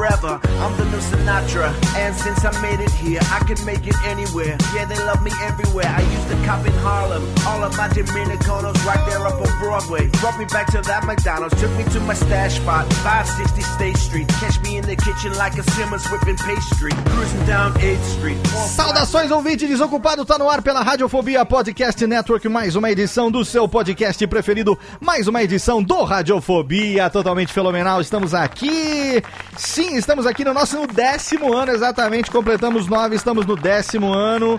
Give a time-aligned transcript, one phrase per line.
[0.00, 0.40] Forever.
[0.64, 1.68] I'm the new Sinatra.
[1.96, 4.56] And since I made it here, I can make it anywhere.
[4.74, 5.88] Yeah, they love me everywhere.
[5.88, 7.22] I used to cop in Harlem.
[7.46, 10.08] All of my Dominicanos right there up on Broadway.
[10.20, 11.54] Brought me back to that McDonald's.
[11.60, 14.28] Took me to my stash spot, 560 State Street.
[14.40, 16.92] Catch me in the kitchen like a Simmons whipping pastry.
[17.12, 18.38] Cruising down 8th Street.
[18.74, 23.68] Saudações, ouvinte desocupado, tá no ar pela Radiofobia Podcast Network, mais uma edição do seu
[23.68, 29.22] podcast preferido, mais uma edição do Radiofobia, totalmente fenomenal, estamos aqui,
[29.60, 34.58] sim, estamos aqui no nosso décimo ano, exatamente, completamos nove, estamos no décimo ano,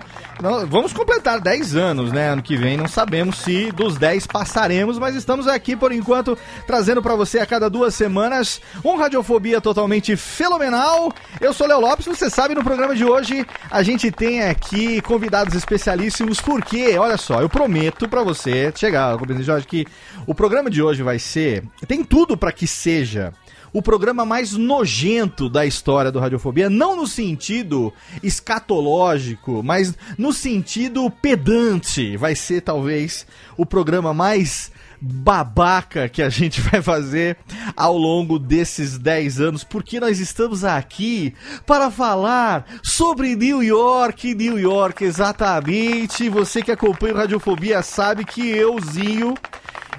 [0.70, 5.16] vamos completar dez anos, né, ano que vem, não sabemos se dos dez passaremos, mas
[5.16, 11.12] estamos aqui, por enquanto, trazendo pra você a cada duas semanas um Radiofobia totalmente fenomenal,
[11.40, 15.56] eu sou Léo Lopes, você sabe, no programa de hoje a gente tem aqui convidados
[15.56, 19.88] especialíssimos, porque, olha só, eu prometo pra você, chegar, Jorge, que
[20.28, 23.34] o programa de hoje vai ser, tem tudo pra que seja
[23.74, 31.10] o programa mais nojento da história do Radiofobia, não no sentido escatológico, mas no sentido
[31.10, 32.18] pedante.
[32.18, 33.26] Vai ser talvez
[33.58, 34.72] o programa mais
[35.02, 37.38] babaca que a gente vai fazer
[37.76, 41.34] ao longo desses 10 anos, porque nós estamos aqui
[41.66, 46.30] para falar sobre New York, New York, exatamente.
[46.30, 49.34] Você que acompanha o Radiofobia sabe que euzinho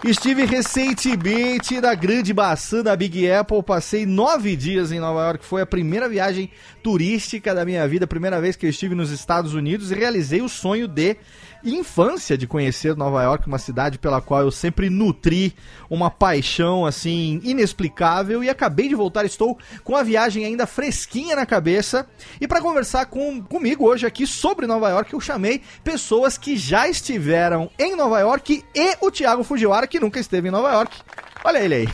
[0.05, 5.63] Estive recentemente na grande maçã da Big Apple, passei nove dias em Nova York, foi
[5.63, 6.51] a primeira viagem
[6.83, 10.49] turística da minha vida, primeira vez que eu estive nos Estados Unidos e realizei o
[10.49, 11.17] sonho de
[11.65, 15.55] infância de conhecer Nova York, uma cidade pela qual eu sempre nutri
[15.89, 21.47] uma paixão assim inexplicável e acabei de voltar, estou com a viagem ainda fresquinha na
[21.47, 22.07] cabeça
[22.41, 26.89] e para conversar com, comigo hoje aqui sobre Nova York eu chamei pessoas que já
[26.89, 30.97] estiveram em Nova York e o Thiago Fujiwara que nunca esteve em Nova York.
[31.45, 31.89] Olha ele aí.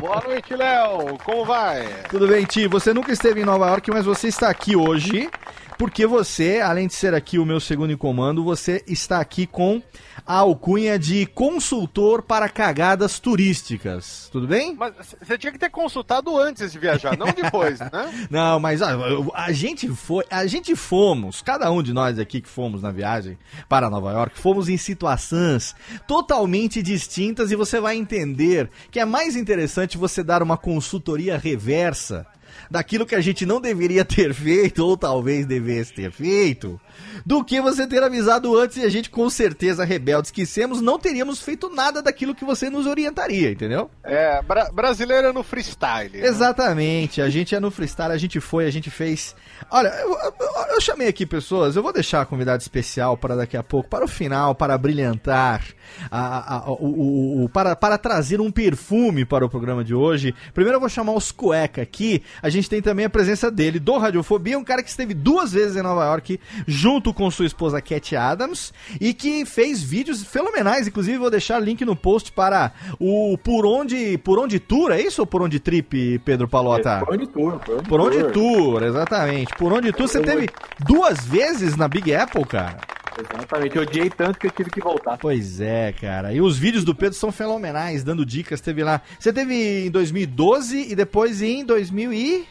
[0.00, 1.18] Boa noite, Léo.
[1.24, 1.86] Como vai?
[2.08, 2.66] Tudo bem, Ti?
[2.66, 5.28] Você nunca esteve em Nova York, mas você está aqui hoje
[5.76, 9.80] porque você, além de ser aqui o meu segundo em comando, você está aqui com
[10.26, 14.28] a alcunha de consultor para cagadas turísticas.
[14.30, 14.74] Tudo bem?
[14.76, 17.88] Mas você tinha que ter consultado antes de viajar, não depois, né?
[18.28, 22.48] Não, mas eu- a gente foi, a gente fomos, cada um de nós aqui que
[22.48, 23.38] fomos na viagem
[23.68, 25.74] para Nova York, fomos em situações
[26.06, 32.26] totalmente distintas e você vai entender que é mais interessante você dar uma consultoria reversa
[32.70, 36.80] daquilo que a gente não deveria ter feito ou talvez devesse ter feito,
[37.24, 40.98] do que você ter avisado antes e a gente com certeza rebeldes que semos não
[40.98, 43.90] teríamos feito nada daquilo que você nos orientaria, entendeu?
[44.04, 46.10] É, bra brasileiro no freestyle.
[46.18, 46.26] né?
[46.26, 49.34] Exatamente, a gente é no freestyle, a gente foi, a gente fez.
[49.70, 53.56] Olha, eu, eu- eu chamei aqui pessoas, eu vou deixar a convidada especial para daqui
[53.56, 55.64] a pouco, para o final, para brilhantar
[56.10, 60.34] a- a- o, o- o- para, para trazer um perfume para o programa de hoje.
[60.54, 62.22] Primeiro eu vou chamar os cueca aqui.
[62.42, 65.76] A gente tem também a presença dele, do Radiofobia, um cara que esteve duas vezes
[65.76, 70.88] em Nova York, junto com sua esposa Cat Adams, e que fez vídeos fenomenais.
[70.88, 75.20] Inclusive, vou deixar link no post para o Por Onde, por onde Tour, é isso
[75.20, 77.02] ou Por Onde Trip, Pedro Palota?
[77.04, 78.32] Por onde tour, por onde Por onde tour.
[78.32, 79.54] tour, exatamente.
[79.56, 80.48] Por onde tour, você teve
[80.86, 82.78] duas vezes na Big Apple, cara.
[83.18, 85.18] Exatamente, eu odiei tanto que eu tive que voltar.
[85.18, 86.32] Pois é, cara.
[86.32, 88.60] E os vídeos do Pedro são fenomenais, dando dicas.
[88.60, 89.00] Teve lá.
[89.18, 92.46] Você teve em 2012 e depois em 2000 e...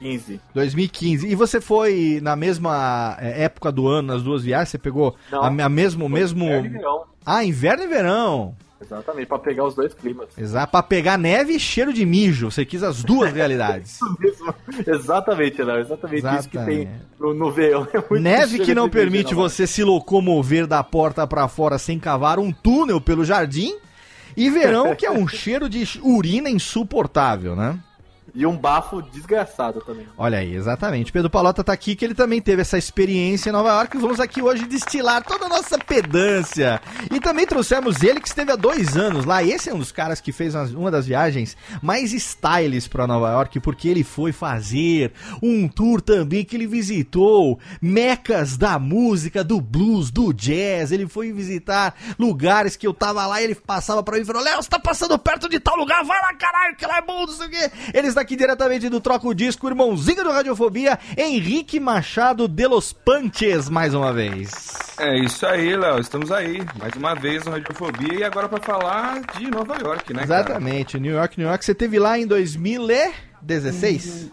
[0.00, 0.40] 15.
[0.52, 1.26] 2015.
[1.26, 4.68] E você foi na mesma é, época do ano, nas duas viagens?
[4.68, 5.42] Você pegou Não.
[5.42, 6.08] a, a mesmo.
[6.08, 6.44] mesmo...
[6.44, 7.04] Inverno e verão.
[7.24, 8.56] Ah, inverno e verão.
[8.84, 10.28] Exatamente, pra pegar os dois climas.
[10.36, 10.70] Exato.
[10.70, 12.50] Pra pegar neve e cheiro de mijo.
[12.50, 13.98] Você quis as duas realidades.
[14.86, 16.90] Exatamente, Léo, exatamente, isso que tem Exatamente.
[17.18, 17.86] no, no verão.
[17.94, 22.38] É Neve que não permite bebida, você se locomover da porta pra fora sem cavar
[22.38, 23.76] um túnel pelo jardim.
[24.36, 27.78] E verão que é um cheiro de urina insuportável, né?
[28.34, 30.08] E um bafo desgraçado também.
[30.18, 31.12] Olha aí, exatamente.
[31.12, 33.96] Pedro Palota tá aqui que ele também teve essa experiência em Nova York.
[33.96, 36.80] e Vamos aqui hoje destilar toda a nossa pedância.
[37.12, 39.44] E também trouxemos ele que esteve há dois anos lá.
[39.44, 43.60] Esse é um dos caras que fez uma das viagens mais stylish para Nova York,
[43.60, 50.10] porque ele foi fazer um tour também que ele visitou mecas da música, do blues,
[50.10, 50.90] do jazz.
[50.90, 54.42] Ele foi visitar lugares que eu tava lá e ele passava pra mim e falou:
[54.42, 57.26] Léo, você tá passando perto de tal lugar, vai lá, caralho, que lá é bom,
[57.26, 57.70] não sei o quê.
[57.92, 62.92] Ele está aqui diretamente do Troca o Disco, irmãozinho do Radiofobia, Henrique Machado de Los
[62.92, 64.50] Panches, mais uma vez.
[64.98, 66.00] É isso aí, Léo.
[66.00, 70.26] Estamos aí, mais uma vez no Radiofobia e agora pra falar de Nova York, né?
[70.26, 70.40] cara?
[70.40, 71.64] Exatamente, New York, New York.
[71.64, 74.30] Você teve lá em 2016?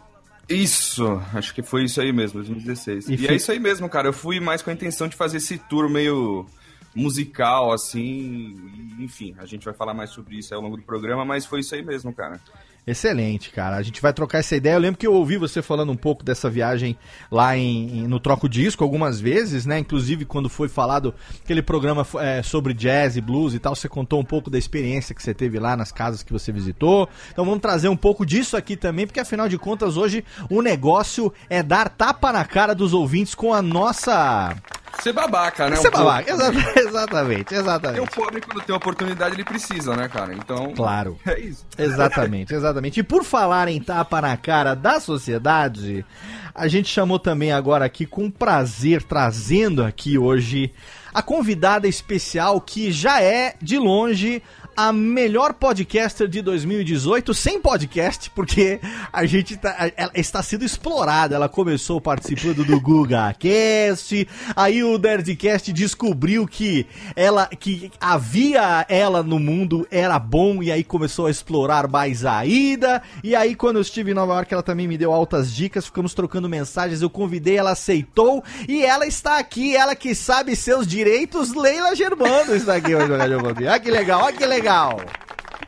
[0.50, 3.08] Isso, acho que foi isso aí mesmo, 2016.
[3.10, 4.08] E E, fi- é isso aí mesmo, cara.
[4.10, 6.46] Eu fui mais com a intenção de fazer esse tour meio
[6.94, 8.56] musical, assim.
[9.00, 11.74] enfim, a gente vai falar mais sobre isso ao longo do programa, mas foi isso
[11.74, 12.40] aí mesmo, cara.
[12.86, 13.76] Excelente, cara.
[13.78, 14.74] A gente vai trocar essa ideia.
[14.74, 16.98] Eu lembro que eu ouvi você falando um pouco dessa viagem
[17.30, 19.78] lá em, em- no Troco Disco algumas vezes, né?
[19.78, 21.14] Inclusive quando foi falado
[21.44, 25.14] aquele programa é, sobre jazz e blues e tal, você contou um pouco da experiência
[25.14, 27.08] que você teve lá nas casas que você visitou.
[27.32, 31.32] Então vamos trazer um pouco disso aqui também, porque afinal de contas hoje o negócio
[31.52, 34.56] é dar tapa na cara dos ouvintes com a nossa.
[35.02, 35.76] Ser babaca, né?
[35.78, 36.32] Ser babaca.
[36.32, 38.12] Exa- Exatamente, Porque o exatamente.
[38.16, 40.34] pobre, quando tem oportunidade, ele precisa, né, cara?
[40.34, 40.74] Então.
[40.76, 41.18] Claro.
[41.26, 41.66] É isso.
[41.78, 43.00] Exatamente, exatamente.
[43.00, 46.06] E por falar em tapa na cara da sociedade,
[46.54, 50.72] a gente chamou também agora aqui com prazer, trazendo aqui hoje
[51.14, 54.42] a convidada especial que já é, de longe,
[54.76, 58.80] a melhor podcaster de 2018, sem podcast, porque
[59.12, 61.36] a gente tá, ela está sendo explorada.
[61.36, 66.86] Ela começou participando do Guga Cast, aí o Nerdcast descobriu que
[67.16, 72.46] ela que havia ela no mundo era bom e aí começou a explorar mais a
[72.46, 73.02] ida.
[73.24, 76.14] E aí quando eu estive em Nova York, ela também me deu altas dicas, ficamos
[76.14, 81.54] trocando mensagens, eu convidei, ela aceitou e ela está aqui, ela que sabe seus direitos,
[81.54, 83.12] Leila Germano está aqui hoje.
[83.12, 84.61] Olha que legal, olha que legal.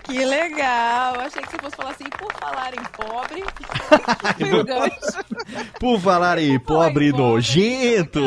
[0.03, 1.15] Que legal!
[1.21, 3.43] Achei que você fosse falar assim, por falar em pobre.
[5.79, 8.21] Por falar em pobre Foi nojento.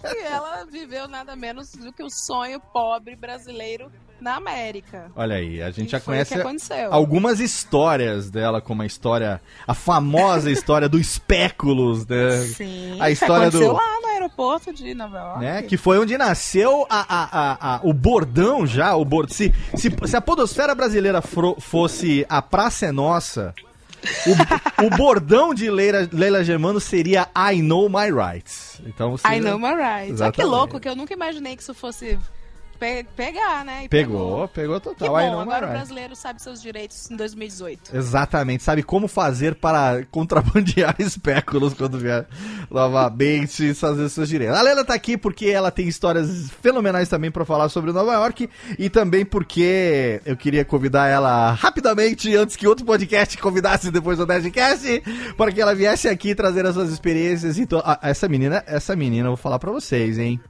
[0.00, 3.90] Que ela viveu nada menos do que o sonho pobre brasileiro
[4.20, 5.10] na América.
[5.16, 6.34] Olha aí, a gente E já conhece
[6.90, 12.30] algumas histórias dela, como a história, a famosa história do Espéculos, né?
[12.54, 15.40] Sim, a história do- lá no aeroporto de Nova York.
[15.40, 15.62] né?
[15.62, 19.32] Que foi onde nasceu a, a- a- a- o bordão já, o bord...
[19.32, 23.54] se, se, se a podosfera brasileira fro- fosse a Praça é Nossa,
[24.80, 28.80] o, o bordão de Leila, Leila Germano seria I Know My Rights.
[28.86, 30.20] Então você I know my rights.
[30.20, 30.44] Olha que Exatamente.
[30.50, 32.18] louco, que eu nunca imaginei que isso fosse
[32.82, 33.84] pe- pegar, né?
[33.84, 35.08] E pegou, pegou Que total.
[35.10, 37.94] Bom, Know My agora o brasileiro sabe seus direitos em 2018.
[37.96, 42.26] Exatamente, sabe como fazer para contrabandear espéculos quando vier
[42.68, 44.56] novamente fazer seus direitos.
[44.56, 48.50] A Leila tá aqui porque ela tem histórias fenomenais também para falar sobre Nova York
[48.76, 54.26] e também porque eu queria convidar ela rapidamente antes que outro podcast convidasse depois do
[54.26, 55.02] Nerdcast
[55.36, 57.58] para que ela viesse aqui trazer as suas experiências.
[57.58, 60.40] Então, ah, essa menina, essa menina, eu vou falar para vocês, hein.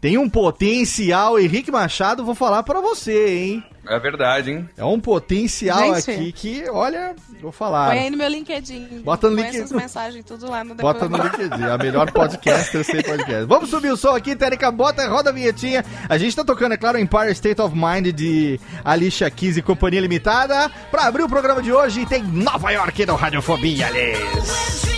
[0.00, 3.64] Tem um potencial, Henrique Machado, vou falar pra você, hein.
[3.88, 4.68] É verdade, hein?
[4.76, 6.10] É um potencial Gente.
[6.10, 7.88] aqui que, olha, vou falar.
[7.88, 9.00] Põe aí no meu LinkedIn.
[9.02, 9.58] Bota no LinkedIn.
[9.60, 13.46] essas mensagens tudo lá no Bota no LinkedIn, a melhor podcaster sem podcast.
[13.46, 15.82] Vamos subir o som aqui, Térica, bota, roda a vinhetinha.
[16.06, 20.02] A gente tá tocando, é claro, Empire State of Mind de Alicia Keys e Companhia
[20.02, 20.70] Limitada.
[20.90, 24.97] Pra abrir o programa de hoje, tem Nova York no Radiofobia, Alice.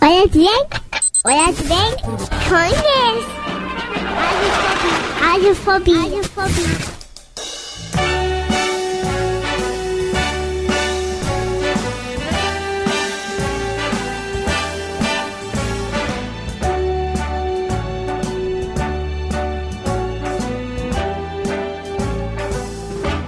[0.00, 0.46] おやつでん
[1.24, 2.30] おやつでんこんです
[5.20, 6.52] アルフォビアルフォビアルフォビ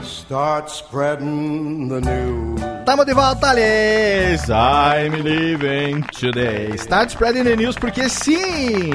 [0.31, 4.51] 「Start spreading the news Tamo de volta, Alice.
[4.51, 6.75] I'm living today.
[6.77, 8.91] Start spreading the news, porque sim,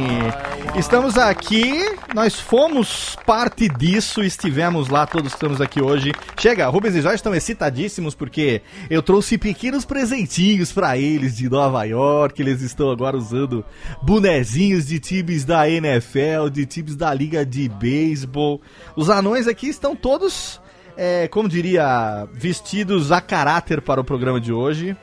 [0.75, 6.11] estamos aqui, nós fomos parte disso, estivemos lá, todos estamos aqui hoje.
[6.37, 11.83] Chega, Rubens e Jorge estão excitadíssimos porque eu trouxe pequenos presentinhos pra eles de Nova
[11.83, 12.41] York.
[12.41, 13.63] Eles estão agora usando
[14.01, 18.59] bonezinhos de times da NFL, de times da Liga de Beisebol.
[18.95, 20.59] Os anões aqui estão todos
[20.97, 24.95] é, como diria, vestidos a caráter para o programa de hoje.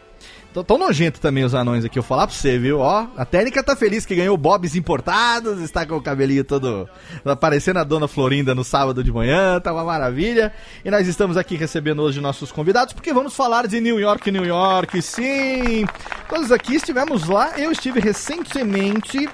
[0.52, 2.78] Tão, tão nojento também os anões aqui, eu falar pra você, viu?
[2.78, 6.86] Ó, a técnica tá feliz que ganhou bobs importados, está com o cabelinho todo
[7.24, 10.52] aparecendo a dona Florinda no sábado de manhã, tá uma maravilha.
[10.84, 14.44] E nós estamos aqui recebendo hoje nossos convidados, porque vamos falar de New York, New
[14.44, 15.86] York, sim!
[16.28, 19.26] Todos aqui estivemos lá, eu estive recentemente.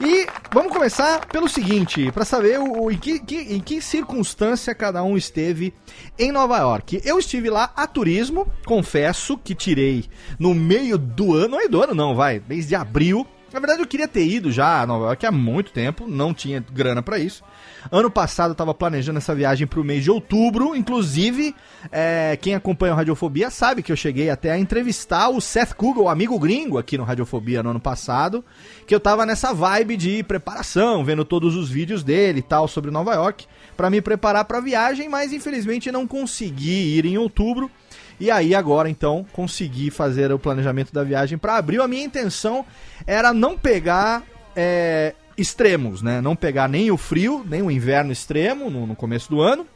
[0.00, 4.74] E vamos começar pelo seguinte, para saber o, o- em, que, que- em que circunstância
[4.74, 5.72] cada um esteve
[6.18, 7.00] em Nova York.
[7.04, 10.04] Eu estive lá a turismo, confesso que tirei
[10.38, 13.26] no meio do ano, não é do ano não, vai, mês de abril.
[13.52, 16.62] Na verdade eu queria ter ido já a Nova York há muito tempo, não tinha
[16.72, 17.42] grana para isso.
[17.90, 21.54] Ano passado eu tava planejando essa viagem pro mês de outubro, inclusive
[21.90, 26.04] é, quem acompanha o Radiofobia sabe que eu cheguei até a entrevistar o Seth Kugel,
[26.04, 28.44] o amigo gringo aqui no Radiofobia no ano passado,
[28.86, 32.90] que eu tava nessa vibe de preparação, vendo todos os vídeos dele e tal sobre
[32.90, 37.70] Nova York, pra me preparar pra viagem, mas infelizmente não consegui ir em outubro.
[38.18, 41.82] E aí agora então consegui fazer o planejamento da viagem para abril.
[41.82, 42.64] A minha intenção
[43.06, 44.22] era não pegar
[44.56, 46.20] é, extremos, né?
[46.20, 49.66] Não pegar nem o frio, nem o inverno extremo no, no começo do ano,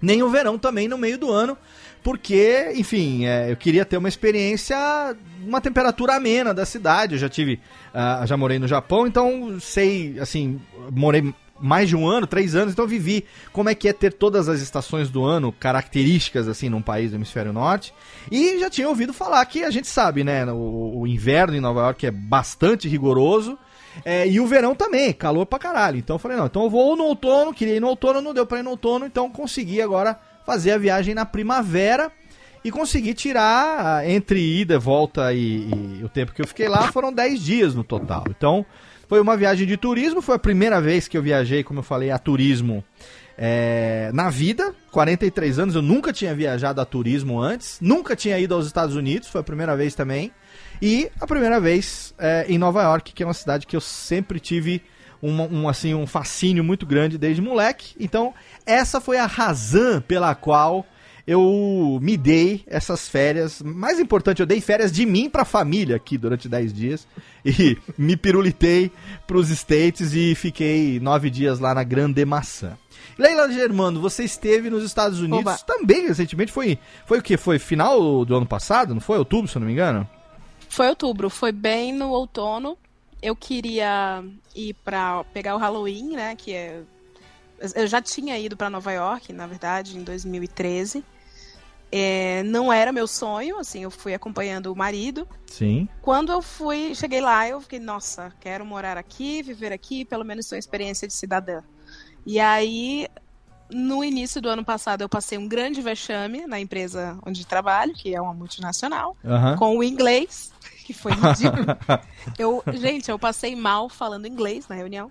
[0.00, 1.56] nem o verão também no meio do ano,
[2.02, 4.76] porque, enfim, é, eu queria ter uma experiência,
[5.44, 7.14] uma temperatura amena da cidade.
[7.14, 7.60] Eu já tive,
[7.92, 10.58] ah, já morei no Japão, então sei, assim,
[10.90, 14.48] morei mais de um ano, três anos, então vivi como é que é ter todas
[14.48, 17.92] as estações do ano características, assim, num país do hemisfério norte.
[18.30, 21.80] E já tinha ouvido falar que a gente sabe, né, o, o inverno em Nova
[21.80, 23.58] York é bastante rigoroso.
[24.04, 25.98] É, e o verão também, calor pra caralho.
[25.98, 28.46] Então eu falei, não, então eu vou no outono, queria ir no outono, não deu
[28.46, 32.10] pra ir no outono, então consegui agora fazer a viagem na primavera
[32.64, 35.68] e consegui tirar ah, entre ida, volta e,
[36.00, 38.24] e o tempo que eu fiquei lá, foram 10 dias no total.
[38.28, 38.64] Então
[39.08, 42.10] foi uma viagem de turismo, foi a primeira vez que eu viajei, como eu falei,
[42.10, 42.84] a turismo
[43.36, 44.74] é, na vida.
[44.90, 49.28] 43 anos, eu nunca tinha viajado a turismo antes, nunca tinha ido aos Estados Unidos,
[49.28, 50.30] foi a primeira vez também.
[50.82, 54.40] E a primeira vez é, em Nova York, que é uma cidade que eu sempre
[54.40, 54.82] tive
[55.20, 57.94] uma- um, assim, um fascínio muito grande desde moleque.
[58.00, 58.32] Então,
[58.64, 60.86] essa foi a razão pela qual
[61.26, 63.60] eu me dei essas férias.
[63.62, 67.06] Mais importante, eu dei férias de mim pra família aqui durante 10 dias.
[67.44, 68.90] E me pirulitei
[69.26, 72.76] pros States e fiquei nove dias lá na Grande Maçã.
[73.18, 75.58] Leila Germano, você esteve nos Estados Unidos Oba.
[75.58, 76.50] também recentemente.
[76.50, 77.36] Foi, foi o que?
[77.36, 78.94] Foi final do ano passado?
[78.94, 79.18] Não foi?
[79.18, 80.08] Outubro, se eu não me engano?
[80.70, 82.78] Foi outubro, foi bem no outono.
[83.20, 84.24] Eu queria
[84.54, 86.36] ir pra pegar o Halloween, né?
[86.36, 86.82] Que é.
[87.74, 91.04] Eu já tinha ido pra Nova York, na verdade, em 2013.
[91.92, 95.26] É, não era meu sonho, assim, eu fui acompanhando o marido.
[95.44, 95.88] Sim.
[96.00, 100.46] Quando eu fui, cheguei lá, eu fiquei, nossa, quero morar aqui, viver aqui, pelo menos
[100.46, 101.62] ter uma experiência de cidadã.
[102.24, 103.08] E aí,
[103.70, 108.14] no início do ano passado, eu passei um grande vexame na empresa onde trabalho, que
[108.14, 109.56] é uma multinacional, Aham.
[109.56, 110.52] com o inglês,
[110.84, 111.66] que foi ridículo.
[112.38, 115.10] eu, gente, eu passei mal falando inglês na reunião.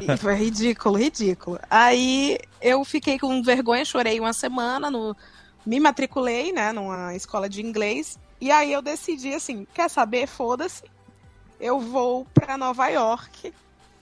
[0.00, 1.58] E foi ridículo, ridículo.
[1.70, 5.14] Aí eu fiquei com vergonha, chorei uma semana, no,
[5.66, 8.18] me matriculei, né, numa escola de inglês.
[8.40, 10.26] E aí eu decidi assim, quer saber?
[10.26, 10.84] Foda-se.
[11.60, 13.52] Eu vou pra Nova York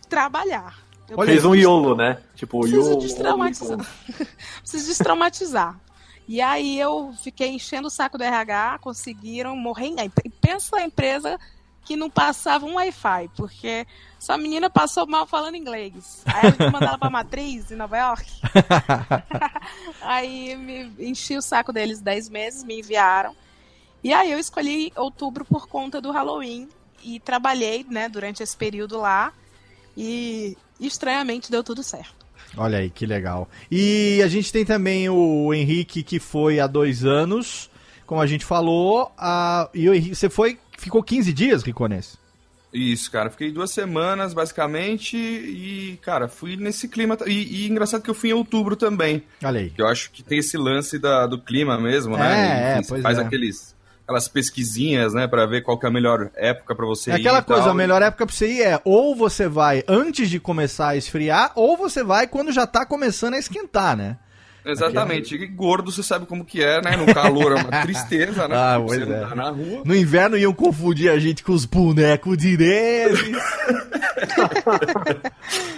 [0.08, 0.85] trabalhar.
[1.08, 2.18] Eu Fez um iolo, né?
[2.34, 3.00] Tipo, Preciso iolo.
[3.00, 3.78] destraumatizar.
[4.60, 5.80] Preciso destraumatizar.
[6.28, 9.86] E aí eu fiquei enchendo o saco do RH, conseguiram morrer.
[9.86, 11.38] em- e Pensa a empresa
[11.84, 13.86] que não passava um Wi-Fi, porque
[14.18, 16.22] sua menina passou mal falando inglês.
[16.26, 18.26] Aí gente mandou ela pra matriz em Nova York.
[20.02, 23.34] aí me enchi o saco deles 10 meses, me enviaram.
[24.02, 26.68] E aí eu escolhi outubro por conta do Halloween
[27.04, 29.32] e trabalhei, né, durante esse período lá.
[29.96, 32.26] E estranhamente deu tudo certo.
[32.56, 33.48] Olha aí, que legal.
[33.70, 37.68] E a gente tem também o Henrique, que foi há dois anos,
[38.06, 39.12] como a gente falou.
[39.18, 39.68] A...
[39.74, 42.16] E o Henrique, você foi ficou 15 dias, Ricones?
[42.72, 43.30] Isso, cara.
[43.30, 47.16] Fiquei duas semanas, basicamente, e, cara, fui nesse clima.
[47.26, 49.22] E, e engraçado que eu fui em outubro também.
[49.42, 49.70] Olha aí.
[49.70, 52.72] Que eu acho que tem esse lance da, do clima mesmo, É, né?
[52.78, 53.22] é, você pois faz é.
[53.22, 53.74] aqueles,
[54.06, 57.20] aquelas pesquisinhas, né, pra ver qual que é a melhor época pra você É ir.
[57.20, 57.56] aquela e tal.
[57.56, 60.96] coisa, a melhor época pra você ir é ou você vai antes de começar a
[60.96, 64.16] esfriar, ou você vai quando já tá começando a esquentar, né?
[64.64, 65.34] Exatamente.
[65.36, 66.96] E gordo, você sabe como que é, né?
[66.96, 68.56] No calor é uma tristeza, né?
[68.56, 69.14] Ah, você pois é.
[69.24, 69.82] andar na rua.
[69.84, 73.32] No inverno iam confundir a gente com os bonecos de neve.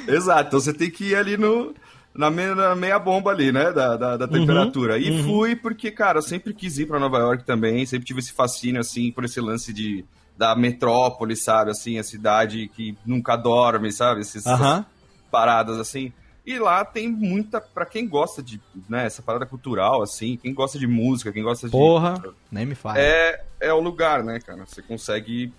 [0.07, 1.75] Exato, então você tem que ir ali no,
[2.19, 4.99] na, meia, na meia bomba ali, né, da, da, da temperatura.
[4.99, 8.33] e fui porque, cara, eu sempre quis ir pra Nova York também, sempre tive esse
[8.33, 10.05] fascínio, assim, por esse lance de,
[10.37, 14.81] da metrópole, sabe, assim, a cidade que nunca dorme, sabe, esses, Aham.
[14.81, 14.87] essas
[15.31, 16.13] paradas, assim.
[16.45, 20.77] E lá tem muita, pra quem gosta de, né, essa parada cultural, assim, quem gosta
[20.77, 21.71] de música, quem gosta de...
[21.71, 22.21] Porra,
[22.51, 22.99] nem me fala.
[22.99, 24.67] É, é o lugar, né, cara?
[24.67, 25.53] Você consegue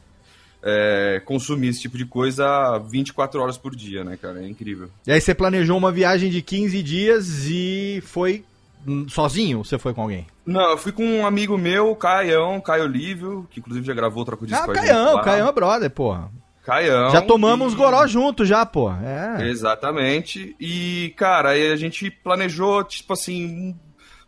[0.64, 4.44] é, consumir esse tipo de coisa 24 horas por dia, né, cara?
[4.44, 4.90] É incrível.
[5.08, 8.44] E aí você planejou uma viagem de 15 dias e foi
[9.10, 10.26] sozinho ou você foi com alguém?
[10.46, 14.48] Não, eu fui com um amigo meu, Caião, Caio Olívio, que inclusive já gravou Troco
[14.48, 15.22] de Ah, com gente Caião.
[15.22, 16.32] Caião é brother, porra.
[16.64, 17.10] Caião.
[17.12, 18.92] Já tomamos e- goró junto já, pô.
[18.92, 19.48] É.
[19.50, 20.56] Exatamente.
[20.60, 23.76] E, cara, aí a gente planejou, tipo assim,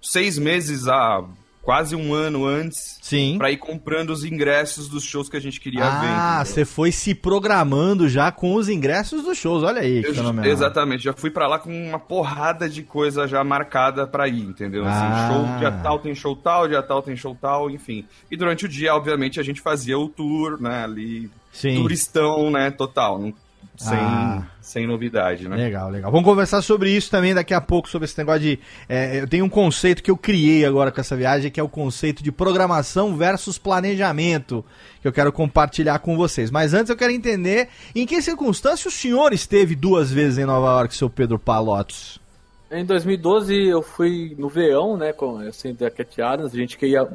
[0.02, 1.24] seis meses a
[1.62, 3.36] quase um ano antes Sim.
[3.38, 6.08] pra ir comprando os ingressos dos shows que a gente queria ver.
[6.08, 9.64] Ah, você foi se programando já com os ingressos dos shows.
[9.64, 10.50] Olha aí, Eu- fenomenal.
[10.50, 14.84] exatamente, já fui pra lá com uma porrada de coisa já marcada pra ir, entendeu?
[14.88, 15.30] Assim, Ah.
[15.32, 18.06] show, dia tal tem show tal, dia tal tem show tal, enfim.
[18.32, 21.76] E durante o dia, obviamente, a gente fazia o tour, né, ali, Sim.
[21.76, 23.34] turistão, né, total, não-
[23.82, 24.44] sem, Ah.
[24.62, 25.56] sem novidade, né?
[25.56, 26.12] Legal, legal.
[26.12, 28.60] Vamos conversar sobre isso também daqui a pouco, sobre esse negócio de.
[28.88, 31.70] é, eu tenho um conceito que eu criei agora com essa viagem, que é o
[31.70, 34.64] conceito de programação versus planejamento,
[35.02, 36.52] que eu quero compartilhar com vocês.
[36.52, 40.68] Mas antes eu quero entender em que circunstância o senhor esteve duas vezes em Nova
[40.80, 42.20] York, seu Pedro Palotos.
[42.72, 47.06] Em 2012 eu fui no verão, né, com assim, da Cat Adams, a gente queria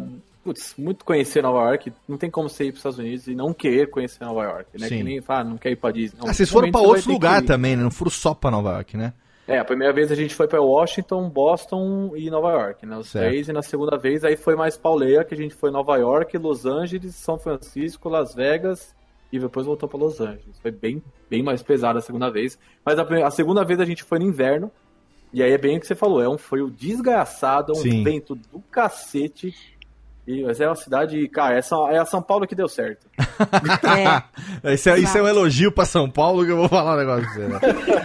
[0.47, 3.35] putz, muito conhecer Nova York, não tem como você ir para os Estados Unidos e
[3.35, 4.99] não querer conhecer Nova York, né, Sim.
[4.99, 6.21] que nem falar, não quer ir para Disney.
[6.21, 7.47] Não, Ah, vocês foram outros que lugares ir.
[7.47, 7.83] também, né?
[7.83, 9.13] Não foram só pra Nova York, né?
[9.49, 13.09] É, a primeira vez a gente foi para Washington, Boston e Nova York, né, os
[13.09, 13.29] Certo.
[13.29, 16.37] três, e na segunda vez aí foi mais pauleira, que a gente foi Nova York,
[16.39, 18.95] Los Angeles, São Francisco, Las Vegas
[19.33, 20.59] e depois voltou para Los Angeles.
[20.63, 24.05] Foi bem, bem mais pesado a segunda vez, mas a, a segunda vez a gente
[24.05, 24.71] foi no inverno,
[25.33, 28.03] e aí é bem o que você falou, é um frio desgraçado, um Sim.
[28.05, 29.53] vento do cacete.
[30.27, 33.07] E, mas é uma cidade, cara, é, São, é a São Paulo que deu certo.
[34.65, 34.73] É.
[34.75, 37.23] Isso é, isso é um elogio pra São Paulo que eu vou falar um negócio
[37.25, 37.61] pra você, né?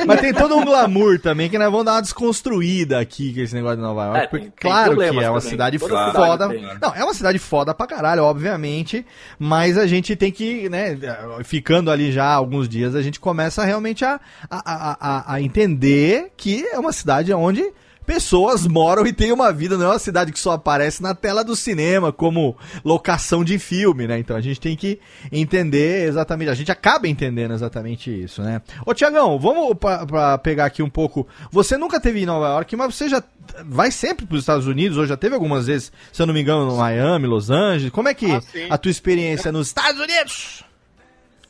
[0.06, 3.56] Mas tem todo um glamour também que nós vamos dar uma desconstruída aqui com esse
[3.56, 4.18] negócio de Nova York.
[4.18, 5.50] É, tem- porque, tem claro que problemas é uma também.
[5.52, 6.48] cidade Toda foda.
[6.48, 6.80] cidade tem.
[6.82, 9.04] Não, é uma cidade foda pra caralho, obviamente.
[9.40, 10.98] Mas a gente tem que, né,
[11.44, 16.64] ficando ali já alguns dias, a gente começa realmente a, a, a- a entender que
[16.68, 17.72] é uma cidade onde
[18.06, 21.44] pessoas moram e têm uma vida, não é uma cidade que só aparece na tela
[21.44, 24.20] do cinema como locação de filme, né?
[24.20, 25.00] Então a gente tem que
[25.32, 28.62] entender exatamente, a gente acaba entendendo exatamente isso, né?
[28.86, 31.28] Ô Tiagão, vamos pra pegar aqui um pouco.
[31.52, 33.24] Você nunca teve em Nova York, mas você já
[33.66, 36.42] vai sempre para os Estados Unidos, ou já teve algumas vezes, se eu não me
[36.42, 37.92] engano, no Miami, Los Angeles.
[37.92, 40.64] Como é que Ah, a tua experiência nos Estados Unidos?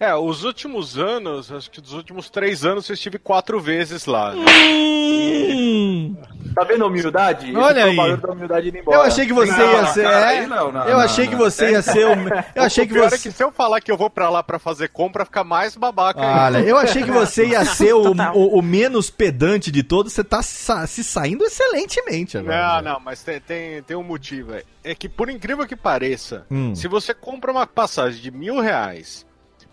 [0.03, 4.33] É, os últimos anos, acho que dos últimos três anos eu estive quatro vezes lá.
[4.33, 4.43] né?
[4.51, 6.15] Hum,
[6.55, 7.55] Tá vendo a humildade?
[7.55, 7.93] Olha aí.
[7.93, 8.97] o barulho da humildade indo embora.
[8.97, 10.03] eu achei que você Não, ia ser.
[10.03, 11.31] cara, é, não, não, eu não, achei não.
[11.31, 12.05] que você ia ser.
[12.07, 12.11] o-
[12.55, 13.15] Eu achei que o pior você.
[13.15, 15.75] é que se eu falar que eu vou pra lá pra fazer compra, fica mais
[15.77, 16.57] babaca ainda.
[16.57, 20.11] Olha, eu achei que você ia ser o, o- o menos pedante de todos.
[20.13, 22.81] Você tá sa- se saindo excelentemente agora.
[22.81, 24.53] Não, não, mas tem, tem, tem um motivo.
[24.55, 24.63] é.
[24.83, 26.73] É que, por incrível que pareça, Hum.
[26.75, 29.25] se você compra uma passagem de mil reais,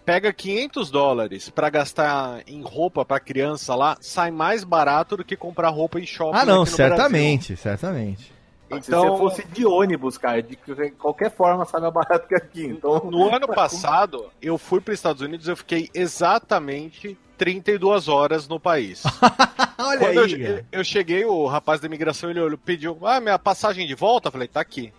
[0.09, 5.37] pega 500 dólares pra gastar em roupa pra criança lá, sai mais barato do que
[5.37, 6.35] comprar roupa em shopping.
[6.39, 8.33] Ah, não, aqui no certamente, certamente.
[8.71, 8.83] Brasil.
[8.85, 10.57] Se Então, você fosse de ônibus, cara, de
[10.99, 12.65] qualquer forma sai mais barato que aqui.
[12.65, 18.49] Então, no ano passado, eu fui para os Estados Unidos, eu fiquei exatamente 32 horas
[18.49, 19.03] no país.
[19.79, 20.43] Olha Quando eu, aí.
[20.43, 24.29] eu, eu cheguei, o rapaz da imigração ele olhou, pediu, ah, minha passagem de volta?
[24.29, 24.91] Eu falei, tá aqui.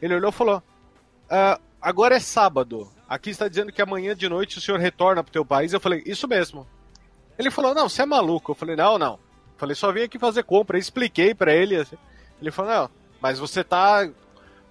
[0.00, 0.62] Ele olhou e falou,
[1.28, 2.88] "Ah, agora é sábado.
[3.12, 5.72] Aqui está dizendo que amanhã de noite o senhor retorna pro teu país.
[5.74, 6.66] Eu falei, isso mesmo.
[7.38, 8.52] Ele falou, não, você é maluco.
[8.52, 9.12] Eu falei, não, não.
[9.14, 10.78] Eu falei, só vim aqui fazer compra.
[10.78, 11.76] Eu expliquei pra ele.
[11.76, 11.96] assim.
[12.40, 14.08] Ele falou, não, mas você tá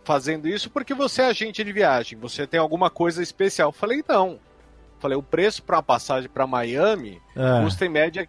[0.04, 2.18] fazendo isso porque você é agente de viagem.
[2.18, 3.70] Você tem alguma coisa especial.
[3.70, 4.40] Eu falei, não.
[5.00, 7.64] Falei, o preço para uma passagem para Miami É.
[7.64, 8.28] custa em média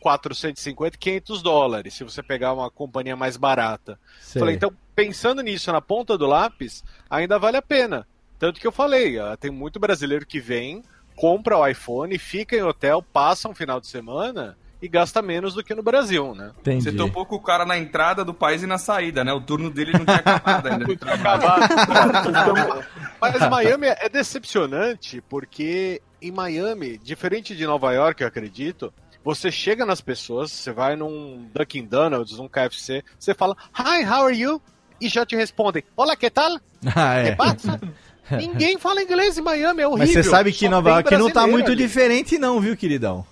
[0.00, 3.98] 450, 500 dólares, se você pegar uma companhia mais barata.
[4.20, 4.38] Sei.
[4.40, 8.06] Falei, então, pensando nisso na ponta do lápis, ainda vale a pena.
[8.38, 10.82] Tanto que eu falei, tem muito brasileiro que vem,
[11.16, 15.64] compra o iPhone, fica em hotel, passa um final de semana e gasta menos do
[15.64, 16.52] que no Brasil, né?
[16.60, 16.84] Entendi.
[16.84, 19.32] Você topou com o cara na entrada do país e na saída, né?
[19.32, 20.84] O turno dele não tinha acabado ainda.
[20.86, 22.84] Muito acabado.
[23.20, 28.92] Mas Miami é decepcionante porque em Miami, diferente de Nova York, eu acredito,
[29.24, 34.26] você chega nas pessoas, você vai num Dunkin' Donuts, num KFC, você fala, Hi, how
[34.26, 34.60] are you?
[35.00, 36.58] E já te respondem, Olá, que tal?
[36.94, 37.34] Ah, Que é.
[37.34, 37.80] passa?
[38.38, 39.98] Ninguém fala inglês em Miami, é horrível.
[39.98, 41.76] Mas você sabe que Só Nova York não tá muito ali.
[41.76, 43.24] diferente não, viu, queridão?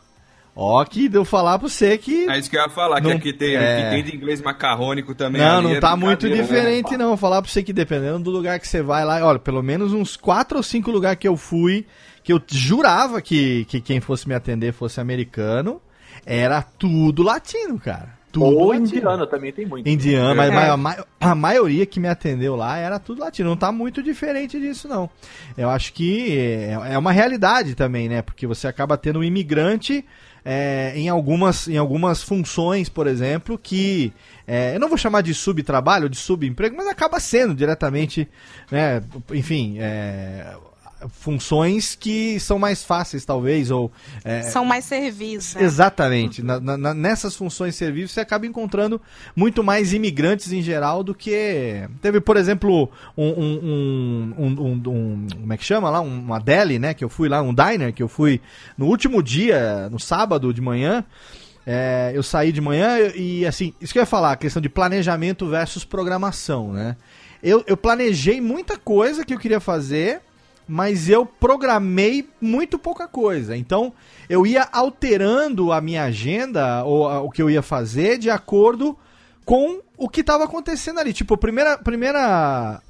[0.55, 2.28] Ó, que deu falar pra você que...
[2.28, 3.81] É isso que eu ia falar, que Não- aqui tem, é.
[3.87, 5.40] aqui tem de inglês macarrônico também.
[5.40, 6.37] Não, ali, não é tá muito né?
[6.37, 7.09] diferente não.
[7.09, 9.94] Vou falar pra você que dependendo do lugar que você vai lá, olha, pelo menos
[9.94, 11.87] uns quatro ou cinco lugares que eu fui,
[12.22, 15.81] que eu jurava que, que quem fosse me atender fosse americano,
[16.26, 18.11] era tudo latino, cara.
[18.33, 18.87] Tudo Ou latino.
[18.87, 19.87] indiano também tem muito.
[19.87, 20.77] Indiano, mas, É.
[20.77, 23.51] mas a, a maioria que me atendeu lá era tudo latino.
[23.51, 25.09] Não tá muito diferente disso, não.
[25.57, 28.23] Eu acho que é, é uma realidade também, né?
[28.23, 30.03] Porque você acaba tendo um imigrante
[30.45, 34.12] é, em, algumas, em algumas funções, por exemplo, que.
[34.47, 38.27] é, eu não vou chamar de subtrabalho, de subemprego, mas acaba sendo diretamente,
[38.71, 39.03] né?
[39.33, 40.55] Enfim, é,
[41.11, 43.91] funções que são mais fáceis, talvez, ou.
[44.25, 45.62] é, São mais serviços, né?
[45.65, 46.43] Exatamente.
[46.43, 49.01] Na- na- nessas funções de serviço, você acaba encontrando
[49.35, 51.88] muito mais imigrantes em geral do que.
[52.01, 53.29] Teve, por exemplo, um.
[53.29, 56.01] um, um, um- um- como é que chama lá?
[56.01, 56.95] Um- Uma deli, né?
[56.95, 58.41] Que eu fui lá, um diner, que eu fui
[58.79, 61.05] no último dia, no sábado de manhã.
[61.67, 64.69] É, eu saí de manhã e, assim, isso que eu ia falar, a questão de
[64.69, 66.97] planejamento versus programação, né?
[67.43, 70.21] Eu, eu planejei muita coisa que eu queria fazer,
[70.68, 73.57] mas eu programei muito pouca coisa.
[73.57, 73.92] Então,
[74.29, 78.96] eu ia alterando a minha agenda, ou a- o que eu ia fazer, de acordo
[79.44, 81.12] com o que estava acontecendo ali.
[81.12, 81.77] Tipo, primeira.
[81.79, 82.81] primeira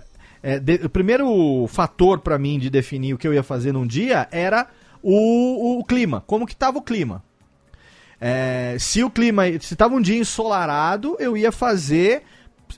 [0.42, 3.86] é, de- o primeiro fator para mim de definir o que eu ia fazer num
[3.86, 4.66] dia era
[5.02, 6.22] o, o clima.
[6.26, 7.22] Como que tava o clima.
[8.20, 12.22] É, se o clima, se tava um dia ensolarado, eu ia fazer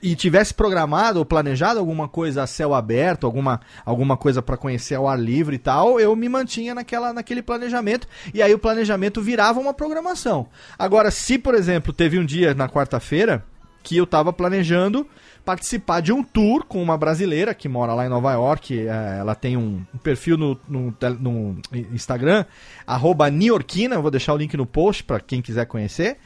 [0.01, 4.95] e tivesse programado ou planejado alguma coisa a céu aberto, alguma, alguma coisa para conhecer
[4.95, 9.21] ao ar livre e tal, eu me mantinha naquela, naquele planejamento e aí o planejamento
[9.21, 10.47] virava uma programação.
[10.77, 13.43] Agora, se por exemplo teve um dia na quarta-feira
[13.83, 15.07] que eu tava planejando
[15.45, 18.79] participar de um tour com uma brasileira que mora lá em Nova York.
[18.79, 21.61] é, ela tem um, perfil no, no no
[21.93, 22.45] Instagram,
[22.85, 26.17] arroba Niorquina, vou deixar o link no post para quem quiser conhecer.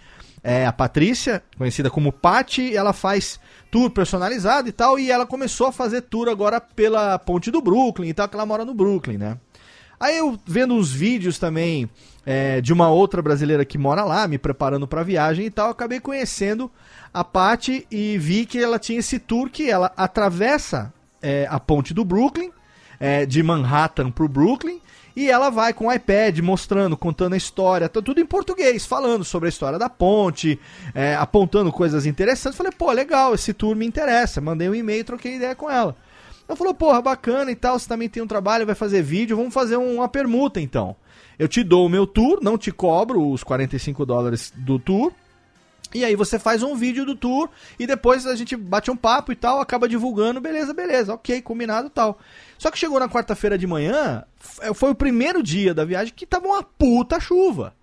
[0.43, 5.67] É a Patrícia, conhecida como Pati, ela faz tour personalizado e tal, e ela começou
[5.67, 9.17] a fazer tour agora pela ponte do Brooklyn e tal, que ela mora no Brooklyn,
[9.17, 9.37] né?
[9.99, 11.89] Aí eu vendo uns vídeos também
[12.25, 15.99] é, de uma outra brasileira que mora lá, me preparando pra viagem e tal, acabei
[15.99, 16.71] conhecendo
[17.13, 21.93] a Paty e vi que ela tinha esse tour que ela atravessa é, a ponte
[21.93, 22.51] do Brooklyn,
[22.97, 24.79] é, de Manhattan pro Brooklyn,
[25.23, 29.23] e ela vai com o iPad mostrando, contando a história, tá tudo em português, falando
[29.25, 30.59] sobre a história da ponte,
[30.95, 32.57] é, apontando coisas interessantes.
[32.57, 34.39] Falei, pô, legal, esse tour me interessa.
[34.39, 35.95] Mandei um e-mail, troquei ideia com ela.
[36.47, 39.53] Ela falou, porra, bacana e tal, você também tem um trabalho, vai fazer vídeo, vamos
[39.53, 40.95] fazer um- uma permuta então.
[41.37, 45.11] Eu te dou o meu tour, não te cobro os 45 dólares do tour.
[45.93, 49.31] E aí você faz um vídeo do tour e depois a gente bate um papo
[49.31, 52.19] e tal, acaba divulgando, beleza, beleza, ok, combinado tal.
[52.59, 56.27] Só que chegou na quarta-feira de manhã, f- foi o primeiro dia da viagem que
[56.27, 57.73] tava uma puta chuva.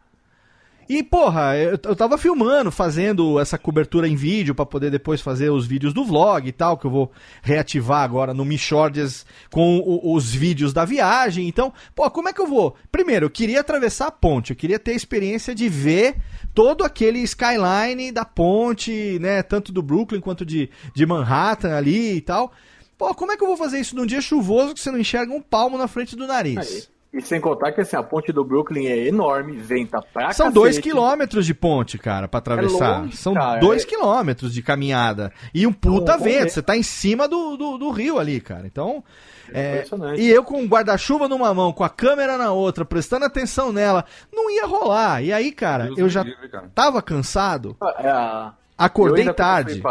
[0.88, 5.50] E, porra, eu, eu tava filmando, fazendo essa cobertura em vídeo pra poder depois fazer
[5.50, 7.10] os vídeos do vlog e tal, que eu vou
[7.42, 11.48] reativar agora no Michordias com o- os vídeos da viagem.
[11.48, 12.76] Então, pô, como é que eu vou?
[12.92, 16.18] Primeiro, eu queria atravessar a ponte, eu queria ter a experiência de ver
[16.54, 22.20] todo aquele skyline da ponte, né, tanto do Brooklyn quanto de, de Manhattan ali e
[22.20, 22.52] tal.
[22.98, 25.32] Pô, como é que eu vou fazer isso num dia chuvoso que você não enxerga
[25.32, 26.58] um palmo na frente do nariz?
[26.58, 26.96] Aí.
[27.12, 30.52] E sem contar que assim, a ponte do Brooklyn é enorme, venta pra São cacete.
[30.54, 32.84] dois quilômetros de ponte, cara, pra atravessar.
[32.84, 33.58] É longe, São cara.
[33.58, 35.32] dois É- quilômetros de caminhada.
[35.54, 36.50] E um puta Não, vento.
[36.52, 38.66] Você tá em cima do, do, do rio ali, cara.
[38.66, 39.02] Então.
[39.50, 40.20] é, Impressionante.
[40.20, 44.04] e eu com o guarda-chuva numa mão, com a câmera na outra, prestando atenção nela,
[44.30, 45.22] não ia rolar.
[45.22, 46.70] E aí, cara, Deus eu já livre, cara.
[46.74, 49.82] tava cansado, É, a- eu acordei tarde.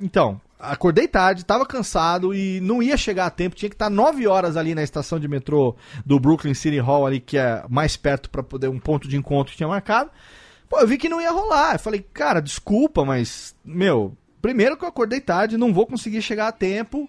[0.00, 3.56] Então, acordei tarde, tava cansado e não ia chegar a tempo.
[3.56, 7.20] Tinha que estar 9 horas ali na estação de metrô do Brooklyn City Hall, ali,
[7.20, 10.10] que é mais perto pra poder um ponto de encontro que tinha marcado.
[10.68, 11.74] Pô, eu vi que não ia rolar.
[11.74, 16.48] Eu falei, cara, desculpa, mas, meu, primeiro que eu acordei tarde, não vou conseguir chegar
[16.48, 17.08] a tempo.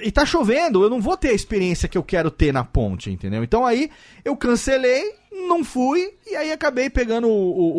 [0.00, 3.10] E tá chovendo, eu não vou ter a experiência que eu quero ter na ponte,
[3.10, 3.42] entendeu?
[3.42, 3.90] Então aí
[4.24, 5.02] eu cancelei,
[5.48, 7.30] não fui, e aí acabei pegando o.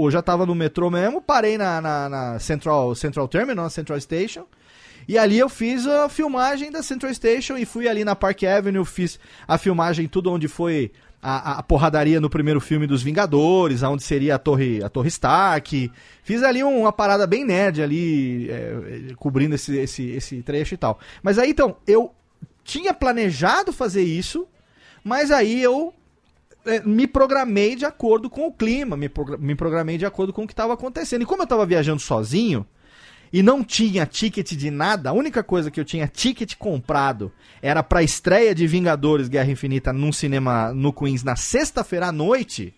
[0.02, 3.70] o- o- já tava no metrô mesmo, parei na, na, na Central, Central Terminal, na
[3.70, 4.46] Central Station.
[5.10, 8.86] E ali eu fiz a filmagem da Central Station e fui ali na Park Avenue,
[8.86, 14.04] fiz a filmagem tudo onde foi a, a porradaria no primeiro filme dos Vingadores, aonde
[14.04, 15.92] seria a Torre, a Torre Stark.
[16.22, 20.78] Fiz ali um- uma parada bem nerd ali, é, cobrindo esse, esse, esse trecho e
[20.78, 21.00] tal.
[21.24, 22.14] Mas aí então, eu
[22.64, 24.48] tinha planejado fazer isso,
[25.04, 25.92] mas aí eu
[26.68, 30.54] é, me programei de acordo com o clima, me programei de acordo com o que
[30.54, 31.24] estava acontecendo.
[31.24, 32.64] E como eu estava viajando sozinho
[33.32, 37.84] e não tinha ticket de nada, a única coisa que eu tinha ticket comprado era
[37.84, 42.74] pra estreia de Vingadores Guerra Infinita num cinema no Queens na sexta-feira à noite.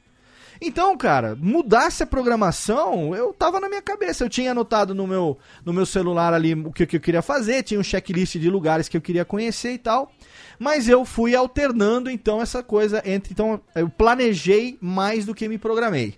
[0.63, 4.23] Então, cara, mudasse a programação, eu tava na minha cabeça.
[4.23, 7.63] Eu tinha anotado no meu, no meu celular ali o que, que eu queria fazer,
[7.63, 10.11] tinha um checklist de lugares que eu queria conhecer e tal.
[10.59, 13.33] Mas eu fui alternando então essa coisa entre.
[13.33, 16.15] Então, eu planejei mais do que me programei.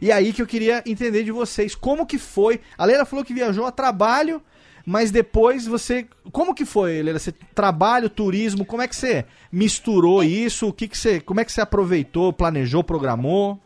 [0.00, 2.60] E aí que eu queria entender de vocês como que foi.
[2.76, 4.42] A Leila falou que viajou a trabalho,
[4.86, 6.06] mas depois você.
[6.32, 7.18] Como que foi, Leila?
[7.18, 10.68] Você trabalho, turismo, como é que você misturou isso?
[10.68, 11.20] O que, que você.
[11.20, 13.60] Como é que você aproveitou, planejou, programou?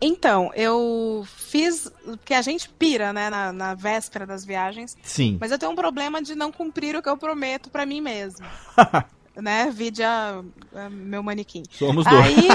[0.00, 1.90] Então, eu fiz.
[2.04, 4.96] Porque a gente pira, né, na, na véspera das viagens.
[5.02, 5.36] Sim.
[5.40, 8.46] Mas eu tenho um problema de não cumprir o que eu prometo pra mim mesmo.
[9.36, 9.70] né?
[9.70, 10.42] Vide a,
[10.74, 11.62] a meu manequim.
[11.70, 12.26] Somos dois.
[12.26, 12.48] Aí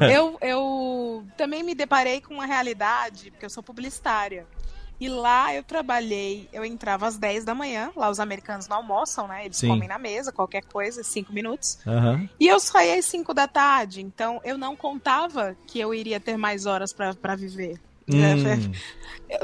[0.12, 4.46] eu, eu também me deparei com uma realidade, porque eu sou publicitária.
[5.00, 9.28] E lá eu trabalhei, eu entrava às 10 da manhã, lá os americanos não almoçam,
[9.28, 9.44] né?
[9.44, 9.68] Eles Sim.
[9.68, 11.78] comem na mesa, qualquer coisa, 5 minutos.
[11.86, 12.28] Aham.
[12.40, 16.36] E eu saía às 5 da tarde, então eu não contava que eu iria ter
[16.36, 17.80] mais horas pra viver.
[18.10, 18.72] Hum.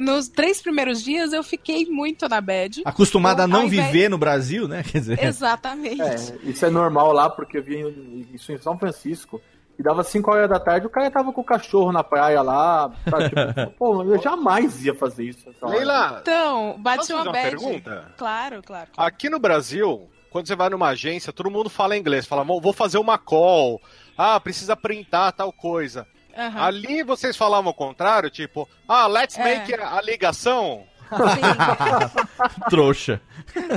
[0.00, 2.80] Nos três primeiros dias eu fiquei muito na bad.
[2.84, 4.82] Acostumada a Então, não invés- viver no Brasil, né?
[4.90, 5.22] Quer dizer.
[5.22, 6.00] Exatamente.
[6.00, 9.40] É, isso é normal lá, porque eu vi isso em São Francisco.
[9.76, 12.90] E dava 5 horas da tarde, o cara tava com o cachorro na praia lá.
[13.10, 15.48] Tá, tipo, pô, eu jamais ia fazer isso.
[15.62, 17.50] Leila, Então, bate uma fazer uma bad.
[17.50, 18.14] pergunta?
[18.16, 18.88] Claro, claro.
[18.96, 22.24] Aqui no Brasil, quando você vai numa agência, todo mundo fala inglês.
[22.24, 23.82] Fala, "Vou- vou fazer uma call.
[24.16, 26.06] Ah, precisa printar tal coisa.
[26.36, 26.62] Aham.
[26.64, 29.44] Ali vocês falavam o contrário, tipo, ah, let's É.
[29.44, 30.84] make a ligação.
[32.70, 33.20] Trouxa.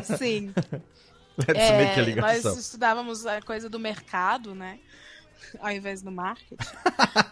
[0.03, 0.53] Sim, sim.
[1.37, 2.51] Let's É, make a ligação.
[2.51, 4.79] nós estudávamos a coisa do mercado, né?
[5.59, 6.55] Ao invés do marketing.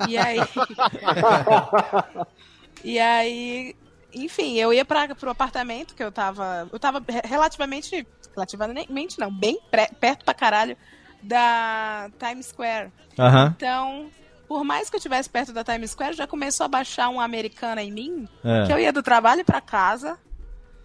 [0.08, 0.38] E aí.
[2.84, 3.76] e aí.
[4.14, 6.70] Enfim, eu ia para pro apartamento que eu tava.
[6.72, 8.06] Eu tava re- relativamente.
[8.34, 10.76] Relativamente não, bem pré- perto pra caralho
[11.24, 12.92] da Times Square.
[13.18, 13.54] Aham.
[13.56, 14.12] Então,
[14.47, 17.81] por mais que eu estivesse perto da Times Square, já começou a baixar uma americana
[17.81, 18.65] em mim, É.
[18.67, 20.17] que eu ia do trabalho pra casa.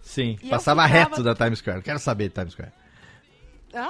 [0.01, 0.37] Sim.
[0.43, 1.77] Eu Passava ficava- reto da Times Square.
[1.77, 2.71] Não quero saber de Times Square.
[3.73, 3.87] Hã?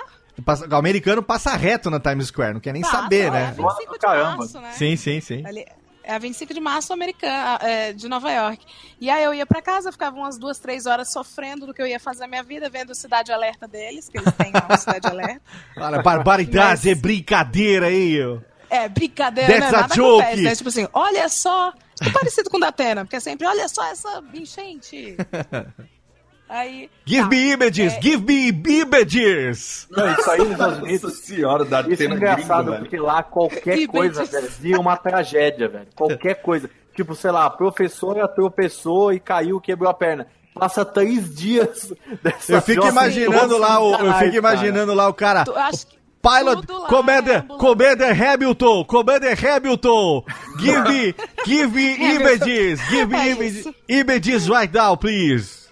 [0.72, 3.54] O americano passa reto na Times Square, não quer nem Passa, saber, é, né?
[3.58, 4.38] 25 de Caramba.
[4.38, 4.72] março, né?
[4.74, 5.46] Sim, sim, sim.
[5.46, 5.66] Ali-
[6.04, 8.66] é a 25 de março americana, é, de Nova York.
[9.00, 11.86] E aí eu ia pra casa, ficava umas duas, três horas sofrendo do que eu
[11.86, 15.42] ia fazer na minha vida, vendo Cidade Alerta deles, que eles têm uma Cidade Alerta.
[15.76, 18.20] Para, barbaridade, Mas- é brincadeira aí.
[18.24, 18.40] ó.
[18.72, 19.78] É, brincadeira, That's né?
[19.82, 20.22] Nada joke.
[20.22, 20.56] acontece, né?
[20.56, 23.84] Tipo assim, olha só, é parecido com o da Tena, porque é sempre, olha só
[23.92, 25.18] essa enchente.
[26.50, 28.50] Aí, Give tá, me images, é- give me
[28.82, 29.88] images.
[29.90, 31.18] Não, isso aí nos Estados Nossa Unidos.
[31.24, 32.80] senhora, da Isso é Atena engraçado, gringo, velho.
[32.84, 35.88] porque lá qualquer coisa, velho, vira uma tragédia, velho.
[35.96, 36.70] Qualquer coisa.
[36.94, 40.28] Tipo, sei lá, a professora tropeçou e caiu, quebrou a perna.
[40.54, 44.36] Passa três dias dessa Eu fico imaginando lá, o, eu fico cara.
[44.36, 45.46] imaginando lá o cara.
[45.46, 47.58] tu- acho que Pilot, Commander, é.
[47.58, 50.24] Commander Hamilton, Commander Hamilton,
[50.60, 55.68] give me, give me images, give me É images, images right now, please.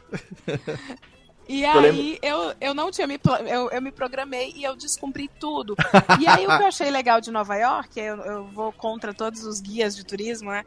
[1.47, 5.75] E aí eu, eu não tinha me eu, eu me programei e eu descumpri tudo.
[6.19, 9.43] E aí o que eu achei legal de Nova York, eu, eu vou contra todos
[9.43, 10.63] os guias de turismo, né?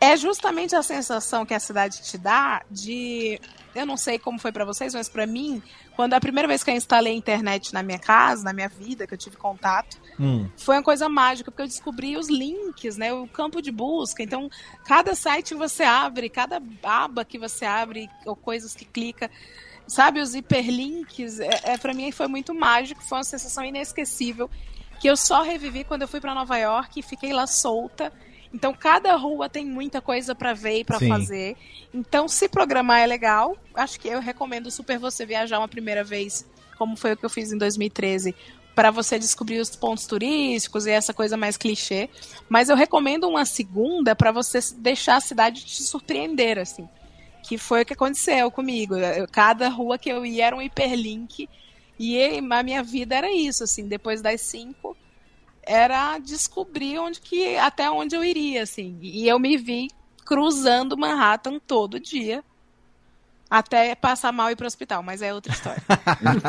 [0.00, 3.40] É justamente a sensação que a cidade te dá de
[3.74, 5.62] eu não sei como foi pra vocês, mas pra mim,
[5.96, 9.06] quando a primeira vez que eu instalei a internet na minha casa, na minha vida,
[9.06, 10.48] que eu tive contato, Hum.
[10.56, 13.12] foi uma coisa mágica, porque eu descobri os links, né?
[13.12, 14.22] O campo de busca.
[14.22, 14.48] Então,
[14.84, 19.30] cada site que você abre, cada aba que você abre, ou coisas que clica,
[19.86, 24.50] sabe, os hiperlinks, é, é, para mim foi muito mágico, foi uma sensação inesquecível,
[25.00, 28.12] que eu só revivi quando eu fui para Nova York e fiquei lá solta.
[28.54, 31.56] Então, cada rua tem muita coisa para ver e para fazer.
[31.92, 33.56] Então, se programar é legal.
[33.74, 37.30] Acho que eu recomendo super você viajar uma primeira vez, como foi o que eu
[37.30, 38.34] fiz em 2013,
[38.74, 42.08] para você descobrir os pontos turísticos e essa coisa mais clichê.
[42.48, 46.88] Mas eu recomendo uma segunda para você deixar a cidade te surpreender, assim.
[47.42, 48.96] Que foi o que aconteceu comigo.
[48.96, 51.48] Eu- cada rua que eu ia era um hiperlink.
[51.98, 53.86] E a minha vida era isso, assim.
[53.86, 54.96] Depois das cinco,
[55.72, 58.98] era descobrir onde que até onde eu iria, assim.
[59.00, 59.88] E eu me vi
[60.24, 62.44] cruzando Manhattan todo dia.
[63.50, 65.82] Até passar mal e ir pro hospital, mas é outra história.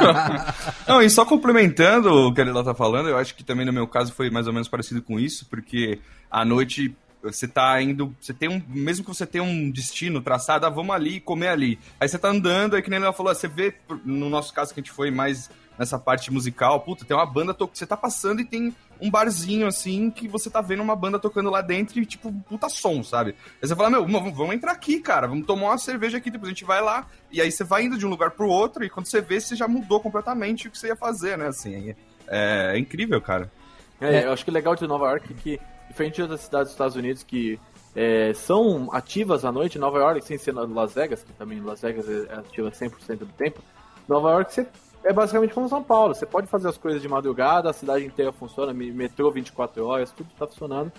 [0.88, 3.73] Não, e só complementando o que a Lila tá falando, eu acho que também no
[3.73, 5.99] meu caso foi mais ou menos parecido com isso, porque
[6.31, 10.65] à noite você tá indo, você tem um, mesmo que você tenha um destino traçado,
[10.65, 11.79] ah, vamos ali comer ali.
[11.99, 14.79] Aí você tá andando, aí que nem ela falou, você vê, no nosso caso que
[14.79, 17.69] a gente foi mais nessa parte musical, puta, tem uma banda, to...
[17.71, 21.49] você tá passando e tem um barzinho assim, que você tá vendo uma banda tocando
[21.49, 23.36] lá dentro e tipo, puta som, sabe?
[23.62, 26.53] Aí você fala, meu, vamos entrar aqui, cara, vamos tomar uma cerveja aqui, depois a
[26.53, 29.07] gente vai lá, e aí você vai indo de um lugar pro outro, e quando
[29.07, 31.95] você vê, você já mudou completamente o que você ia fazer, né, assim,
[32.27, 33.51] é, é incrível, cara.
[33.99, 36.67] É, eu acho que o legal de Nova York é que, diferente de outras cidades
[36.67, 37.59] dos Estados Unidos que
[37.95, 42.07] é, são ativas à noite, Nova York, sem ser Las Vegas, que também Las Vegas
[42.09, 43.62] é ativa 100% do tempo,
[44.07, 44.67] Nova York você,
[45.04, 48.32] é basicamente como São Paulo, você pode fazer as coisas de madrugada, a cidade inteira
[48.32, 50.92] funciona, me- metrô 24 horas, tudo tá funcionando.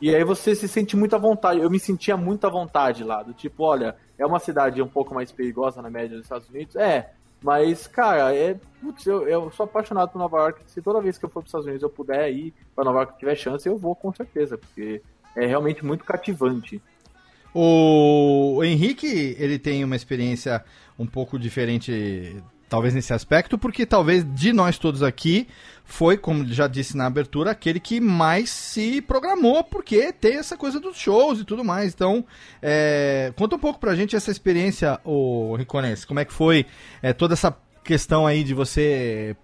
[0.00, 1.60] E aí você se sente muito à vontade.
[1.60, 5.14] Eu me sentia muito à vontade lá, do tipo, olha, é uma cidade um pouco
[5.14, 8.56] mais perigosa na média dos Estados Unidos, é, mas, cara, é.
[8.80, 10.60] Putz, eu, eu sou apaixonado por Nova York.
[10.66, 12.98] Se toda vez que eu for para os Estados Unidos eu puder ir para Nova
[13.00, 15.00] York tiver chance, eu vou com certeza, porque
[15.36, 16.80] é realmente muito cativante.
[17.54, 20.64] O Henrique, ele tem uma experiência
[20.98, 25.46] um pouco diferente, talvez nesse aspecto, porque talvez de nós todos aqui
[25.84, 30.80] foi, como já disse na abertura, aquele que mais se programou, porque tem essa coisa
[30.80, 31.92] dos shows e tudo mais.
[31.92, 32.24] Então,
[32.62, 36.64] é, conta um pouco pra gente essa experiência, o Ricones, como é que foi
[37.02, 37.54] é, toda essa
[37.84, 39.36] questão aí de você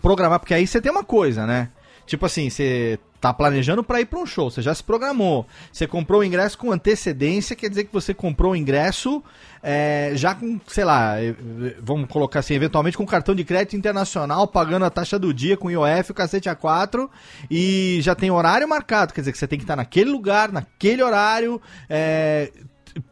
[0.00, 1.68] programar, porque aí você tem uma coisa, né?
[2.06, 5.86] Tipo assim, você tá planejando pra ir pra um show, você já se programou, você
[5.86, 9.22] comprou o ingresso com antecedência, quer dizer que você comprou o ingresso
[9.62, 11.34] é, já com, sei lá, eh,
[11.82, 15.70] vamos colocar assim, eventualmente com cartão de crédito internacional, pagando a taxa do dia com
[15.70, 17.08] IOF, o cacete A4,
[17.50, 21.02] e já tem horário marcado, quer dizer que você tem que estar naquele lugar, naquele
[21.02, 22.50] horário, é,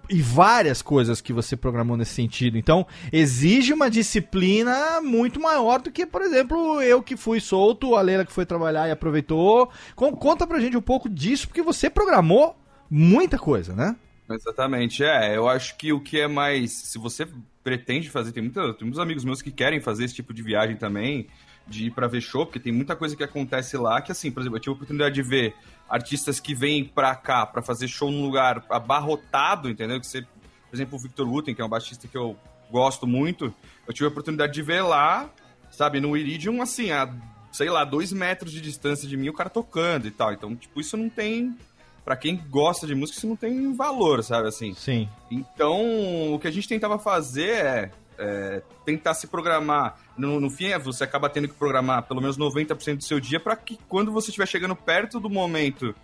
[0.08, 2.56] e várias coisas que você programou nesse sentido.
[2.58, 8.00] Então, exige uma disciplina muito maior do que, por exemplo, eu que fui solto, a
[8.00, 9.70] Leila que foi trabalhar e aproveitou.
[9.94, 12.56] Con- Conta pra gente um pouco disso, porque você programou
[12.90, 13.96] muita coisa, né?
[14.30, 15.36] Exatamente, é.
[15.36, 16.72] Eu acho que o que é mais.
[16.72, 17.26] Se você
[17.64, 20.76] pretende fazer, tem, muita, tem muitos amigos meus que querem fazer esse tipo de viagem
[20.76, 21.26] também,
[21.68, 24.40] de ir pra ver show, porque tem muita coisa que acontece lá que, assim, por
[24.40, 25.54] exemplo, eu tive a oportunidade de ver
[25.88, 30.00] artistas que vêm pra cá pra fazer show num lugar abarrotado, entendeu?
[30.00, 32.36] Que você, por exemplo, o Victor Wooten, que é um baixista que eu
[32.70, 33.52] gosto muito,
[33.86, 35.28] eu tive a oportunidade de ver lá,
[35.70, 37.12] sabe, no Iridium, assim, a,
[37.52, 40.32] sei lá, dois metros de distância de mim, o cara tocando e tal.
[40.32, 41.56] Então, tipo, isso não tem.
[42.04, 44.72] Pra quem gosta de música, isso não tem valor, sabe, assim.
[44.72, 45.08] Sim.
[45.30, 49.96] Então, o que a gente tentava fazer é, é, tentar se programar.
[50.16, 53.38] No, no fim, é, você acaba tendo que programar pelo menos 90% do seu dia
[53.38, 55.94] para que quando você estiver chegando perto do momento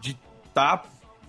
[0.00, 0.84] de estar,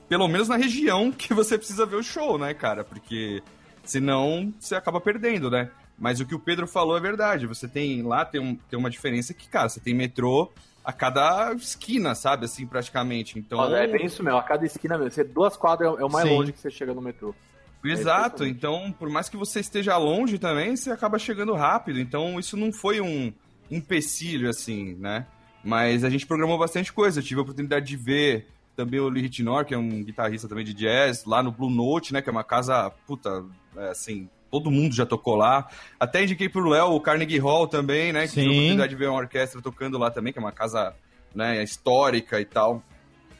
[0.07, 2.83] pelo menos na região que você precisa ver o show, né, cara?
[2.83, 3.43] Porque
[3.83, 5.69] senão você acaba perdendo, né?
[5.97, 7.45] Mas o que o Pedro falou é verdade.
[7.45, 10.49] Você tem lá, tem, um, tem uma diferença que, cara, você tem metrô
[10.83, 12.45] a cada esquina, sabe?
[12.45, 13.37] Assim, praticamente.
[13.37, 13.75] Então.
[13.75, 15.11] É bem isso mesmo, a cada esquina mesmo.
[15.11, 16.35] Você, duas quadras é o mais Sim.
[16.35, 17.35] longe que você chega no metrô.
[17.83, 21.99] Exato, É, então por mais que você esteja longe também, você acaba chegando rápido.
[21.99, 23.31] Então isso não foi um
[23.71, 25.25] empecilho, assim, né?
[25.63, 27.19] Mas a gente programou bastante coisa.
[27.19, 30.63] Eu tive a oportunidade de ver também o Lee Ritenour, que é um guitarrista também
[30.63, 32.21] de jazz, lá no Blue Note, né?
[32.21, 35.67] Que é uma casa, puta, é, assim, todo mundo já tocou lá.
[35.99, 38.27] Até indiquei pro Léo o Carnegie Hall também, né?
[38.27, 38.55] Que tive a Sim.
[38.57, 40.95] oportunidade de ver uma orquestra tocando lá também, que é uma casa
[41.35, 42.81] né, histórica e tal.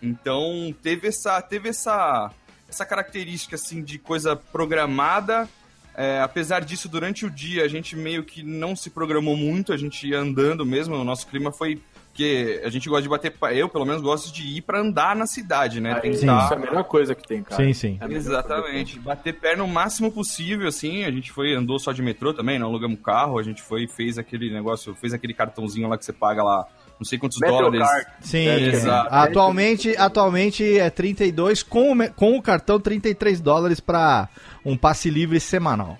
[0.01, 2.31] Então teve essa, teve essa,
[2.69, 5.47] essa característica assim de coisa programada.
[5.95, 9.77] É, apesar disso, durante o dia a gente meio que não se programou muito, a
[9.77, 10.95] gente ia andando mesmo.
[10.95, 11.81] O nosso clima foi
[12.13, 15.25] que a gente gosta de bater, eu pelo menos gosto de ir pra andar na
[15.25, 15.93] cidade, né?
[15.95, 17.61] Aí, Tentar- Isso é a melhor coisa que tem, cara.
[17.63, 17.97] Sim, sim.
[18.01, 18.99] É Exatamente.
[18.99, 21.03] Bater perna o máximo possível, assim.
[21.05, 23.37] A gente foi, andou só de metrô também, não alugamos carro.
[23.39, 26.65] A gente foi e fez aquele negócio, fez aquele cartãozinho lá que você paga lá,
[26.99, 27.77] não sei quantos Metrocard.
[27.77, 28.07] dólares.
[28.21, 29.07] Sim, É, exato.
[29.13, 34.27] atualmente, atualmente é 32 com, o com o cartão 33 dólares para
[34.65, 35.97] um passe livre semanal.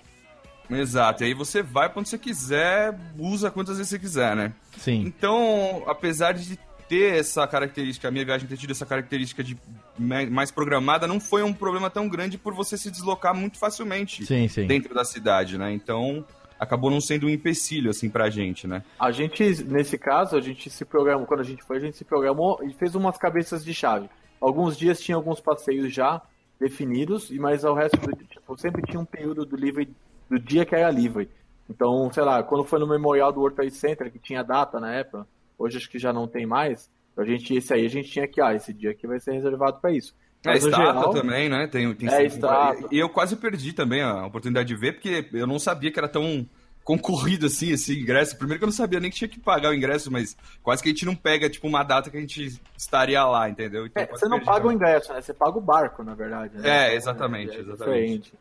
[0.68, 1.24] Exato.
[1.24, 4.52] E aí você vai onde você quiser, usa quantas vezes você quiser, né?
[4.78, 5.02] Sim.
[5.04, 6.56] Então, apesar de
[6.88, 9.56] ter essa característica, a minha viagem ter tido essa característica de
[9.98, 14.48] mais programada, não foi um problema tão grande por você se deslocar muito facilmente Sim,
[14.48, 14.66] sim.
[14.66, 15.72] dentro da cidade, né?
[15.72, 16.24] Então,
[16.60, 18.84] acabou não sendo um empecilho, assim, pra gente, né?
[18.98, 22.04] A gente, nesse caso, a gente se programou, quando a gente foi, a gente se
[22.04, 24.10] programou e fez umas cabeças de chave.
[24.38, 26.20] Alguns dias tinha alguns passeios já
[26.60, 29.88] definidos, mas o resto do tipo, sempre tinha um período do livre,
[30.28, 31.30] do dia que era livre.
[31.68, 34.92] Então, sei lá, quando foi no memorial do World Trade Center, que tinha data na
[34.92, 35.26] época,
[35.58, 38.40] hoje acho que já não tem mais, A gente, esse aí a gente tinha que,
[38.40, 40.14] ah, esse dia aqui vai ser reservado pra isso.
[40.42, 41.66] É Mas, no estátua geral, também, né?
[41.66, 42.88] Tem, tem É, estátua.
[42.90, 46.08] E eu quase perdi também a oportunidade de ver, porque eu não sabia que era
[46.08, 46.48] tão
[46.82, 48.36] concorrido assim esse ingresso.
[48.38, 50.88] Primeiro que eu não sabia nem que tinha que pagar o ingresso, mas quase que
[50.88, 53.84] a gente não pega, tipo, uma data que a gente estaria lá, entendeu?
[53.86, 54.76] Então, É, você não paga o também.
[54.76, 55.20] ingresso, né?
[55.20, 56.56] Você paga o barco, na verdade.
[56.56, 56.88] né?
[56.88, 57.78] É, exatamente, É exatamente.
[57.78, 58.32] diferente.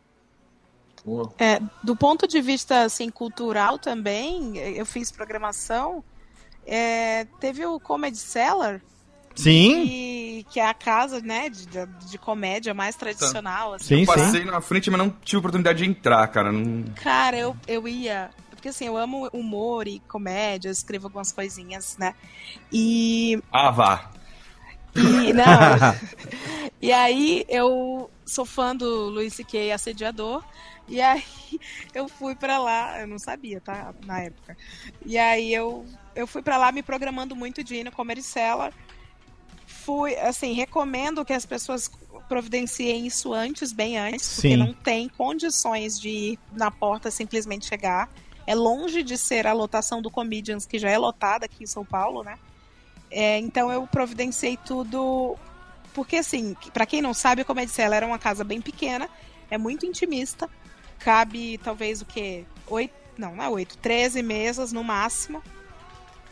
[1.06, 1.34] Boa.
[1.38, 6.02] É, do ponto de vista assim, cultural também, eu fiz programação.
[6.66, 8.82] é, teve o Comedy Cellar,
[9.40, 13.76] Sim, que, que é a casa né, de, de, comédia mais tradicional.
[13.76, 13.86] Assim.
[13.86, 14.06] sim, sim.
[14.06, 16.52] Passei na frente, mas não tive oportunidade de entrar, cara.
[16.52, 16.84] Não...
[16.96, 18.30] Cara, eu, eu ia.
[18.52, 22.14] Porque assim, eu amo humor e comédia, eu escrevo algumas coisinhas, né?
[22.72, 23.42] E.
[23.50, 24.12] Ah, vá.
[24.96, 25.46] e não.
[26.82, 29.72] e aí eu sou fã do Luiz C.K.
[29.72, 30.44] Assediador.
[30.90, 31.24] E aí
[31.94, 33.94] eu fui pra lá, eu não sabia, tá?
[34.06, 34.58] Na época.
[35.06, 38.74] E aí eu, eu fui pra lá me programando muito de ir no Comedy Cellar.
[39.90, 41.90] Fui, assim, recomendo que as pessoas
[42.28, 44.58] providenciem isso antes, bem antes, porque Sim.
[44.58, 48.08] não tem condições de ir na porta simplesmente chegar.
[48.46, 51.84] É longe de ser a lotação do Comedians, que já é lotada aqui em São
[51.84, 52.38] Paulo, né?
[53.10, 55.36] É, então eu providenciei tudo.
[55.92, 59.10] Porque, assim, pra quem não sabe, o Comedy Cellar era uma casa bem pequena,
[59.50, 60.48] é muito intimista.
[61.00, 62.46] Cabe talvez o quê?
[62.68, 62.94] Oito.
[63.18, 65.42] Não, não é oito, 13 mesas no máximo.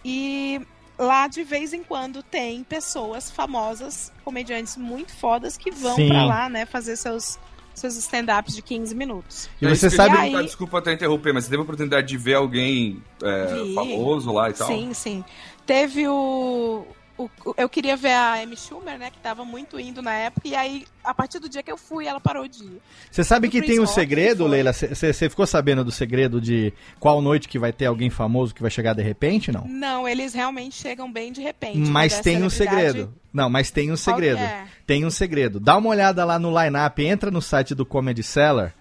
[0.05, 0.61] E
[0.97, 6.07] lá de vez em quando tem pessoas famosas, comediantes muito fodas que vão Sim.
[6.09, 7.37] pra lá, né, fazer seus
[7.73, 9.47] seus stand-ups de 15 minutos.
[9.61, 10.09] E você sabe.
[10.09, 13.73] E perguntar, aí- Desculpa até interromper, mas você teve a oportunidade de ver alguém é,
[13.75, 14.65] famoso lá e tal?
[14.67, 15.23] Sim, sim.
[15.63, 16.87] Teve o,
[17.17, 19.09] o- Eu queria ver a Amy Schumer, né?
[19.09, 20.47] Que tava muito indo na época.
[20.47, 22.81] E aí, a partir do dia que eu fui, ela parou de ir.
[23.09, 24.45] Você sabe do que Chris tem um Rock, segredo.
[24.47, 24.71] Leila?
[24.73, 28.69] Você ficou sabendo do segredo de qual noite que vai ter alguém famoso que vai
[28.71, 29.65] chegar de repente, não?
[29.67, 31.77] Não, eles realmente chegam bem de repente.
[31.79, 33.13] Mas tem um segredo.
[33.33, 34.39] Não, mas tem um segredo.
[34.39, 34.65] é?
[34.85, 35.59] Tem um segredo.
[35.59, 38.73] Dá uma olhada lá no line-up, entra no site do Comedy Cellar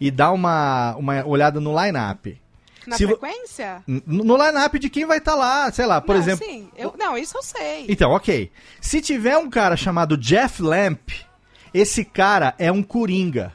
[0.00, 2.38] e dá uma, uma olhada no line-up.
[2.86, 3.82] Na Se frequência?
[3.86, 6.46] No line-up de quem vai estar lá, sei lá, por não, exemplo.
[6.46, 7.86] Sim, eu, não, isso eu sei.
[7.88, 8.50] Então, ok.
[8.80, 11.10] Se tiver um cara chamado Jeff Lamp,
[11.72, 13.52] esse cara é um coringa.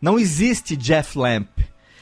[0.00, 1.48] Não existe Jeff Lamp.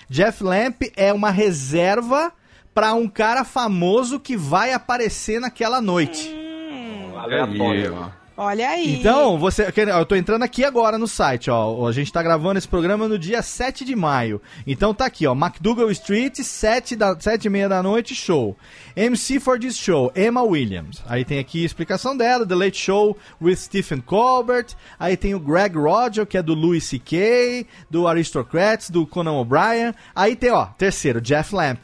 [0.09, 2.33] Jeff Lamp é uma reserva
[2.73, 6.29] pra um cara famoso que vai aparecer naquela noite.
[6.29, 7.95] Hum, Aleatório.
[7.95, 8.09] Aí, ó.
[8.39, 8.95] Olha aí.
[8.95, 11.87] Então, você, eu tô entrando aqui agora no site, ó.
[11.87, 14.41] A gente tá gravando esse programa no dia 7 de maio.
[14.67, 15.35] Então tá aqui, ó.
[15.35, 18.57] McDougal Street, 7, da, 7 e meia da noite, show.
[18.97, 21.03] MC for this show, Emma Williams.
[21.07, 24.69] Aí tem aqui a explicação dela, The Late Show with Stephen Colbert.
[24.99, 29.93] Aí tem o Greg Roger, que é do Louis C.K., do Aristocrats, do Conan O'Brien.
[30.15, 31.81] Aí tem, ó, terceiro, Jeff Lamp.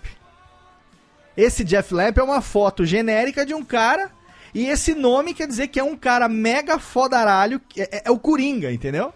[1.36, 4.10] Esse Jeff Lamp é uma foto genérica de um cara.
[4.54, 7.60] E esse nome quer dizer que é um cara mega fodaralho.
[7.68, 9.12] que É, é o Coringa, entendeu?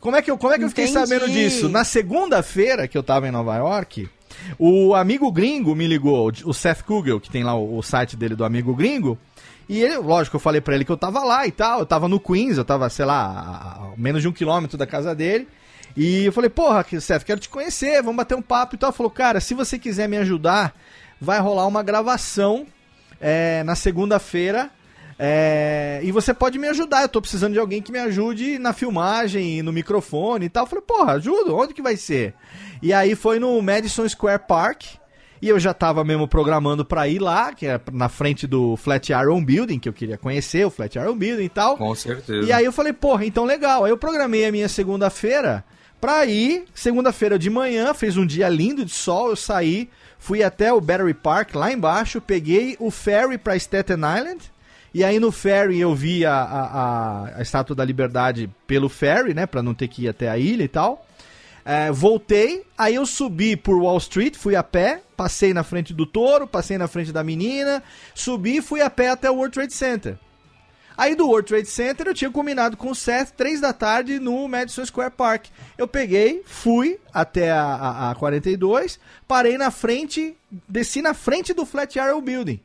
[0.00, 0.98] Como é que eu, como é que eu fiquei Entendi.
[1.06, 1.68] sabendo disso?
[1.68, 4.08] Na segunda-feira que eu tava em Nova York,
[4.58, 8.34] o amigo gringo me ligou, o Seth Kugel, que tem lá o, o site dele
[8.34, 9.16] do amigo gringo.
[9.68, 11.80] E ele, lógico, eu falei pra ele que eu tava lá e tal.
[11.80, 15.14] Eu tava no Queens, eu tava, sei lá, a menos de um quilômetro da casa
[15.14, 15.46] dele.
[15.96, 18.90] E eu falei, porra, Seth, quero te conhecer, vamos bater um papo e tal.
[18.90, 20.74] Ele falou, cara, se você quiser me ajudar,
[21.20, 22.66] vai rolar uma gravação
[23.20, 24.70] é, na segunda-feira.
[25.18, 27.02] é, e você pode me ajudar.
[27.02, 30.64] Eu tô precisando de alguém que me ajude na filmagem, no microfone e tal.
[30.64, 31.56] Eu falei, porra, ajudo?
[31.56, 32.34] Onde que vai ser?
[32.80, 34.82] E aí foi no Madison Square Park.
[35.40, 39.44] E eu já tava mesmo programando pra ir lá, que é na frente do Flatiron
[39.44, 41.76] Building, que eu queria conhecer, o Flatiron Building e tal.
[41.76, 42.44] Com certeza.
[42.44, 43.84] E aí eu falei, porra, então legal.
[43.84, 45.64] Aí eu programei a minha segunda-feira
[46.00, 46.64] pra ir.
[46.74, 49.88] Segunda-feira de manhã, fez um dia lindo de sol, eu saí,
[50.18, 54.40] fui até o Battery Park, lá embaixo, peguei o ferry pra Staten Island.
[54.94, 59.46] E aí no ferry eu vi a, a, a- Estátua da Liberdade pelo ferry, né,
[59.46, 61.06] pra não ter que ir até a ilha e tal.
[61.64, 66.06] É, voltei, aí eu subi por Wall Street, fui a pé, passei na frente do
[66.06, 67.82] touro, passei na frente da menina,
[68.14, 70.16] subi e fui a pé até o World Trade Center.
[70.98, 74.48] Aí do World Trade Center eu tinha combinado com o Seth, três da tarde, no
[74.48, 75.46] Madison Square Park.
[75.78, 80.36] Eu peguei, fui até a, a, a 42, parei na frente,
[80.68, 82.60] desci na frente do Flatiron Building.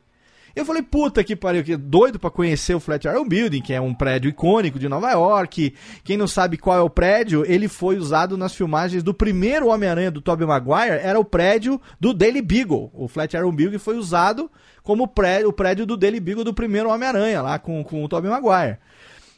[0.54, 3.92] Eu falei, puta que pariu, que doido pra conhecer o Flatiron Building, que é um
[3.92, 5.74] prédio icônico de Nova York.
[6.04, 10.12] Quem não sabe qual é o prédio, ele foi usado nas filmagens do primeiro Homem-Aranha
[10.12, 12.88] do Tobey Maguire, era o prédio do Daily Beagle.
[12.94, 14.48] O Flatiron Building foi usado
[14.84, 18.30] como prédio, o prédio do Daily Beagle do primeiro Homem-Aranha, lá com, com o Tobey
[18.30, 18.78] Maguire.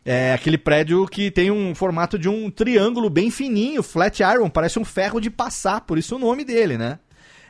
[0.04, 4.78] É aquele prédio que tem um formato de um triângulo bem fininho, flat iron, parece
[4.78, 6.98] um ferro de passar, por isso o nome dele, né?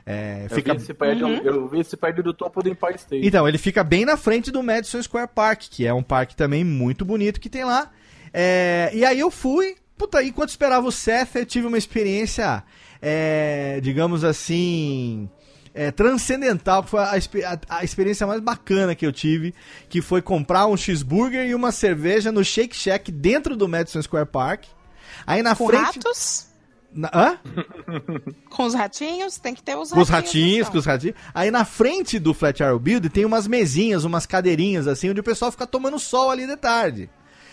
[0.08, 0.72] É, Eu, fica...
[0.74, 1.36] vi esse prédio, Uhum.
[1.38, 3.26] eu vi esse prédio do topo do Empire State.
[3.26, 6.62] Então, ele fica bem na frente do Madison Square Park, que é um parque também
[6.64, 7.90] muito bonito que tem lá.
[8.32, 12.62] É, e aí eu fui, puta, enquanto esperava o Seth, eu tive uma experiência,
[13.02, 15.28] é, digamos assim,
[15.74, 17.12] é, transcendental, que foi a,
[17.52, 19.54] a- a experiência mais bacana que eu tive,
[19.88, 24.26] que foi comprar um cheeseburger e uma cerveja no Shake Shack dentro do Madison Square
[24.30, 24.64] Park.
[25.26, 25.82] Aí na Com frente...
[25.82, 26.46] ratos,
[26.96, 27.38] Na, hã?
[28.50, 30.34] com os ratinhos, tem que ter os Com os ratinhos.
[30.34, 30.72] ratinhos, então.
[30.72, 31.16] com os ratinhos.
[31.34, 35.24] Aí na frente do Flat Arrow Build tem umas mesinhas, umas cadeirinhas assim, onde o
[35.24, 37.10] pessoal fica tomando sol ali de tarde.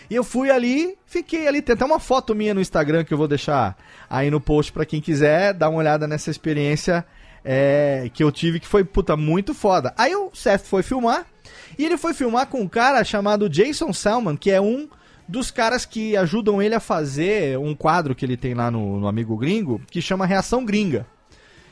[0.09, 3.17] E eu fui ali, fiquei ali, tem até uma foto minha no Instagram que eu
[3.17, 3.77] vou deixar
[4.09, 7.05] aí no post pra quem quiser dar uma olhada nessa experiência
[7.43, 9.93] é, que eu tive, que foi, puta, muito foda.
[9.97, 11.25] Aí o Seth foi filmar,
[11.77, 14.87] e ele foi filmar com um cara chamado Jason Salman, que é um
[15.27, 19.07] dos caras que ajudam ele a fazer um quadro que ele tem lá no, no
[19.07, 21.05] Amigo Gringo, que chama Reação Gringa.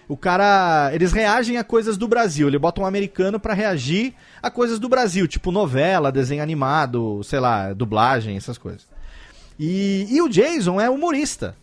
[0.07, 0.89] O cara.
[0.93, 2.47] Eles reagem a coisas do Brasil.
[2.47, 7.39] Ele bota um americano pra reagir a coisas do Brasil, tipo novela, desenho animado, sei
[7.39, 8.85] lá, dublagem, essas coisas.
[9.57, 11.55] E, e o Jason é humorista.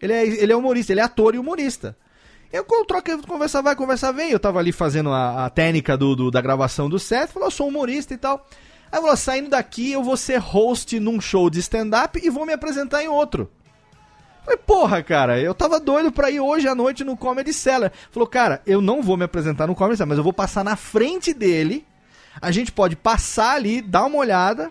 [0.00, 1.96] Ele é, ele é humorista, ele é ator e humorista.
[2.52, 4.30] Eu troca, conversa vai, conversa vem.
[4.30, 7.52] Eu tava ali fazendo a, a técnica do, do- da gravação do set, falou, eu
[7.52, 8.46] sou humorista e tal.
[8.92, 12.52] Aí falou, saindo daqui eu vou ser host num show de stand-up e vou me
[12.52, 13.50] apresentar em outro.
[14.44, 17.92] Falei, porra, cara, eu tava doido pra ir hoje à noite no Comedy Cellar.
[18.10, 20.76] Falou, cara, eu não vou me apresentar no Comedy Cellar, mas eu vou passar na
[20.76, 21.84] frente dele.
[22.40, 24.70] A gente pode passar ali, dar uma olhada.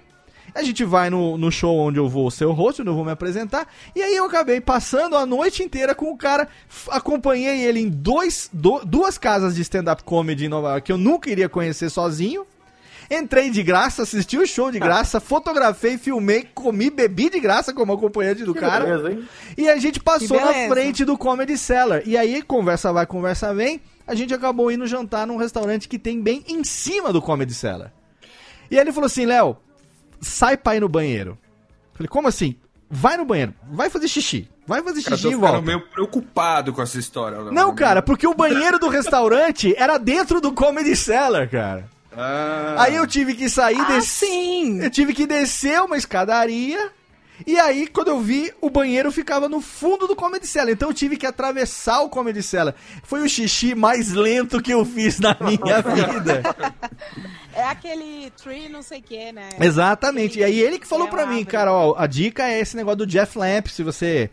[0.55, 3.05] A gente vai no, no show onde eu vou ser o host, onde eu vou
[3.05, 3.67] me apresentar.
[3.95, 6.47] E aí eu acabei passando a noite inteira com o cara.
[6.89, 10.97] Acompanhei ele em dois, do- duas casas de stand-up comedy em Nova York que eu
[10.97, 12.45] nunca iria conhecer sozinho.
[13.09, 17.93] Entrei de graça, assisti o show de graça, fotografei, filmei, comi, bebi de graça como
[17.93, 18.85] acompanhante do Que cara.
[18.85, 19.27] beleza, hein?
[19.57, 22.03] E a gente passou na frente do Comedy Cellar.
[22.05, 26.21] E aí, conversa vai, conversa vem, a gente acabou indo jantar num restaurante que tem
[26.21, 27.91] bem em cima do Comedy Cellar.
[28.69, 29.57] E aí ele falou assim, Léo,
[30.21, 31.37] sai pra ir no banheiro.
[31.93, 32.55] Falei, como assim?
[32.89, 34.47] Vai no banheiro, vai fazer xixi.
[34.65, 35.65] Vai fazer Cara, eu xixi e ficando volta.
[35.65, 37.39] meio preocupado com essa história.
[37.51, 41.89] Não, cara, porque o banheiro do restaurante era dentro do Comedy Cellar, cara.
[42.15, 44.81] Ah, Aí eu tive que sair Ah, sim.
[44.83, 46.91] Eu tive que descer uma escadaria.
[47.47, 50.71] E aí, quando eu vi, o banheiro ficava no fundo do Comedy Cellar.
[50.73, 52.75] Então eu tive que atravessar o Comedy Cellar.
[53.03, 56.41] Foi o xixi mais lento que eu fiz na minha vida.
[57.53, 59.47] É aquele tree não sei o que, né?
[59.57, 60.39] Exatamente.
[60.39, 62.75] E aí ele que falou É pra uma mim, cara, ó, a dica é esse
[62.75, 63.67] negócio do Jeff Lamp.
[63.67, 64.29] Se você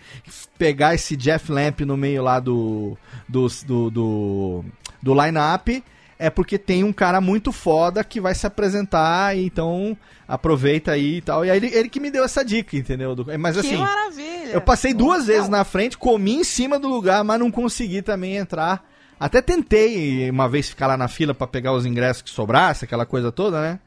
[0.58, 2.98] pegar esse Jeff Lamp no meio lá do
[3.28, 4.64] do do, do,
[5.00, 5.84] do line-up,
[6.18, 9.96] é porque tem um cara muito foda que vai se apresentar, então
[10.26, 11.44] aproveita aí e tal.
[11.44, 13.14] E aí ele, ele que me deu essa dica, entendeu?
[13.14, 14.50] Do- Mas que assim, maravilha.
[14.52, 18.36] eu passei duas vezes na frente, comi em cima do lugar, mas não consegui também
[18.36, 18.84] entrar.
[19.18, 23.06] Até tentei uma vez ficar lá na fila pra pegar os ingressos que sobrasse, aquela
[23.06, 23.78] coisa toda, né?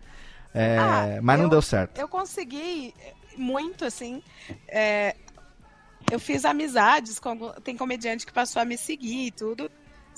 [0.53, 1.99] É, Ah, mas não eu- deu certo.
[1.99, 2.93] Eu consegui
[3.37, 4.23] muito, assim.
[4.67, 5.15] é,
[6.11, 7.49] eu fiz amizades com.
[7.63, 9.69] Tem comediante que passou a me seguir e tudo.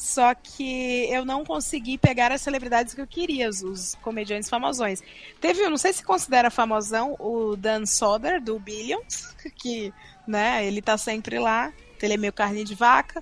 [0.02, 5.00] Só que eu não consegui pegar as celebridades que eu queria, os, os comediantes famosões.
[5.40, 9.94] Teve, eu não sei se considera famosão, o Dan Soder, do Billions, que,
[10.28, 11.72] né, ele tá sempre lá.
[12.02, 13.22] Ele é meio carne de vaca.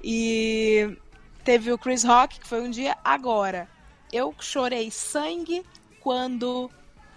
[0.00, 0.96] E
[1.42, 3.68] teve o Chris Rock, que foi um dia agora.
[4.12, 5.64] Eu chorei sangue
[5.98, 6.70] quando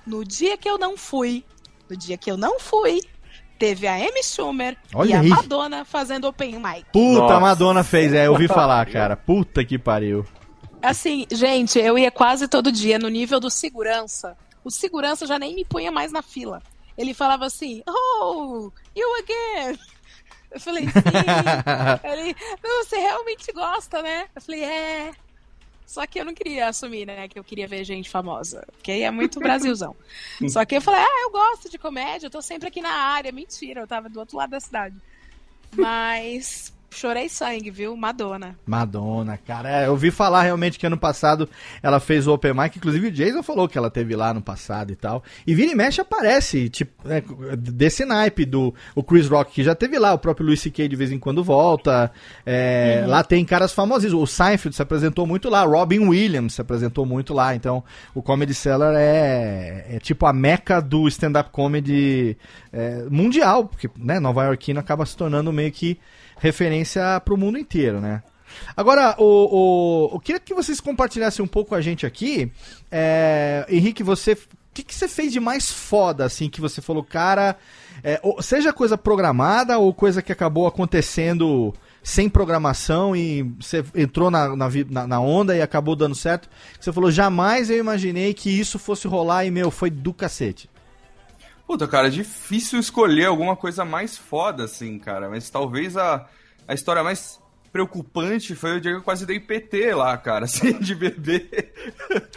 [0.04, 1.46] no dia que eu não fui,
[1.88, 3.02] no dia que eu não fui,
[3.60, 5.28] teve a Amy Schumer Olha e a aí.
[5.28, 6.86] Madonna fazendo open mic.
[6.94, 7.34] Puta, Nossa.
[7.36, 9.16] a Madonna fez, é, eu ouvi falar, cara.
[9.18, 10.26] Puta que pariu.
[10.82, 14.38] Assim, gente, eu ia quase todo dia no nível do segurança.
[14.64, 16.62] O segurança já nem me punha mais na fila.
[16.98, 19.78] Ele falava assim, oh, you again.
[20.52, 20.92] Eu falei, sim.
[22.04, 24.26] Ele, "Não, você realmente gosta, né?
[24.36, 25.12] Eu falei, é.
[25.90, 27.28] Só que eu não queria assumir, né?
[27.28, 28.64] Que eu queria ver gente famosa.
[28.74, 29.96] Porque aí é muito Brasilzão.
[30.48, 33.32] Só que eu falei, ah, eu gosto de comédia, eu tô sempre aqui na área.
[33.32, 34.96] Mentira, eu tava do outro lado da cidade.
[35.76, 37.96] Mas chorei sangue, viu?
[37.96, 38.56] Madonna.
[38.66, 39.70] Madonna, cara.
[39.70, 41.50] É, eu ouvi falar realmente que ano passado
[41.82, 44.92] ela fez o Open Mic, inclusive o Jason falou que ela teve lá no passado
[44.92, 45.24] e tal.
[45.46, 47.22] E vira e mexe aparece, tipo, é,
[47.56, 50.88] desse naipe do o Chris Rock, que já teve lá, o próprio Louis C.K.
[50.88, 52.12] de vez em quando volta.
[52.46, 54.14] É, Lá tem caras famosos.
[54.14, 57.56] O Seinfeld se apresentou muito lá, Robin Williams se apresentou muito lá.
[57.56, 57.84] Então,
[58.14, 62.38] o Comedy Cellar é, é tipo a meca do stand-up comedy
[62.72, 66.00] é, mundial, porque né, Nova Yorkino acaba se tornando meio que
[66.40, 68.24] referência pro mundo inteiro, né?
[68.76, 69.24] Agora, o,
[70.10, 72.52] o, eu queria que vocês compartilhassem um pouco com a gente aqui.
[72.92, 74.34] É, Henrique, você.
[74.34, 74.38] O
[74.74, 77.58] que, que você fez de mais foda, assim, que você falou, cara.
[78.04, 84.56] é, seja coisa programada ou coisa que acabou acontecendo sem programação e você entrou na,
[84.56, 86.50] na- na onda e acabou dando certo.
[86.80, 90.70] Você falou, jamais eu imaginei que isso fosse rolar e, meu, foi do cacete.
[91.70, 95.30] Puta, cara, é difícil escolher alguma coisa mais foda, assim, cara.
[95.30, 96.28] Mas talvez a,
[96.68, 97.40] a história mais
[97.72, 101.48] preocupante foi o dia que eu quase dei PT lá, cara, assim, de bebê.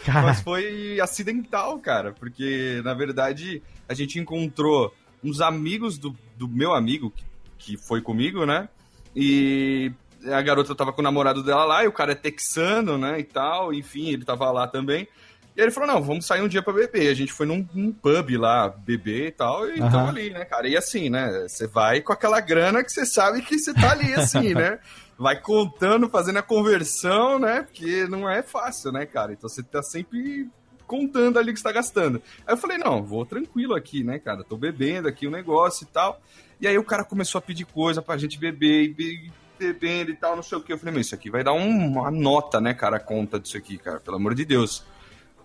[0.05, 0.27] Cara.
[0.27, 6.75] Mas foi acidental, cara, porque, na verdade, a gente encontrou uns amigos do, do meu
[6.75, 7.25] amigo, que,
[7.57, 8.69] que foi comigo, né?
[9.17, 9.91] E
[10.31, 13.25] a garota tava com o namorado dela lá, e o cara é texano, né, e
[13.25, 15.09] tal, enfim, ele tava lá também.
[15.57, 17.09] E aí ele falou, não, vamos sair um dia pra beber.
[17.11, 19.91] A gente foi num, num pub lá, beber e tal, e Aham.
[19.91, 20.67] tamo ali, né, cara?
[20.67, 24.15] E assim, né, você vai com aquela grana que você sabe que você tá ali,
[24.15, 24.79] assim, né?
[25.19, 27.63] Vai contando, fazendo a conversão, né?
[27.63, 29.33] Porque não é fácil, né, cara?
[29.33, 30.49] Então você tá sempre
[30.87, 32.21] contando ali o que você tá gastando.
[32.47, 34.43] Aí eu falei, não, vou tranquilo aqui, né, cara?
[34.43, 36.21] Tô bebendo aqui o negócio e tal.
[36.61, 40.17] E aí o cara começou a pedir coisa pra gente beber e be- bebendo e
[40.17, 40.73] tal, não sei o que.
[40.73, 43.57] Eu falei, meu, isso aqui vai dar um- uma nota, né, cara, a conta disso
[43.57, 44.83] aqui, cara, pelo amor de Deus.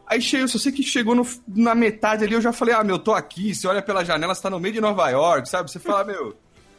[0.08, 2.98] Aí chegou, só sei que chegou no- na metade ali, eu já falei, ah, meu,
[2.98, 5.70] tô aqui, você olha pela janela, você tá no meio de Nova York, sabe?
[5.70, 6.34] Você fala, meu,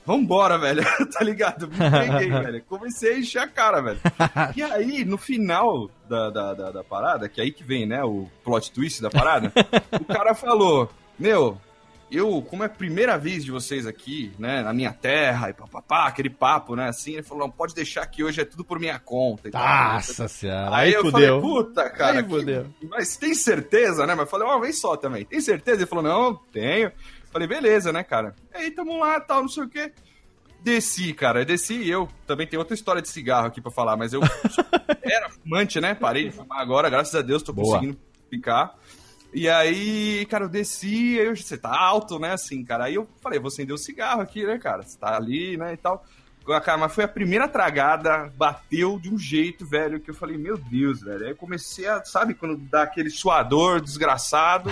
[0.07, 1.68] vambora, velho, tá ligado?
[1.68, 2.64] Me entreguei, velho.
[2.66, 4.01] Comecei a encher a cara, velho.
[4.57, 8.03] E aí, no final da, da, da, da parada, que é aí que vem, né,
[8.03, 9.53] o plot twist da parada,
[10.01, 11.61] o cara falou, meu,
[12.11, 16.06] eu, como é a primeira vez de vocês aqui, né, na minha terra, e papapá,
[16.06, 18.98] aquele papo, né, assim, ele falou, não, pode deixar que hoje é tudo por minha
[18.98, 19.92] conta e tal.
[19.94, 20.74] Nossa senhora.
[20.76, 21.40] Aí, Aí, eu fudeu.
[21.40, 24.14] falei, puta, cara, Aí que- mas tem certeza, né?
[24.14, 25.24] Mas eu falei, uma vez só também.
[25.24, 25.78] Tem certeza?
[25.80, 26.90] Ele falou, não, tenho.
[27.30, 28.34] Falei, beleza, né, cara?
[28.54, 29.92] Aí, tamo lá, tal, não sei o quê.
[30.62, 34.12] Desci, cara, desci e eu também tenho outra história de cigarro aqui pra falar, mas
[34.12, 34.20] eu
[35.04, 35.94] era fumante, né?
[35.94, 37.74] Parei de fumar agora, graças a Deus, tô Boa.
[37.76, 37.98] conseguindo
[38.28, 38.74] ficar.
[39.33, 42.85] E aí, cara, eu desci, aí eu, você tá alto, né, assim, cara.
[42.85, 44.83] Aí eu falei, vou acender o cigarro aqui, né, cara?
[44.83, 46.05] Você tá ali, né, e tal.
[46.64, 50.57] Cara, mas foi a primeira tragada, bateu de um jeito, velho, que eu falei, meu
[50.57, 51.24] Deus, velho.
[51.26, 54.70] Aí eu comecei a, sabe, quando dá aquele suador desgraçado.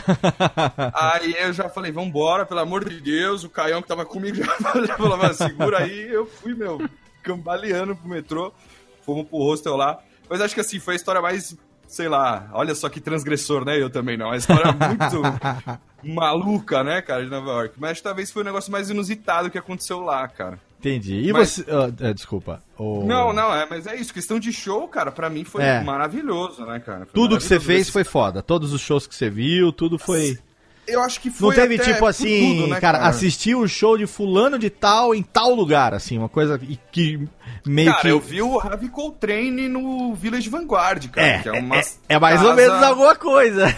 [0.95, 3.45] aí eu já falei, vambora, pelo amor de Deus.
[3.45, 6.09] O Caião que tava comigo já, já falou, mano, segura aí.
[6.11, 6.81] Eu fui, meu,
[7.23, 8.55] cambaleando pro metrô.
[9.03, 10.03] Fomos pro hostel lá.
[10.31, 11.55] Mas acho que assim, foi a história mais,
[11.87, 13.80] sei lá, olha só que transgressor, né?
[13.80, 14.30] Eu também não.
[14.30, 15.22] A história muito
[16.03, 17.74] maluca, né, cara, de Nova York.
[17.78, 20.59] Mas talvez foi o negócio mais inusitado que aconteceu lá, cara.
[20.78, 21.20] Entendi.
[21.28, 21.64] E Mas- você.
[22.01, 22.62] é, desculpa.
[22.78, 24.12] O- Não, não, é, mas é isso.
[24.12, 25.80] Questão de show, cara, pra mim foi É.
[25.82, 27.07] maravilhoso, né, cara?
[27.07, 28.43] Foi Tudo que você fez foi foda.
[28.43, 30.39] Todos os shows que você viu, tudo foi.
[30.87, 31.55] Eu acho que Não foi.
[31.55, 35.22] teve até tipo assim, tudo, né, cara, assistir o show de fulano de tal em
[35.22, 37.28] tal lugar, assim, uma coisa que- que
[37.66, 38.09] meio Cara, que.
[38.09, 41.26] eu vi o Ravi Coltrane no Village Vanguard, cara.
[41.26, 43.64] É, é, uma é, é mais ou casa- menos alguma coisa.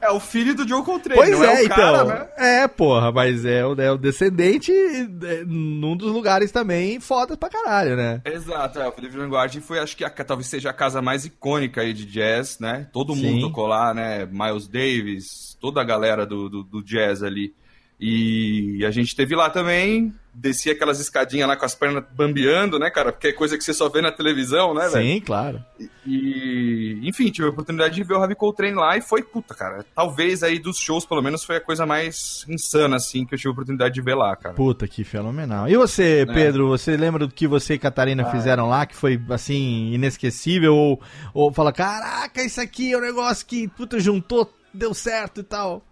[0.00, 1.76] É o filho do Joe Coltrane, Pois não é, é, o então.
[1.76, 2.28] cara, né?
[2.62, 7.48] É, porra, mas é, o- é o descendente é, num dos lugares também foda pra
[7.48, 8.20] caralho, né?
[8.24, 11.80] Exato, é, o Village Vanguard foi, acho que a- talvez seja a casa mais icônica
[11.80, 12.86] aí de jazz, né?
[12.92, 13.22] Todo Sim.
[13.26, 14.24] mundo tocou lá, né?
[14.30, 17.54] Miles Davis, toda a galera do, do, do jazz ali.
[18.00, 22.90] E a gente teve lá também, descia aquelas escadinhas lá com as pernas bambeando, né,
[22.90, 23.10] cara?
[23.10, 25.04] Porque é coisa que você só vê na televisão, né, velho?
[25.04, 25.60] Sim, claro.
[26.06, 29.84] E, enfim, tive a oportunidade de ver o Ravi Coltrane lá e foi, puta, cara,
[29.96, 33.48] talvez aí dos shows, pelo menos, foi a coisa mais insana, assim, que eu tive
[33.48, 34.54] a oportunidade de ver lá, cara.
[34.54, 35.68] Puta, que fenomenal.
[35.68, 36.32] E você, É.
[36.32, 40.72] Pedro, você lembra do que você e Catarina fizeram lá, que foi, assim, inesquecível?
[40.72, 41.02] Ou,
[41.34, 45.82] ou fala, caraca, isso aqui é um negócio que, puta, juntou, deu certo e tal.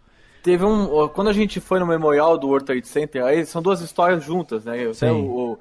[0.43, 1.09] Teve um.
[1.09, 4.65] Quando a gente foi no memorial do World Trade Center, aí são duas histórias juntas,
[4.65, 4.93] né?
[4.95, 5.11] Sim.
[5.11, 5.59] o,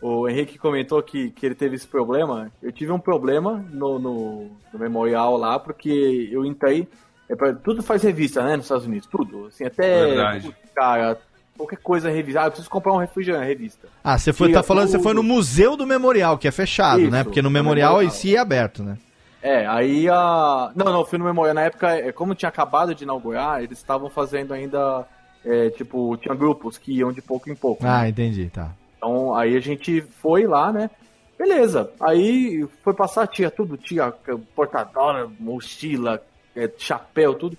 [0.00, 2.50] o, o Henrique comentou que, que ele teve esse problema.
[2.62, 6.86] Eu tive um problema no, no, no memorial lá, porque eu entrei.
[7.28, 8.56] É pra, tudo faz revista, né?
[8.56, 9.46] Nos Estados Unidos, tudo.
[9.46, 10.06] Assim, até.
[10.06, 10.46] Verdade.
[10.46, 11.18] putz, Cara,
[11.56, 12.46] qualquer coisa revisada.
[12.46, 13.88] Eu preciso comprar um refrigerante, revista.
[14.02, 15.02] Ah, você foi, tá falando, você tudo.
[15.02, 17.24] foi no Museu do Memorial, que é fechado, Isso, né?
[17.24, 18.14] Porque no no Memorial em Memorial.
[18.14, 18.96] si é aberto, né?
[19.42, 20.70] É, aí a.
[20.74, 21.54] Não, não, fui no memorial.
[21.54, 25.06] Na época, é, como tinha acabado de inaugurar, eles estavam fazendo ainda.
[25.44, 27.82] é, tipo, tinha grupos que iam de pouco em pouco.
[27.82, 27.90] né?
[27.90, 28.72] Ah, entendi, tá.
[28.98, 30.90] Então aí a gente foi lá, né?
[31.38, 31.90] Beleza.
[31.98, 34.12] Aí foi passar, tinha tudo, tinha
[34.54, 36.22] portadora, mochila,
[36.54, 37.56] é, chapéu, tudo.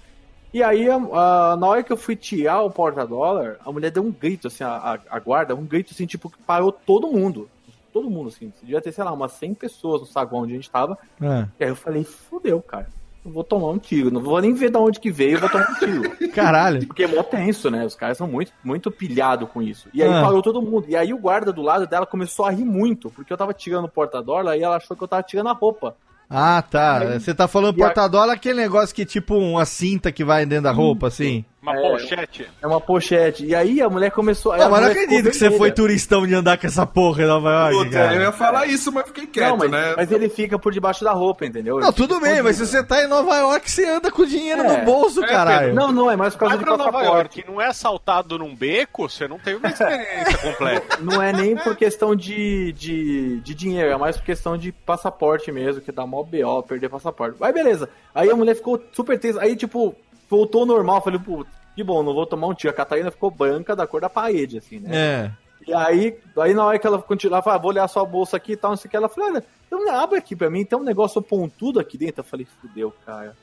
[0.54, 4.04] E aí, a- a- na hora que eu fui tirar o porta-dólar, a mulher deu
[4.04, 7.50] um grito, assim, a- a guarda, um grito, assim, tipo, que parou todo mundo.
[7.92, 8.52] Todo mundo, assim.
[8.62, 10.98] Devia ter, sei lá, umas 100 pessoas no saguão onde a gente tava.
[11.22, 11.48] É.
[11.60, 12.88] E aí eu falei, fudeu, cara.
[13.24, 14.10] Eu vou tomar um tiro.
[14.10, 16.18] Não vou nem ver de onde que veio, eu vou tomar um tiro.
[16.34, 16.88] Caralho.
[16.88, 17.86] Porque é mó tenso, né?
[17.86, 19.88] Os caras são muito, muito pilhados com isso.
[19.94, 20.24] E aí Ah.
[20.24, 20.86] parou todo mundo.
[20.90, 23.86] E aí o guarda do lado dela começou a rir muito, porque eu tava tirando
[23.86, 25.96] o porta-dólar e ela achou que eu tava tirando a roupa.
[26.34, 27.00] Ah, tá.
[27.00, 30.46] Aí- Você tá falando e a- aquele negócio que é tipo uma cinta que vai
[30.46, 31.44] dentro da roupa, assim?
[31.62, 31.82] Uma É.
[31.92, 32.50] pochete.
[32.60, 33.46] É uma pochete.
[33.46, 34.52] E aí a mulher começou.
[34.52, 37.22] aí Não, a mas não acredito que você foi turistão de andar com essa porra
[37.22, 38.16] em Nova York, Puta, cara.
[38.16, 39.94] eu ia falar isso, mas fiquei quieto, Não, mas, né?
[39.96, 41.78] mas ele fica por debaixo da roupa, entendeu?
[41.80, 44.62] Não, Ele tudo bem, mas se você tá em Nova York, você anda com dinheiro
[44.64, 44.80] É.
[44.80, 45.60] no bolso, É, caralho.
[45.68, 45.76] Pedro.
[45.76, 47.38] Não, não, é mais por causa Vai de pra Nova passaporte.
[47.40, 50.98] York, não é assaltado num beco, você não teve uma experiência completa.
[51.00, 55.52] Não é nem por questão de, de, de dinheiro, é mais por questão de passaporte
[55.52, 57.38] mesmo, que dá mó BO, perder passaporte.
[57.40, 57.88] Aí beleza.
[58.16, 59.40] Aí a mulher ficou super tensa.
[59.42, 59.96] Aí, tipo,
[60.32, 61.02] voltou ao normal.
[61.02, 62.72] Falei, pô, que bom, não vou tomar um tiro.
[62.72, 64.90] A Catarina ficou branca da cor da parede, assim, né?
[64.92, 65.32] É.
[65.68, 68.58] E aí, aí na hora que ela continuava, ah, vou olhar sua bolsa aqui e
[68.58, 70.84] tal, não sei o que, ela falou, olha, então abre aqui pra mim, tem um
[70.84, 72.22] negócio pontudo aqui dentro.
[72.22, 73.36] Eu falei, fudeu, cara.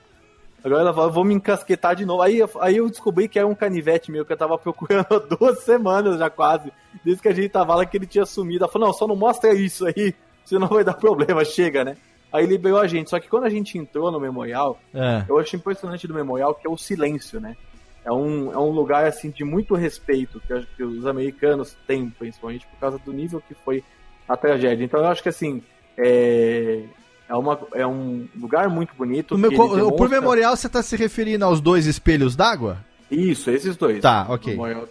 [0.64, 2.22] Agora ela falou, vou me encasquetar de novo.
[2.22, 5.61] Aí, aí eu descobri que era um canivete meu que eu tava procurando há duas
[5.61, 6.72] semanas já quase.
[7.05, 8.64] Desde que a gente tava lá que ele tinha sumido.
[8.64, 10.14] Ela falou, não, só não mostra isso aí,
[10.45, 11.97] senão vai dar problema, chega, né?
[12.33, 13.09] Aí liberou a gente.
[13.11, 15.24] Só que quando a gente entrou no memorial, É.
[15.29, 17.57] eu acho impressionante do memorial que é o silêncio, né?
[18.05, 22.66] É um, é um lugar assim de muito respeito que, que os americanos têm, principalmente
[22.66, 23.83] por causa do nível que foi
[24.29, 24.85] a tragédia.
[24.85, 25.62] Então eu acho que assim
[25.97, 26.83] é,
[27.29, 29.35] é, uma, é um lugar muito bonito.
[29.35, 32.79] O meu ele Por demonstra- memorial, você tá se referindo aos dois espelhos d'água?
[33.11, 34.01] Isso, esses dois.
[34.01, 34.53] Tá, ok.
[34.53, 34.89] Memorial.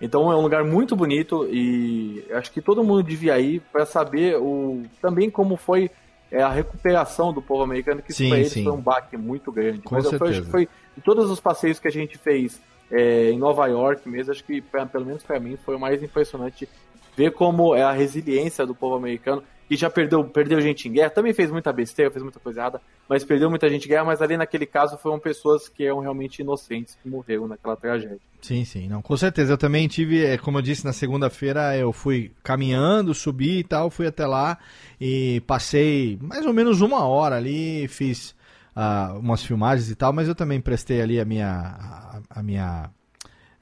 [0.00, 4.36] Então é um lugar muito bonito e acho que todo mundo devia ir para saber
[4.36, 5.90] o também como foi
[6.30, 8.64] é, a recuperação do povo americano, que pra eles sim.
[8.64, 9.80] foi um baque muito grande.
[9.80, 10.44] Com Mas eu foi- acho certeza.
[10.44, 12.60] que foi de todos os passeios que a gente fez
[12.90, 16.68] é, em Nova York mesmo, acho que pelo menos para mim foi o mais impressionante
[17.16, 21.10] ver como é a resiliência do povo americano, que já perdeu, perdeu gente em guerra,
[21.10, 24.22] também fez muita besteira, fez muita coisa errada, mas perdeu muita gente em guerra, mas
[24.22, 28.20] ali naquele caso foram pessoas que eram realmente inocentes que morreram naquela tragédia.
[28.40, 29.52] Sim, sim, não, com certeza.
[29.52, 33.90] Eu também tive, é, como eu disse, na segunda-feira eu fui caminhando, subi e tal,
[33.90, 34.56] fui até lá
[34.98, 38.34] e passei mais ou menos uma hora ali, fiz
[38.80, 42.88] ah, umas filmagens e tal, mas eu também prestei ali a minha, a, a minha,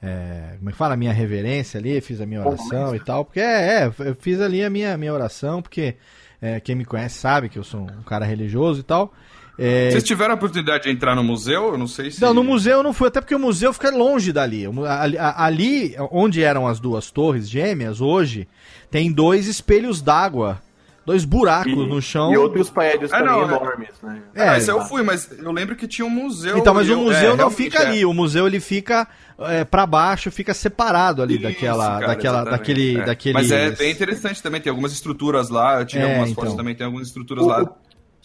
[0.03, 3.25] é, como é que fala, a minha reverência ali, fiz a minha oração e tal,
[3.25, 5.97] porque é, é, eu fiz ali a minha, minha oração, porque
[6.41, 9.11] é, quem me conhece sabe que eu sou um cara religioso e tal.
[9.59, 11.69] É, Vocês tiveram a oportunidade de entrar no museu?
[11.69, 12.21] Eu não sei se.
[12.21, 14.67] não, no museu eu não fui, até porque o museu fica longe dali.
[14.87, 18.47] Ali, ali, onde eram as duas torres gêmeas, hoje,
[18.91, 20.61] tem dois espelhos d'água,
[21.07, 22.33] dois buracos E- no chão.
[22.33, 24.23] E outros prédios Ah, também não, é- enormes, né?
[24.35, 26.59] É, É, esse eu fui, mas eu lembro que tinha um museu.
[26.59, 27.87] Então, mas o eu- museu é, não fica é.
[27.87, 29.07] ali, o museu ele fica
[29.39, 33.05] é, para baixo, fica separado ali Isso, daquela, cara, daquela, daquele, é.
[33.05, 33.35] daquele.
[33.35, 36.43] Mas é bem interessante também, tem algumas estruturas lá, eu tirei É, algumas então.
[36.43, 37.71] fotos também, tem algumas estruturas O- lá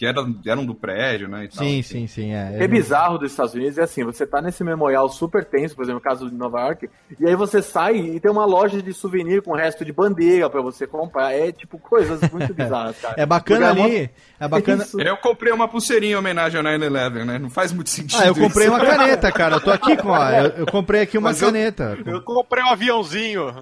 [0.01, 1.43] que eram, eram do prédio, né?
[1.43, 2.07] e tal, Sim, enfim.
[2.07, 2.53] sim, sim, é.
[2.55, 5.75] O que é bizarro dos Estados Unidos é assim, você tá nesse memorial super tenso,
[5.75, 6.89] por exemplo, no caso de Nova York,
[7.19, 10.59] e aí você sai e tem uma loja de souvenir com resto de bandeira pra
[10.59, 11.33] você comprar.
[11.33, 13.13] É tipo coisas muito bizarras, cara.
[13.15, 14.81] É bacana ali, é bacana.
[14.83, 14.99] Isso.
[14.99, 17.37] Eu comprei uma pulseirinha em homenagem ao 9-11, né?
[17.37, 18.23] Não faz muito sentido.
[18.23, 18.75] Ah, eu comprei isso.
[18.75, 19.57] uma caneta, cara.
[19.57, 20.33] Eu tô aqui com a.
[20.33, 21.95] Eu, eu comprei aqui uma Mas eu- caneta.
[22.07, 23.53] Eu comprei um aviãozinho.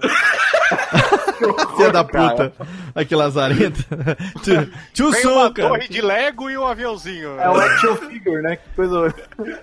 [1.76, 2.52] Filha da puta.
[2.94, 3.84] Aqui, Lazarento.
[4.92, 5.68] Tio, uma Sun, cara.
[5.68, 7.38] torre de Lego e um aviãozinho.
[7.38, 8.56] É o action figure, né?
[8.56, 9.14] Que coisa.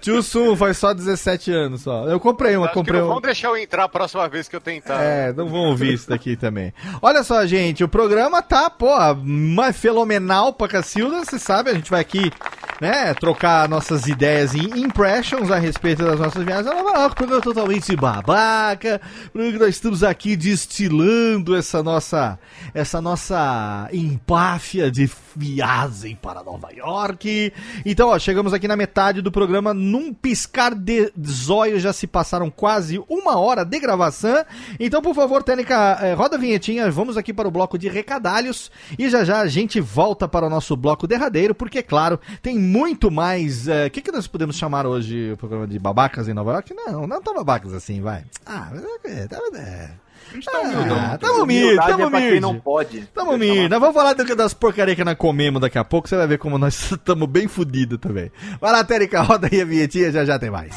[0.02, 2.08] Tio Sun faz só 17 anos só.
[2.08, 3.12] Eu comprei uma, Acho comprei não um.
[3.14, 5.02] vão deixar eu entrar a próxima vez que eu tentar.
[5.02, 6.74] É, não vão ouvir isso daqui também.
[7.02, 11.90] Olha só, gente, o programa tá, pô, mais fenomenal pra Cacilda, você sabe, a gente
[11.90, 12.32] vai aqui,
[12.80, 17.42] né, trocar nossas ideias em impressions a respeito das nossas viagens a Nova York, programa
[17.42, 19.02] totalmente babaca,
[19.34, 22.40] que nós estamos aqui destilando essa nossa,
[22.74, 27.54] essa nossa empáfia de viagem para Nova York.
[27.86, 32.50] Então, ó, chegamos aqui na metade do programa, num piscar de zóio já se passaram
[32.50, 34.44] quase uma hora de gravação.
[34.80, 38.72] Então, por favor, Técnica, eh, roda a vinhetinha, vamos aqui para o bloco de recadalhos
[38.98, 43.12] e já já a gente volta para o nosso bloco derradeiro, porque, claro, tem muito
[43.12, 43.68] mais.
[43.68, 46.74] eh, O que, que nós podemos chamar hoje o programa de babacas em Nova York?
[46.74, 48.24] Não, não tão babacas assim, vai.
[48.46, 49.28] Ah, mas é.
[49.28, 49.90] tá- é.
[50.30, 50.98] A gente tá humildão.
[51.00, 52.40] Ah, tamo humilde, tamo é quem humilde.
[52.40, 53.02] não pode.
[53.14, 53.70] Tamo humilde.
[53.70, 56.08] Nós vamos falar do- das porcarias que nós comemos daqui a pouco.
[56.08, 58.32] Você vai ver como nós estamos bem fodidos também.
[58.60, 60.74] Vai lá, Térica, roda aí a vinhetinha, já já tem mais.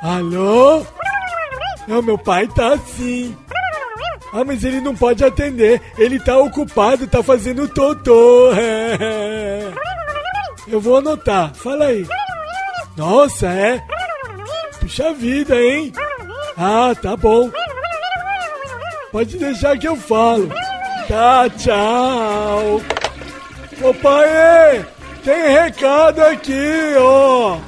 [0.00, 0.84] Alô?
[1.86, 3.36] Não, meu pai tá assim.
[4.32, 5.80] Ah, mas ele não pode atender.
[5.98, 8.50] Ele tá ocupado, tá fazendo totô.
[10.68, 11.52] Eu vou anotar.
[11.54, 12.06] Fala aí.
[12.96, 13.82] Nossa, é?
[14.80, 15.92] Puxa vida, hein?
[16.56, 17.50] Ah, tá bom.
[19.10, 20.48] Pode deixar que eu falo.
[21.08, 22.80] Tá, tchau.
[23.82, 24.86] Ô pai,
[25.24, 27.58] tem recado aqui, ó.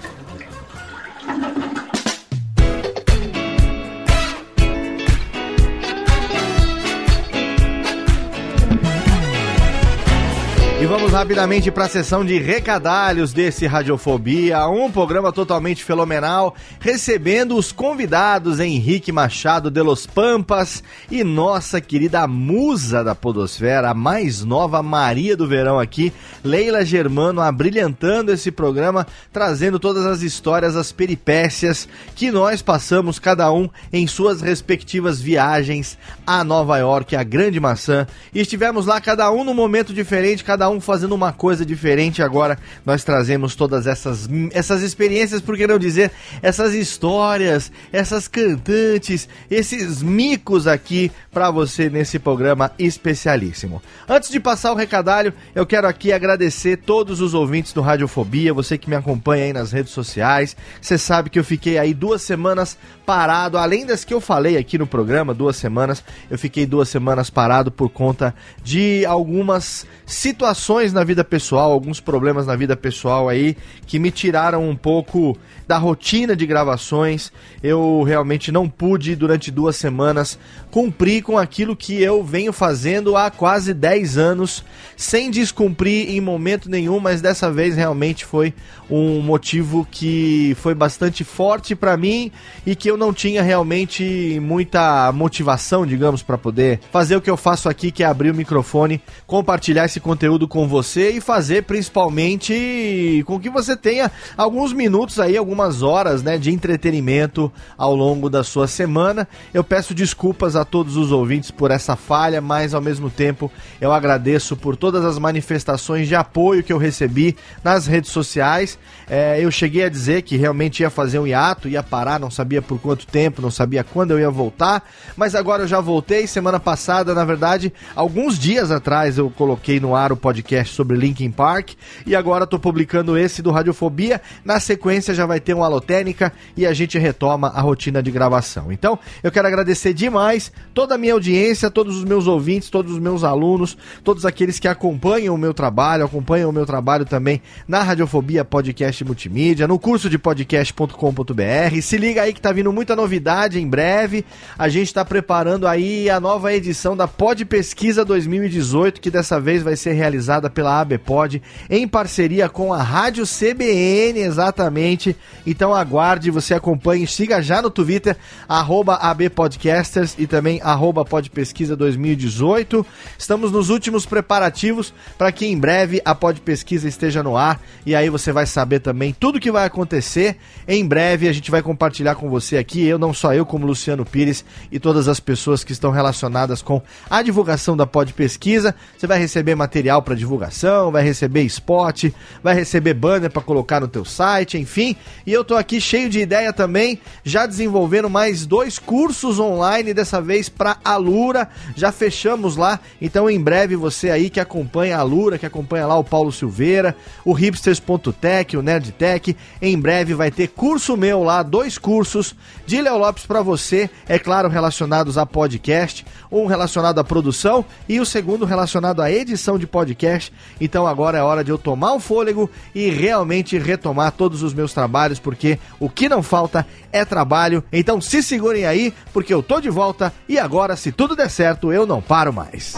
[10.84, 17.56] E vamos rapidamente para a sessão de recadalhos desse Radiofobia, um programa totalmente fenomenal, recebendo
[17.56, 24.44] os convidados Henrique Machado de Los Pampas e nossa querida musa da podosfera, a mais
[24.44, 26.12] nova Maria do Verão aqui,
[26.44, 33.50] Leila Germano, abrilhantando esse programa, trazendo todas as histórias, as peripécias que nós passamos, cada
[33.50, 39.32] um em suas respectivas viagens a Nova York, a Grande Maçã, e estivemos lá cada
[39.32, 42.22] um num momento diferente, cada um fazendo uma coisa diferente.
[42.22, 46.10] Agora nós trazemos todas essas, essas experiências, por que não dizer,
[46.42, 53.82] essas histórias, essas cantantes, esses micos aqui para você nesse programa especialíssimo.
[54.08, 58.78] Antes de passar o recadalho, eu quero aqui agradecer todos os ouvintes do Radiofobia, você
[58.78, 60.56] que me acompanha aí nas redes sociais.
[60.80, 64.78] Você sabe que eu fiquei aí duas semanas parado, além das que eu falei aqui
[64.78, 71.04] no programa, duas semanas, eu fiquei duas semanas parado por conta de algumas situações na
[71.04, 73.56] vida pessoal, alguns problemas na vida pessoal aí
[73.86, 75.36] que me tiraram um pouco
[75.68, 77.30] da rotina de gravações.
[77.62, 80.38] Eu realmente não pude durante duas semanas
[80.70, 84.64] cumprir com aquilo que eu venho fazendo há quase 10 anos,
[84.96, 88.54] sem descumprir em momento nenhum, mas dessa vez realmente foi
[88.90, 92.30] um motivo que foi bastante forte para mim
[92.66, 97.36] e que eu não tinha realmente muita motivação, digamos, para poder fazer o que eu
[97.36, 103.22] faço aqui, que é abrir o microfone, compartilhar esse conteúdo com você e fazer principalmente
[103.26, 108.44] com que você tenha alguns minutos aí, algumas horas, né, de entretenimento ao longo da
[108.44, 109.26] sua semana.
[109.52, 113.92] Eu peço desculpas a todos os ouvintes por essa falha, mas ao mesmo tempo eu
[113.92, 118.73] agradeço por todas as manifestações de apoio que eu recebi nas redes sociais.
[119.08, 122.62] É, eu cheguei a dizer que realmente ia fazer um hiato, ia parar, não sabia
[122.62, 126.26] por quanto tempo, não sabia quando eu ia voltar, mas agora eu já voltei.
[126.26, 131.30] Semana passada, na verdade, alguns dias atrás eu coloquei no ar o podcast sobre Linkin
[131.30, 131.72] Park
[132.06, 134.20] e agora estou publicando esse do Radiofobia.
[134.44, 138.72] Na sequência já vai ter um Alotênica e a gente retoma a rotina de gravação.
[138.72, 142.98] Então, eu quero agradecer demais toda a minha audiência, todos os meus ouvintes, todos os
[142.98, 147.82] meus alunos, todos aqueles que acompanham o meu trabalho, acompanham o meu trabalho também na
[147.82, 148.63] Radiofobia Podcast
[149.04, 151.80] Multimídia, no curso de podcast.com.br.
[151.82, 154.24] Se liga aí que tá vindo muita novidade em breve.
[154.56, 159.62] A gente está preparando aí a nova edição da Pod Pesquisa 2018, que dessa vez
[159.62, 165.16] vai ser realizada pela ABPod em parceria com a Rádio CBN, exatamente.
[165.46, 168.16] Então aguarde, você acompanhe, siga já no Twitter,
[168.48, 172.86] ABPodcasters e também arroba Podpesquisa 2018.
[173.18, 177.94] Estamos nos últimos preparativos para que em breve a Pod Pesquisa esteja no ar e
[177.94, 180.36] aí você vai saber também tudo que vai acontecer.
[180.66, 184.04] Em breve a gente vai compartilhar com você aqui, eu não só eu, como Luciano
[184.04, 186.80] Pires e todas as pessoas que estão relacionadas com
[187.10, 188.74] a divulgação da Pod Pesquisa.
[188.96, 192.06] Você vai receber material para divulgação, vai receber spot,
[192.42, 194.96] vai receber banner para colocar no teu site, enfim.
[195.26, 200.20] E eu tô aqui cheio de ideia também, já desenvolvendo mais dois cursos online dessa
[200.20, 201.48] vez para a Lura.
[201.74, 205.98] Já fechamos lá, então em breve você aí que acompanha a Lura, que acompanha lá
[205.98, 206.94] o Paulo Silveira,
[207.24, 212.34] o hipsters.tech, o Nerdtech, em breve vai ter curso meu lá, dois cursos
[212.66, 217.98] de Léo Lopes para você, é claro, relacionados a podcast, um relacionado à produção e
[218.00, 220.32] o segundo relacionado à edição de podcast.
[220.60, 224.74] Então agora é hora de eu tomar um fôlego e realmente retomar todos os meus
[224.74, 227.64] trabalhos, porque o que não falta é trabalho.
[227.72, 231.72] Então se segurem aí, porque eu tô de volta e agora, se tudo der certo,
[231.72, 232.74] eu não paro mais.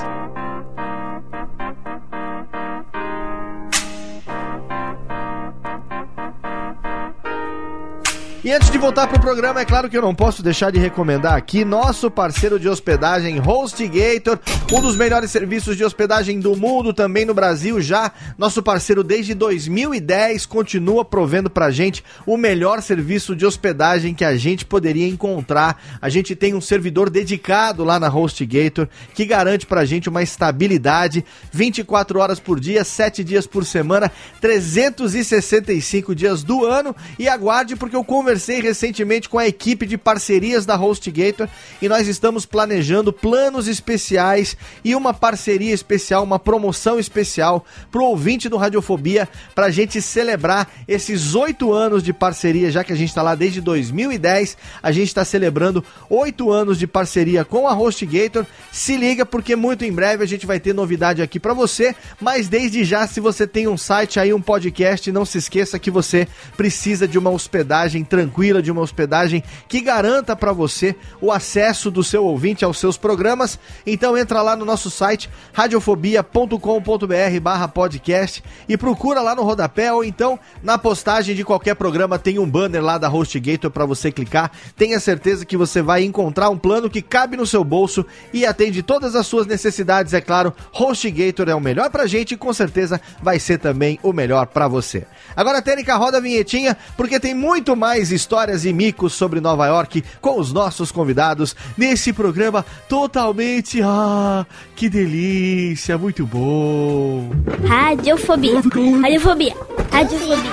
[8.46, 11.34] E antes de voltar pro programa, é claro que eu não posso deixar de recomendar
[11.34, 14.38] aqui nosso parceiro de hospedagem HostGator,
[14.72, 18.12] um dos melhores serviços de hospedagem do mundo, também no Brasil já.
[18.38, 24.36] Nosso parceiro desde 2010 continua provendo pra gente o melhor serviço de hospedagem que a
[24.36, 25.82] gente poderia encontrar.
[26.00, 31.24] A gente tem um servidor dedicado lá na HostGator que garante pra gente uma estabilidade
[31.50, 34.08] 24 horas por dia, 7 dias por semana,
[34.40, 36.94] 365 dias do ano.
[37.18, 41.48] E aguarde porque eu conversei recentemente com a equipe de parcerias da HostGator
[41.80, 48.48] e nós estamos planejando planos especiais e uma parceria especial, uma promoção especial pro ouvinte
[48.48, 53.22] do Radiofobia pra gente celebrar esses oito anos de parceria, já que a gente tá
[53.22, 58.46] lá desde 2010, a gente está celebrando oito anos de parceria com a HostGator.
[58.70, 62.48] Se liga porque muito em breve a gente vai ter novidade aqui pra você, mas
[62.48, 66.28] desde já se você tem um site aí, um podcast, não se esqueça que você
[66.56, 71.90] precisa de uma hospedagem tranquila tranquila, de uma hospedagem que garanta para você o acesso
[71.90, 73.58] do seu ouvinte aos seus programas.
[73.86, 80.02] Então entra lá no nosso site radiofobia.com.br barra podcast e procura lá no rodapé ou
[80.04, 84.50] então na postagem de qualquer programa tem um banner lá da HostGator para você clicar.
[84.76, 88.82] Tenha certeza que você vai encontrar um plano que cabe no seu bolso e atende
[88.82, 90.52] todas as suas necessidades, é claro.
[90.72, 94.66] HostGator é o melhor pra gente e com certeza vai ser também o melhor pra
[94.66, 95.06] você.
[95.36, 100.02] Agora, Tênica, roda a vinhetinha, porque tem muito mais histórias e micos sobre Nova York
[100.20, 103.80] com os nossos convidados nesse programa totalmente.
[103.82, 107.30] Ah, que delícia, muito bom.
[107.66, 108.60] Radiofobia.
[109.00, 109.54] Radiofobia.
[109.90, 110.46] Radiofobia.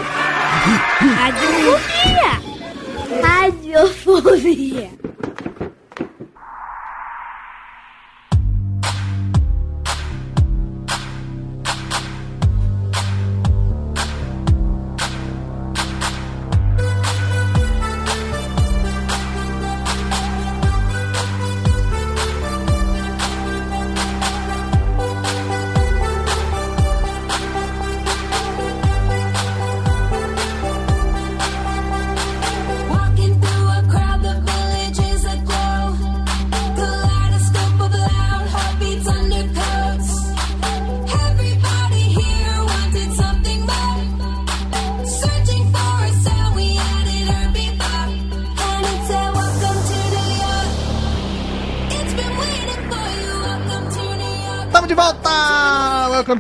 [1.18, 2.42] Radiofobia.
[3.22, 4.90] Radiofobia.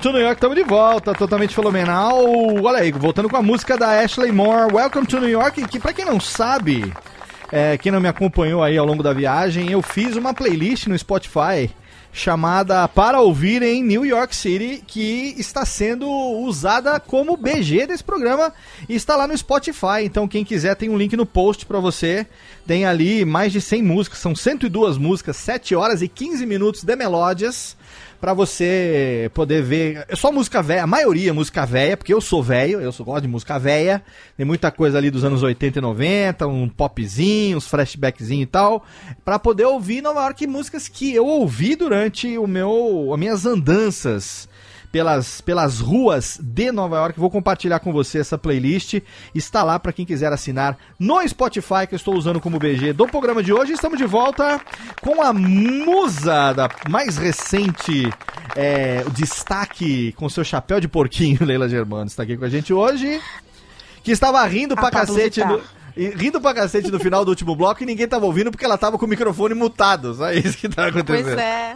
[0.04, 2.26] To New York, tamo de volta, totalmente fenomenal.
[2.62, 5.94] Olha aí, voltando com a música da Ashley Moore, Welcome to New York, que pra
[5.94, 6.94] quem não sabe,
[7.50, 11.00] é, quem não me acompanhou aí ao longo da viagem, eu fiz uma playlist no
[11.00, 11.74] Spotify
[12.12, 18.52] chamada Para Ouvir em New York City, que está sendo usada como BG desse programa
[18.90, 20.04] e está lá no Spotify.
[20.04, 22.28] Então, quem quiser, tem um link no post para você.
[22.68, 26.94] Tem ali mais de 100 músicas, são 102 músicas, 7 horas e 15 minutos de
[26.94, 27.78] melódias
[28.24, 30.06] pra você poder ver.
[30.08, 33.06] É só música velha, a maioria é música velha, porque eu sou velho, eu sou,
[33.06, 34.02] gosto de música velha.
[34.38, 38.86] Tem muita coisa ali dos anos 80 e 90, um popzinho, uns flashbackzinho e tal,
[39.26, 44.48] Pra poder ouvir Nova York músicas que eu ouvi durante o meu, as minhas andanças
[44.94, 47.20] pelas, pelas ruas de Nova York.
[47.20, 49.02] Vou compartilhar com você essa playlist.
[49.34, 53.08] Está lá para quem quiser assinar no Spotify, que eu estou usando como BG do
[53.08, 53.74] programa de hoje.
[53.74, 54.62] Estamos de volta
[55.02, 58.08] com a musa da mais recente
[58.56, 62.06] é, destaque com seu chapéu de porquinho, Leila Germano.
[62.06, 63.20] Está aqui com a gente hoje.
[64.04, 65.42] Que estava rindo pra Ah, Pablo cacete.
[65.98, 68.78] E rindo pra cacete no final do último bloco e ninguém tava ouvindo porque ela
[68.78, 70.14] tava com o microfone mutado.
[70.14, 71.26] Só isso que tá acontecendo.
[71.26, 71.74] Pois é,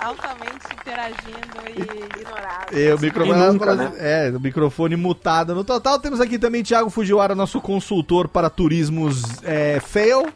[0.00, 2.72] altamente interagindo e ignorado.
[2.72, 3.92] É, o microfone, nunca, né?
[3.98, 5.98] é, o microfone mutado no total.
[5.98, 10.26] Temos aqui também Thiago Fujiwara, nosso consultor para turismos é, fail.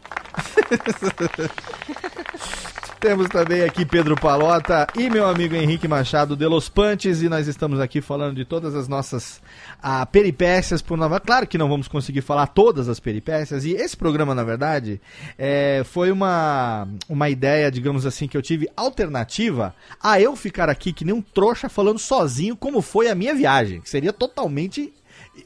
[3.01, 7.47] Temos também aqui Pedro Palota e meu amigo Henrique Machado de Los Pantes e nós
[7.47, 9.41] estamos aqui falando de todas as nossas
[9.81, 13.97] ah, peripécias por Nova Claro que não vamos conseguir falar todas as peripécias e esse
[13.97, 15.01] programa, na verdade,
[15.35, 20.93] é, foi uma, uma ideia, digamos assim, que eu tive alternativa a eu ficar aqui
[20.93, 24.93] que nem um trouxa falando sozinho como foi a minha viagem, que seria totalmente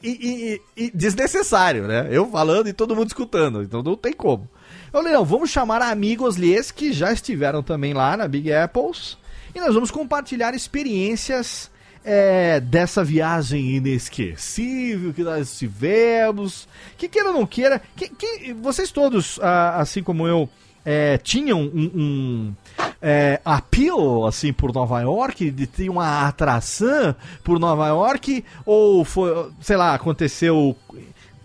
[0.02, 2.08] e, e- e desnecessário, né?
[2.10, 4.46] Eu falando e todo mundo escutando, então não tem como.
[4.92, 9.18] Ô, Leão, vamos chamar amigos lies que já estiveram também lá na Big Apples
[9.54, 11.70] e nós vamos compartilhar experiências
[12.04, 16.68] é, dessa viagem inesquecível que nós tivemos.
[16.96, 20.48] Que queira ou não queira, que, que vocês todos, ah, assim como eu,
[20.84, 22.54] é, tinham um, um
[23.02, 23.40] é,
[24.26, 29.94] assim por Nova York, de ter uma atração por Nova York, ou foi, sei lá,
[29.94, 30.76] aconteceu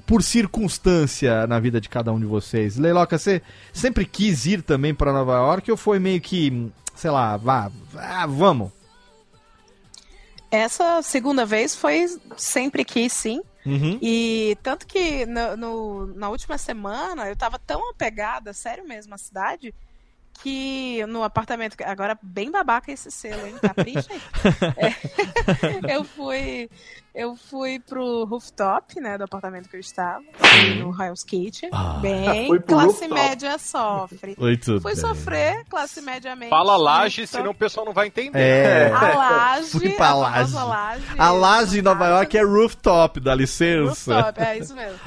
[0.05, 2.77] por circunstância na vida de cada um de vocês?
[2.77, 3.41] Leiloca, você
[3.73, 8.25] sempre quis ir também para Nova York ou foi meio que, sei lá, vá, vá
[8.25, 8.71] vamos?
[10.49, 13.41] Essa segunda vez foi sempre que sim.
[13.65, 13.99] Uhum.
[14.01, 19.17] E tanto que no, no- na última semana eu tava tão apegada, sério mesmo, à
[19.17, 19.73] cidade,
[20.41, 21.75] que no apartamento.
[21.85, 23.55] Agora, bem babaca esse selo, hein?
[23.61, 24.21] Capricha aí.
[25.87, 26.69] É, eu fui.
[27.13, 30.23] Eu fui pro rooftop, né, do apartamento que eu estava,
[30.79, 31.69] no Hell's Kitchen.
[31.99, 33.13] Bem, Foi pro classe rooftop.
[33.13, 34.35] média sofre.
[34.37, 36.49] Muito Fui sofrer, classe médiamente.
[36.49, 38.39] Fala laje, senão o pessoal não vai entender.
[38.39, 38.91] É.
[38.93, 40.53] A laje, Fui pra a laje.
[40.55, 41.03] laje.
[41.17, 44.15] A laje em Nova York é rooftop, dá licença.
[44.15, 44.99] Rooftop, é isso mesmo.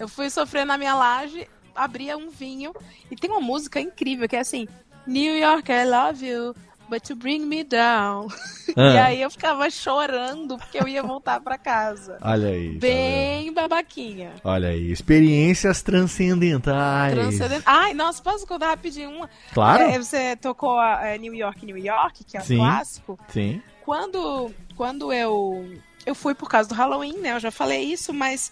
[0.00, 2.72] Eu fui sofrer na minha laje, abria um vinho
[3.10, 4.66] e tem uma música incrível que é assim:
[5.06, 6.54] New York, I love you.
[6.92, 8.28] but to bring me down.
[8.74, 8.94] Ah.
[8.94, 12.16] E aí eu ficava chorando porque eu ia voltar pra casa.
[12.22, 12.72] Olha aí.
[12.72, 12.78] tá?
[12.78, 14.32] Bem babaquinha.
[14.42, 14.90] Olha aí.
[14.90, 17.12] Experiências transcendentais.
[17.12, 17.62] Transcendent...
[17.66, 19.28] Ai, nossa, posso contar rapidinho uma?
[19.52, 19.82] Claro.
[19.82, 22.56] É, você tocou é, New York, New York, que é um Sim.
[22.56, 23.18] clássico.
[23.28, 23.60] Sim.
[23.84, 25.70] Quando, quando eu,
[26.06, 27.34] eu fui por causa do Halloween, né?
[27.34, 28.50] Eu já falei isso, mas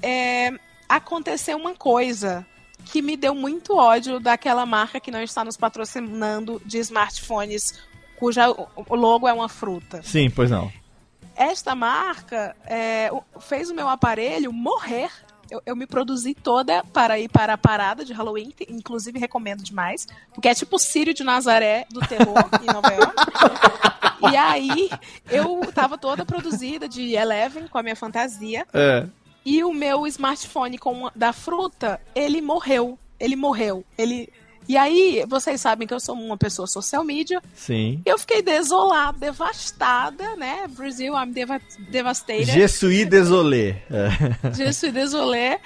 [0.00, 0.52] é,
[0.88, 2.46] aconteceu uma coisa
[2.86, 7.74] que me deu muito ódio daquela marca que não está nos patrocinando de smartphones
[8.16, 8.46] cuja
[8.88, 10.02] logo é uma fruta.
[10.02, 10.72] Sim, pois não.
[11.34, 13.10] Esta marca é,
[13.40, 15.10] fez o meu aparelho morrer.
[15.50, 20.06] Eu, eu me produzi toda para ir para a parada de Halloween, inclusive recomendo demais,
[20.34, 24.32] porque é tipo o Sírio de Nazaré do terror em Nova York.
[24.32, 24.90] E aí
[25.30, 28.66] eu tava toda produzida de Eleven com a minha fantasia.
[28.72, 29.06] É.
[29.46, 32.98] E o meu smartphone com da fruta, ele morreu.
[33.18, 33.84] Ele morreu.
[33.96, 34.28] Ele.
[34.68, 37.40] E aí, vocês sabem que eu sou uma pessoa social media.
[37.54, 38.02] Sim.
[38.04, 40.66] Eu fiquei desolada, devastada, né?
[40.68, 42.46] Brasil, I'm deva devastated.
[42.46, 43.84] Je suis désolé.
[44.52, 45.60] Je suis désolé.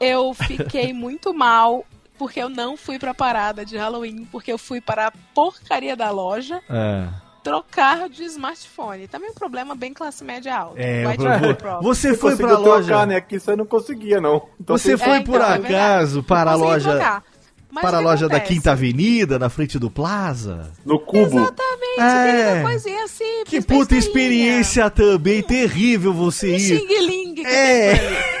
[0.00, 1.84] Eu fiquei muito mal
[2.18, 6.10] porque eu não fui pra parada de Halloween, porque eu fui para a porcaria da
[6.10, 7.08] loja É.
[7.48, 9.08] trocar de smartphone.
[9.08, 10.80] Também um problema bem classe média alta.
[10.80, 11.82] É, eu vou-.
[11.82, 12.86] Você foi pra loja.
[12.88, 13.16] trocar, né?
[13.16, 14.48] Aqui você não conseguia, não.
[14.60, 15.74] Então Você tem- foi É, por então, é verdade.
[15.74, 16.90] acaso para a loja.
[16.90, 17.24] trocar.
[17.70, 18.54] Mas Para a loja da acontece?
[18.54, 20.72] Quinta Avenida, na frente do Plaza.
[20.86, 21.38] No cubo.
[21.38, 22.62] Exatamente, É.
[22.62, 23.44] coisinha simples.
[23.46, 23.98] Que puta besteirinha.
[23.98, 26.60] experiência também, terrível você ir.
[26.60, 27.34] Xing Ling.
[27.34, 27.94] que É.
[27.94, 28.38] por.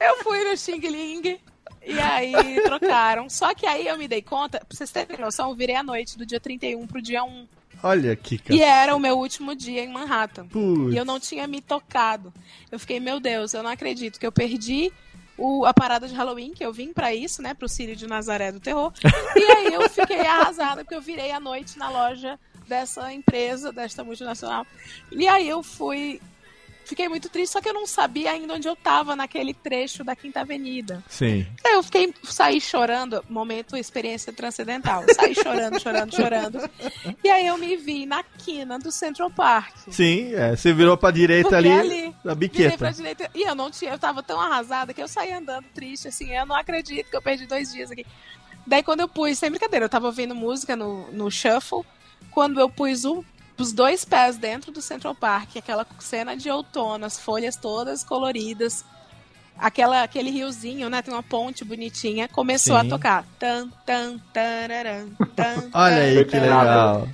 [0.00, 1.38] Eu fui no Xing Ling
[1.86, 3.28] e aí trocaram.
[3.30, 6.18] Só que aí eu me dei conta, pra vocês terem noção, eu virei à noite
[6.18, 7.46] do dia 31 pro dia 1.
[7.84, 8.60] Olha que E cara.
[8.64, 10.46] era o meu último dia em Manhattan.
[10.48, 10.92] Putz.
[10.94, 12.32] E eu não tinha me tocado.
[12.72, 14.90] Eu fiquei, meu Deus, eu não acredito que eu perdi
[15.36, 17.52] o- a parada de Halloween, que eu vim pra isso, né?
[17.54, 18.92] Pro Círio de Nazaré do Terror.
[19.36, 24.02] E aí eu fiquei arrasada, porque eu virei à noite na loja dessa empresa, desta
[24.02, 24.66] multinacional.
[25.12, 26.20] E aí eu fui.
[26.84, 30.14] Fiquei muito triste, só que eu não sabia ainda onde eu tava naquele trecho da
[30.14, 31.02] Quinta Avenida.
[31.08, 31.46] Sim.
[31.64, 35.02] Aí eu fiquei, saí chorando, momento experiência transcendental.
[35.14, 36.70] Saí chorando, chorando, chorando.
[37.22, 39.74] E aí eu me vi na quina do Central Park.
[39.90, 42.76] Sim, é, você virou pra direita Porque ali, ali, na biqueta.
[42.76, 43.30] pra direita.
[43.34, 46.44] E eu não tinha, eu tava tão arrasada que eu saí andando triste, assim, eu
[46.46, 48.04] não acredito que eu perdi dois dias aqui.
[48.66, 51.82] Daí quando eu pus, sem brincadeira, eu tava ouvindo música no, no shuffle,
[52.30, 53.24] quando eu pus o-
[53.58, 58.84] os dois pés dentro do Central Park, aquela cena de outono, as folhas todas coloridas,
[59.56, 62.86] aquela, aquele riozinho, né, tem uma ponte bonitinha, começou Sim.
[62.86, 63.24] a tocar.
[63.38, 67.08] Tan, tan, tararam, tan, Olha aí tan, que legal.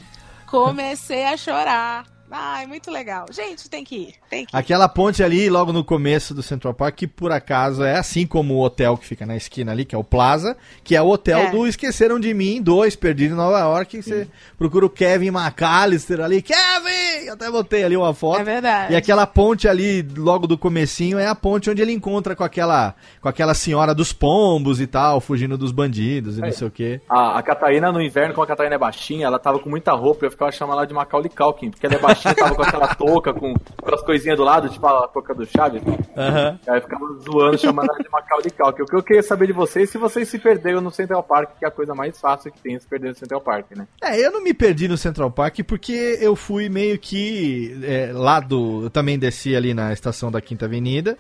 [0.47, 2.07] Comecei a chorar.
[2.31, 3.27] Ai, muito legal.
[3.31, 4.59] Gente, tem que ir, tem que ir.
[4.59, 8.55] Aquela ponte ali, logo no começo do Central Park, que por acaso é assim como
[8.55, 11.39] o hotel que fica na esquina ali, que é o Plaza, que é o hotel
[11.41, 11.51] É.
[11.51, 14.03] do Esqueceram de Mim, dois, perdido em Nova York.
[14.03, 14.29] Você
[14.59, 17.27] procura o Kevin McAllister ali, Kevin!
[17.27, 18.41] Eu até botei ali uma foto.
[18.41, 18.93] É verdade.
[18.93, 22.95] E aquela ponte ali, logo do comecinho, é a ponte onde ele encontra com aquela,
[23.21, 27.01] com aquela senhora dos pombos e tal, fugindo dos bandidos e não sei o quê.
[27.09, 30.25] A, a Catarina no inverno, como a Catarina é baixinha, ela tava com muita roupa
[30.25, 32.95] e eu ficava chamando ela de Macaulay Culkin, porque ela é baixinha, tava com aquela
[32.95, 35.83] touca, com, com as coisinhas do lado, tipo a touca do Chaves.
[36.17, 36.59] Aham.
[36.67, 38.83] Aí eu ficava zoando, chamando ela de Macaulay Culkin.
[38.83, 41.65] O que eu queria saber de vocês, se vocês se perderam no Central Park, que
[41.65, 43.87] é a coisa mais fácil que tem, é se perder no Central Park, né?
[44.03, 48.41] É, eu não me perdi no Central Park porque eu fui meio que é, lá
[48.41, 48.85] do.
[48.85, 51.17] Eu também desci ali na estação da Quinta Avenida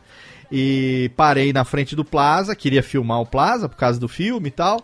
[0.50, 4.52] e parei na frente do Plaza, queria filmar o Plaza por causa do filme e
[4.52, 4.80] tal.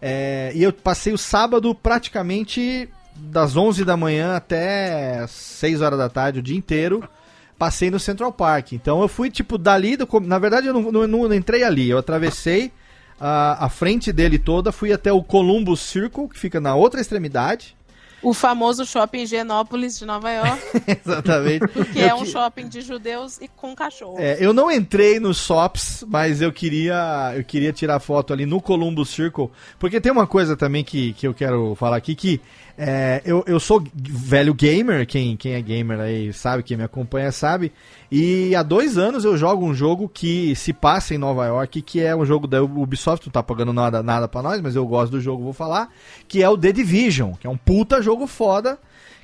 [0.00, 2.88] É, e eu passei o sábado praticamente
[3.18, 7.02] das 11 da manhã até 6 horas da tarde, o dia inteiro.
[7.58, 8.72] Passei no Central Park.
[8.72, 9.96] Então eu fui, tipo, dali.
[9.96, 11.88] Do, na verdade, eu não, não- não entrei ali.
[11.88, 12.70] Eu atravessei
[13.18, 17.74] a, a frente dele toda, fui até o Columbus Circle, que fica na outra extremidade.
[18.22, 20.60] O famoso shopping Genópolis de Nova York,
[21.04, 21.66] Exatamente.
[21.92, 24.16] que Eu é um que- shopping de judeus e com cachorro.
[24.18, 28.60] É, eu não entrei nos shops, mas eu queria, eu queria tirar foto ali no
[28.60, 32.40] Columbus Circle, porque tem uma coisa também que, que eu quero falar aqui, que
[32.78, 37.32] é, eu, eu sou velho gamer, quem, quem é gamer aí sabe, quem me acompanha
[37.32, 37.72] sabe,
[38.10, 42.00] e há dois anos eu jogo um jogo que se passa em Nova York, que
[42.00, 45.12] é um jogo da Ubisoft, não tá pagando nada, nada pra nós, mas eu gosto
[45.12, 45.88] do jogo, vou falar,
[46.28, 48.78] que é o The Division, que é um puta jogo foda,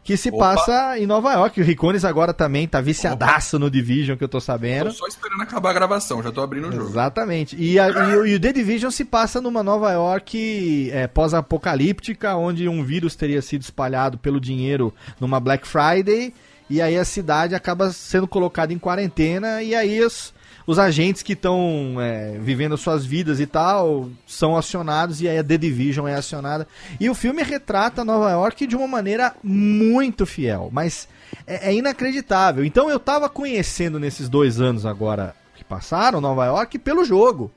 [0.05, 0.39] que se Opa.
[0.57, 1.61] passa em Nova York.
[1.61, 4.87] O Ricones agora também tá viciadaço no Division, que eu tô sabendo.
[4.87, 6.89] Tô só esperando acabar a gravação, já tô abrindo o jogo.
[6.89, 7.55] Exatamente.
[7.57, 12.35] E, a- e o- e o The Division se passa numa Nova York é, pós-apocalíptica,
[12.37, 16.35] onde um vírus teria sido espalhado pelo dinheiro numa Black Friday,
[16.69, 20.33] e aí a cidade acaba sendo colocada em quarentena, e aí os,
[20.67, 25.45] os agentes que estão é, vivendo suas vidas e tal são acionados e aí a
[25.45, 26.67] The Division é acionada.
[27.01, 31.09] E o filme retrata Nova York de uma maneira muito fiel, mas
[31.47, 32.65] é, é inacreditável.
[32.65, 37.51] Então eu tava conhecendo nesses dois anos agora que passaram Nova York pelo jogo.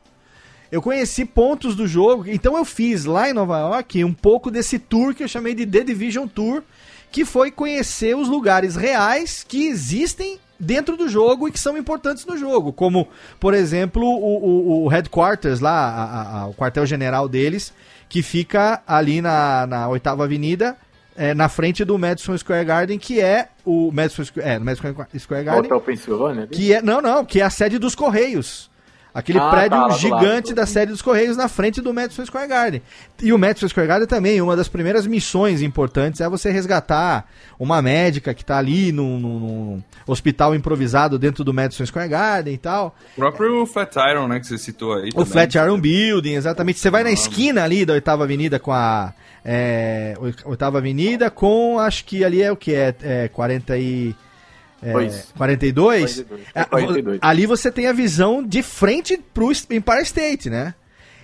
[0.72, 4.80] Eu conheci pontos do jogo, então eu fiz lá em Nova York um pouco desse
[4.80, 6.64] tour que eu chamei de The Division Tour,
[7.12, 12.26] que foi conhecer os lugares reais que existem dentro do jogo e que são importantes
[12.26, 13.08] no jogo, como,
[13.40, 14.46] por exemplo, o,
[14.82, 17.74] o, o headquarters lá, a- a- o quartel-general deles,
[18.08, 20.78] que fica ali na, na oitava avenida,
[21.18, 25.44] é, na frente do Madison Square Garden, que é o Madison Square, é, Madison Square
[25.46, 26.52] Garden, Hotel Pensilvânia ali?
[26.56, 28.70] que é, não, não, que é a sede dos Correios.
[29.16, 30.56] Aquele Ah, prédio tá, gigante lado.
[30.56, 32.82] da sede dos Correios na frente do Madison Square Garden.
[33.24, 37.26] E o Madison Square Garden também, uma das primeiras missões importantes é você resgatar
[37.58, 42.54] uma médica que tá ali num, num- num hospital improvisado dentro do Madison Square Garden
[42.54, 42.94] e tal.
[43.14, 45.08] O próprio Flatiron, né, que você citou aí.
[45.08, 45.26] O também.
[45.28, 46.78] Flatiron Building, exatamente.
[46.80, 49.14] Você vai na esquina ali da Oitava Avenida com a.
[49.46, 51.80] É, Oitava Avenida com.
[51.80, 52.74] Acho que ali é o que?
[52.74, 54.14] É, é 40 e.
[54.82, 55.32] É, Dois.
[55.38, 56.16] 42?
[56.24, 56.42] 42.
[56.54, 57.20] É, 42.
[57.22, 60.74] Ali você tem a visão de frente pro Empire State, né?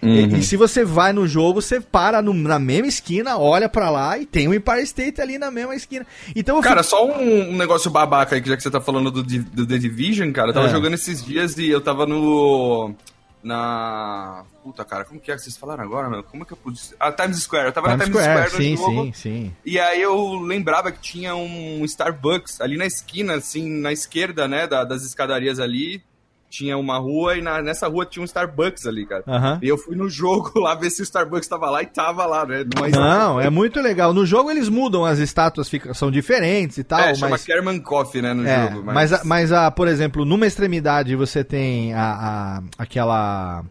[0.04, 0.38] E, Uhum.
[0.38, 4.18] e se você vai no jogo, você para no- na mesma esquina, olha pra lá
[4.18, 6.08] e tem o Empire State ali na mesma esquina.
[6.36, 9.12] Então Cara, fico- só um, um negócio babaca aí, que já que você tá falando
[9.12, 10.72] do, do The Division, cara, eu tava É.
[10.72, 12.96] jogando esses dias e eu tava no.
[13.44, 14.44] Na.
[14.64, 16.24] Puta, cara, como que é que vocês falaram agora, meu?
[16.24, 16.80] Como é que eu pude.
[17.00, 17.66] Ah, Times Square.
[17.68, 19.04] Eu tava Times na Times Square, Square, sim, no jogo.
[19.06, 19.56] sim, sim.
[19.66, 24.68] E aí eu lembrava que tinha um Starbucks ali na esquina, assim, na esquerda, né,
[24.68, 26.04] da- das escadarias ali.
[26.50, 29.24] Tinha uma rua e na- nessa rua tinha um Starbucks ali, cara.
[29.62, 32.46] E eu fui no jogo lá ver se o Starbucks tava lá e tava lá,
[32.46, 32.66] né?
[32.78, 34.14] Mas, Não, é muito legal.
[34.14, 37.46] No jogo eles mudam, as estátuas ficam, são diferentes e tal, é, chama mas.
[37.46, 38.84] Kerman Coffee, né, no É, jogo.
[38.84, 43.64] mas, a- mas a, por exemplo, numa extremidade você tem a, a- aquela.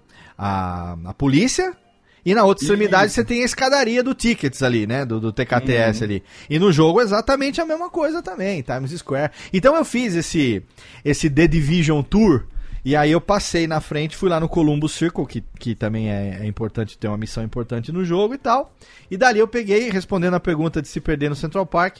[0.42, 1.76] A, a polícia.
[2.24, 5.04] E na outra extremidade você tem a escadaria do Tickets ali, né?
[5.04, 6.22] Do, do TKTS ali.
[6.48, 9.32] E no jogo exatamente a mesma coisa também, Times Square.
[9.52, 10.62] Então eu fiz esse,
[11.04, 12.44] esse The Division Tour.
[12.82, 16.38] E aí eu passei na frente, fui lá no Columbus Circle, que, que também é,
[16.40, 18.74] é importante ter uma missão importante no jogo e tal.
[19.10, 21.98] E dali eu peguei, respondendo a pergunta de se perder no Central Park,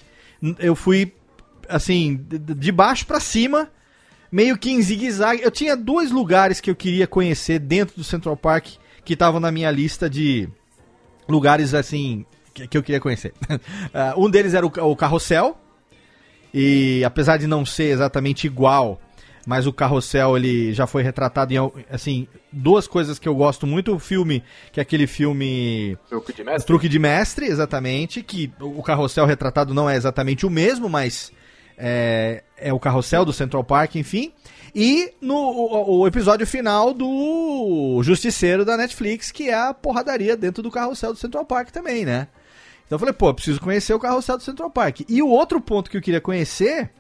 [0.59, 1.13] eu fui
[1.69, 3.71] assim, de, de baixo pra cima,
[4.31, 5.43] meio que em zigue-zague.
[5.43, 8.67] Eu tinha dois lugares que eu queria conhecer dentro do Central Park
[9.05, 10.49] que estavam na minha lista de
[11.29, 13.33] lugares assim que, que eu queria conhecer.
[13.93, 15.57] Ah, um deles era o, o Carrossel.
[16.53, 19.01] E apesar de não ser exatamente igual,
[19.47, 23.95] mas o Carrossel ele já foi retratado em assim, duas coisas que eu gosto muito,
[23.95, 24.43] o filme,
[24.73, 26.67] que é aquele filme Truque de mestre?
[26.67, 31.33] Truque de Mestre, exatamente, que o carrossel retratado não é exatamente o mesmo, mas
[31.81, 34.33] é, é o carrossel do Central Park, enfim.
[34.75, 40.63] E no o, o episódio final do Justiceiro da Netflix, que é a porradaria dentro
[40.63, 42.29] do carrossel do Central Park também, né?
[42.87, 45.01] Então eu falei, pô, preciso conhecer o carrossel do Central Park.
[45.09, 46.91] E o outro ponto que eu queria conhecer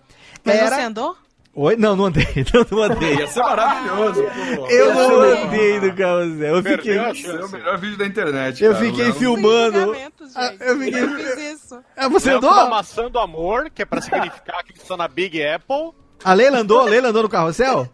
[0.44, 0.77] Mas era...
[0.77, 1.16] você andou?
[1.52, 1.74] Oi?
[1.77, 2.24] Não, não andei,
[2.55, 3.16] não, não andei.
[3.16, 4.22] Ia ser maravilhoso,
[4.56, 4.66] pô.
[4.68, 6.98] Eu não andei no carrossel, eu fiquei...
[6.98, 8.62] A é o melhor vídeo da internet.
[8.64, 8.85] Eu cara.
[8.85, 9.97] fiquei Não- filmando.
[10.36, 10.62] Ah, gente.
[10.62, 11.85] eu fiquei- Eu fiz isso.
[11.97, 12.51] Ah, você andou?
[12.52, 15.90] uma maçã do amor, que é pra significar que estão na Big Apple.
[16.24, 16.81] A Leila andou?
[16.81, 17.89] A Leila andou no carrossel?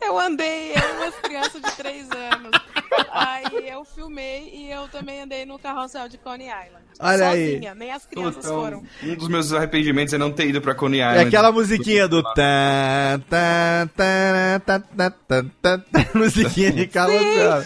[0.00, 2.50] Eu andei, eu e umas crianças de 3 anos
[3.10, 6.84] aí eu filmei e eu também andei no carrossel de Coney Island.
[6.98, 7.78] Olha sozinha, aí.
[7.78, 8.82] nem as crianças então, foram.
[9.02, 11.24] Um dos meus arrependimentos é não ter ido pra Coney é Island.
[11.24, 12.22] É aquela musiquinha do
[16.14, 17.64] musiquinha de carrossel.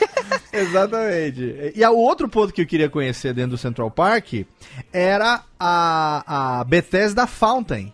[0.53, 1.73] Exatamente.
[1.75, 4.45] E o outro ponto que eu queria conhecer dentro do Central Park
[4.93, 7.93] era a, a Bethesda Fountain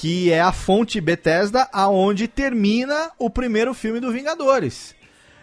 [0.00, 4.94] que é a fonte Bethesda, aonde termina o primeiro filme do Vingadores.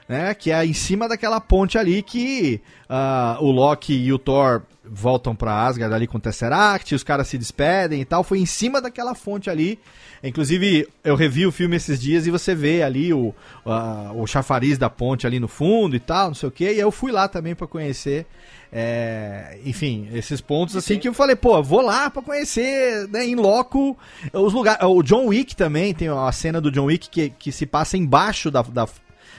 [0.07, 4.61] Né, que é em cima daquela ponte ali que ah, o Loki e o Thor
[4.89, 8.23] voltam pra Asgard ali com o Tesseract, os caras se despedem e tal.
[8.23, 9.77] Foi em cima daquela fonte ali.
[10.23, 13.35] Inclusive, eu revi o filme esses dias e você vê ali o,
[13.65, 16.71] ah, o chafariz da ponte ali no fundo e tal, não sei o que.
[16.71, 18.25] E eu fui lá também pra conhecer.
[18.71, 23.35] é, enfim, esses pontos assim que eu falei, pô, vou lá pra conhecer, né, em
[23.35, 23.97] loco
[24.33, 24.83] os lugares.
[24.85, 28.49] O John Wick também tem a cena do John Wick que, que se passa embaixo
[28.49, 28.87] da, da,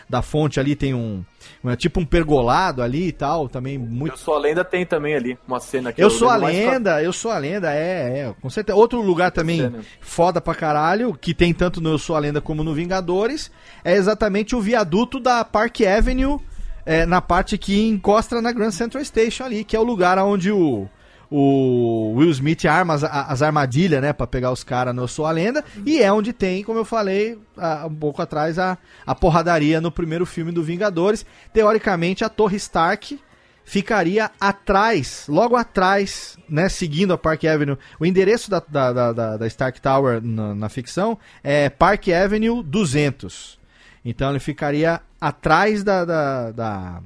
[0.08, 1.22] da fonte ali, tem um,
[1.62, 5.14] um- tipo um pergolado ali e tal, também muito Eu sou a lenda tem também
[5.14, 8.20] ali, uma cena que eu sou a mais pra- lenda, eu sou a lenda, é,
[8.20, 8.76] é, com certeza.
[8.78, 9.70] Outro lugar também
[10.00, 13.50] foda pra caralho, que tem tanto no Eu Sou a Lenda como no Vingadores,
[13.84, 16.38] é exatamente o viaduto da Park Avenue,
[16.86, 20.50] é, na parte que encosta na Grand Central Station ali, que é o lugar onde
[20.50, 20.88] o,
[21.30, 25.26] o Will Smith arma as, as armadilhas, né, pra pegar os caras no Eu Sou
[25.26, 29.14] a Lenda, e é onde tem, como eu falei há um pouco atrás, a, a
[29.14, 31.26] porradaria no primeiro filme do Vingadores.
[31.52, 33.18] Teoricamente, a Torre Stark
[33.64, 37.76] ficaria atrás, logo atrás, né, seguindo a Park Avenue.
[38.00, 42.62] O endereço da, da, da- da- da Stark Tower na, na ficção é Park Avenue
[42.62, 43.58] 200.
[44.02, 47.02] Então ele ficaria atrás da, da, da,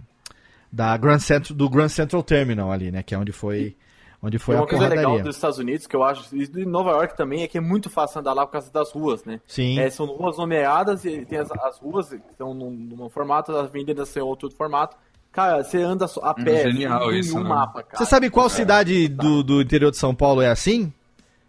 [0.72, 3.74] da Grand Central, do Grand Central Terminal ali, né, que é onde foi,
[4.22, 6.64] onde foi Foi a uma coisa legal dos Estados Unidos que eu acho, e de
[6.64, 9.40] Nova York também, é que é muito fácil andar lá por causa das ruas, né?
[9.46, 9.78] Sim.
[9.78, 13.66] É, são ruas nomeadas e tem as, as ruas que estão num, num formato, as
[13.66, 14.96] avenidas são outro formato.
[15.32, 17.48] Cara, você anda a pé, genial sem isso, nenhum né?
[17.48, 17.96] mapa, cara.
[17.96, 20.92] Você sabe qual cidade do, do interior de São Paulo é assim?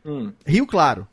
[0.06, 0.32] Hum.
[0.46, 1.08] Rio Claro.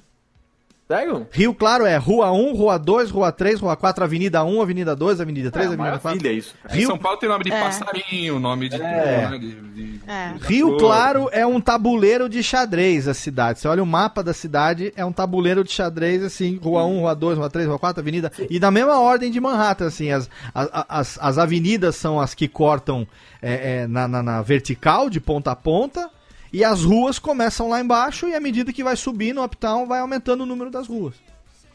[0.90, 1.24] Sério?
[1.30, 5.20] Rio Claro é Rua 1, Rua 2, Rua 3, Rua 4, Avenida 1, Avenida 2,
[5.20, 6.04] Avenida 3, É, Avenida 4.
[6.04, 6.74] maravilha isso, cara.
[6.74, 7.60] Em Rio, São Paulo tem nome de É.
[7.62, 8.74] passarinho, nome de.
[8.82, 9.28] É.
[9.30, 10.32] né, de- de- É.
[10.40, 13.60] Rio Claro é um tabuleiro de xadrez a cidade.
[13.60, 17.14] Você olha o mapa da cidade, é um tabuleiro de xadrez, assim, Rua 1, Rua
[17.14, 18.32] 2, Rua 3, Rua 4, Avenida.
[18.50, 22.48] E da mesma ordem de Manhattan, assim, as, as, as, as avenidas são as que
[22.48, 23.06] cortam
[23.40, 26.10] é, é, na, na, na vertical, de ponta a ponta,
[26.52, 30.00] e as ruas começam lá embaixo, e à medida que vai subindo o uptown, vai
[30.00, 31.14] aumentando o número das ruas.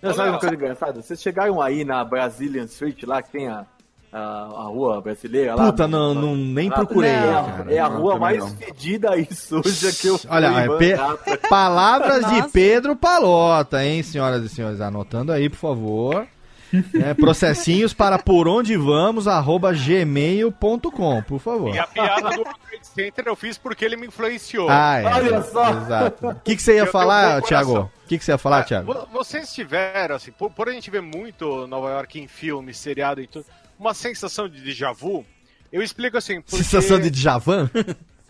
[0.02, 1.02] Não, sabe uma coisa engraçada?
[1.02, 3.65] Vocês chegaram aí na Brazilian Street, lá que tem a,
[4.14, 5.65] a, a rua brasileira lá?
[5.72, 7.73] Puta, não, não, nem procurei, é, a- cara.
[7.73, 8.49] é a Não, rua mais não.
[8.49, 12.49] fedida e suja que eu fui Olha, em é pe- palavras de.
[12.52, 14.80] Pedro Palota, hein, senhoras e senhores?
[14.80, 16.27] Anotando aí, por favor.
[16.93, 21.73] É, processinhos para por onde vamos, arroba gmail.com, por favor.
[21.73, 24.67] E a piada do Trade Center eu fiz porque ele me influenciou.
[24.69, 25.05] Ah, é.
[25.05, 25.69] Olha só.
[25.71, 26.27] Exato.
[26.27, 27.79] O que, que você ia Eu falar, Thiago?
[28.03, 28.93] O que, que você ia falar, É, Thiago?
[28.93, 33.21] vo- Vocês tiveram, assim, por, por a gente ver muito Nova York em filme, seriado
[33.21, 33.45] e tudo,
[33.79, 35.25] uma sensação de déjà vu?
[35.71, 36.57] Eu explico assim, porque...
[36.57, 37.69] Sensação de Djavan?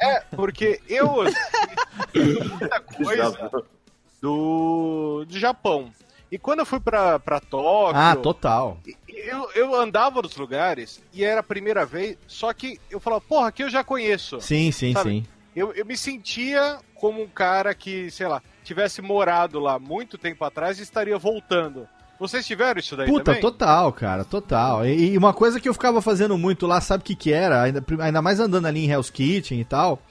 [0.01, 1.07] É, porque eu
[2.13, 3.51] muita coisa
[4.21, 5.91] do, do Japão.
[6.35, 8.77] E quando eu fui pra, pra Tóquio, Ah, total.
[9.07, 13.47] eu, eu andava nos lugares e era a primeira vez, só que eu falava, porra,
[13.47, 14.41] aqui eu já conheço.
[14.41, 15.09] Sim, sim, Sabe?
[15.11, 15.25] sim.
[15.55, 20.43] Eu, eu me sentia como um cara que, sei lá, tivesse morado lá muito tempo
[20.43, 21.87] atrás e estaria voltando.
[22.19, 23.39] Vocês tiveram isso daí Puta, também?
[23.39, 24.85] total, cara, total.
[24.85, 27.61] E, e uma coisa que eu ficava fazendo muito lá, sabe o que que era?
[27.61, 30.01] Ainda, ainda mais andando ali em Hell's Kitchen e tal,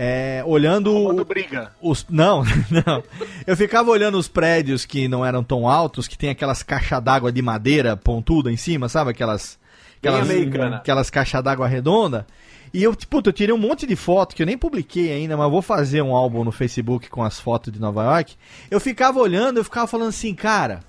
[0.00, 0.90] é, olhando...
[0.94, 1.72] Arrumando o- briga.
[1.82, 3.02] Os, não, não.
[3.44, 7.32] Eu ficava olhando os prédios que não eram tão altos, que tem aquelas caixas d'água
[7.32, 9.10] de madeira pontuda em cima, sabe?
[9.10, 9.58] Aquelas.
[9.98, 10.30] Aquelas,
[10.76, 12.24] aquelas caixas d'água redonda.
[12.72, 15.50] E eu, tipo, eu tirei um monte de foto que eu nem publiquei ainda, mas
[15.50, 18.36] vou fazer um álbum no Facebook com as fotos de Nova York.
[18.70, 20.80] Eu ficava olhando, eu ficava falando assim, cara.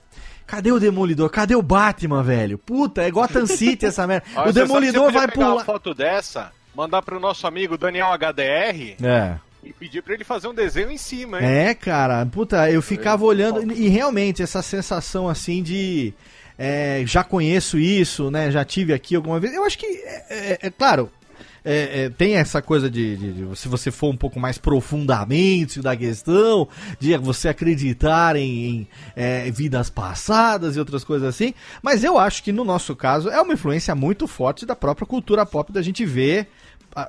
[0.45, 1.29] Cadê o Demolidor?
[1.29, 2.57] Cadê o Batman, velho?
[2.57, 4.25] Puta, é Gotham City essa merda.
[4.35, 5.53] Olha, o Demolidor vai pular.
[5.53, 9.35] uma foto dessa, mandar pro nosso amigo Daniel HDR É.
[9.61, 11.45] e pedir pra ele fazer um desenho em cima, hein?
[11.45, 16.13] É, cara, puta, eu ficava olhando e realmente essa sensação assim de
[16.57, 18.49] é, já conheço isso, né?
[18.49, 19.53] Já tive aqui alguma vez.
[19.53, 21.09] Eu acho que é, é- é claro.
[21.65, 25.81] é, é, tem essa coisa de, de- de- se você for um pouco mais profundamente
[25.81, 26.67] da questão,
[26.99, 31.53] de você acreditar em, em, é, vidas passadas e outras coisas assim,
[31.83, 35.45] mas eu acho que no nosso caso é uma influência muito forte da própria cultura
[35.45, 36.47] pop da gente ver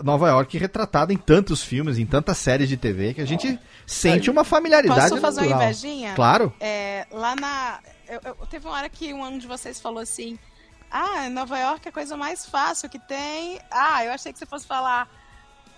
[0.03, 4.31] Nova York retratada em tantos filmes, em tantas séries de TV, que a gente sente
[4.31, 5.63] uma familiaridade Posso fazer uma natural.
[5.71, 6.15] invejinha?
[6.15, 6.53] Claro.
[6.61, 7.81] É, lá na.
[8.09, 10.39] eu- eu- teve uma hora que um de vocês falou assim:
[10.91, 13.61] Ah, Nova York é a coisa mais fácil que tem.
[13.71, 15.09] Ah, eu achei que você fosse falar.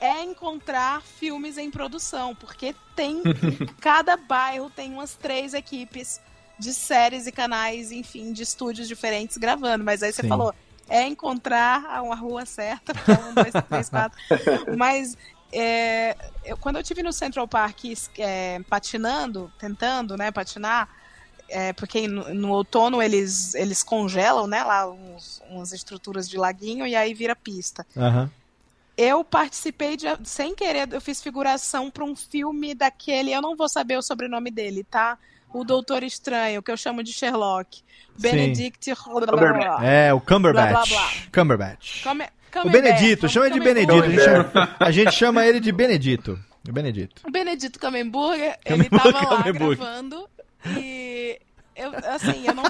[0.01, 3.23] É encontrar filmes em produção, porque tem.
[3.81, 6.20] cada bairro tem umas três equipes
[6.59, 9.85] de séries e canais, enfim, de estúdios diferentes gravando.
[9.85, 10.29] Mas aí você Sim.
[10.29, 10.53] falou:
[10.89, 14.19] é encontrar a- uma rua certa, é um, dois, três, quatro.
[14.77, 15.17] Mas
[15.53, 17.85] é, eu- quando eu tive no Central Park
[18.19, 20.89] é, patinando, tentando, né, patinar,
[21.49, 26.87] é, porque no, no outono eles, eles congelam, né, lá uns, umas estruturas de laguinho
[26.87, 27.87] e aí vira pista.
[27.97, 28.31] Aham.
[28.97, 33.69] Eu participei de, sem querer, eu fiz figuração para um filme daquele, eu não vou
[33.69, 35.19] saber o sobrenome dele, tá?
[35.53, 37.83] O Doutor Estranho, que eu chamo de Sherlock.
[38.19, 38.91] Benedict.
[39.83, 40.70] É, o Cumberbatch.
[40.70, 41.11] Blá, blá, blá.
[41.33, 42.03] Cumberbatch.
[42.03, 43.87] Come- O Cumberbatch, Benedito, chama ele de Cumberbatch.
[43.89, 44.09] Benedito.
[44.09, 46.39] A gente chama, a gente chama ele de Benedito.
[46.69, 47.23] O Benedito.
[47.27, 50.29] O Benedito Camemburger, ele tava lá gravando
[50.77, 51.41] e
[51.74, 52.62] eu, assim, eu não,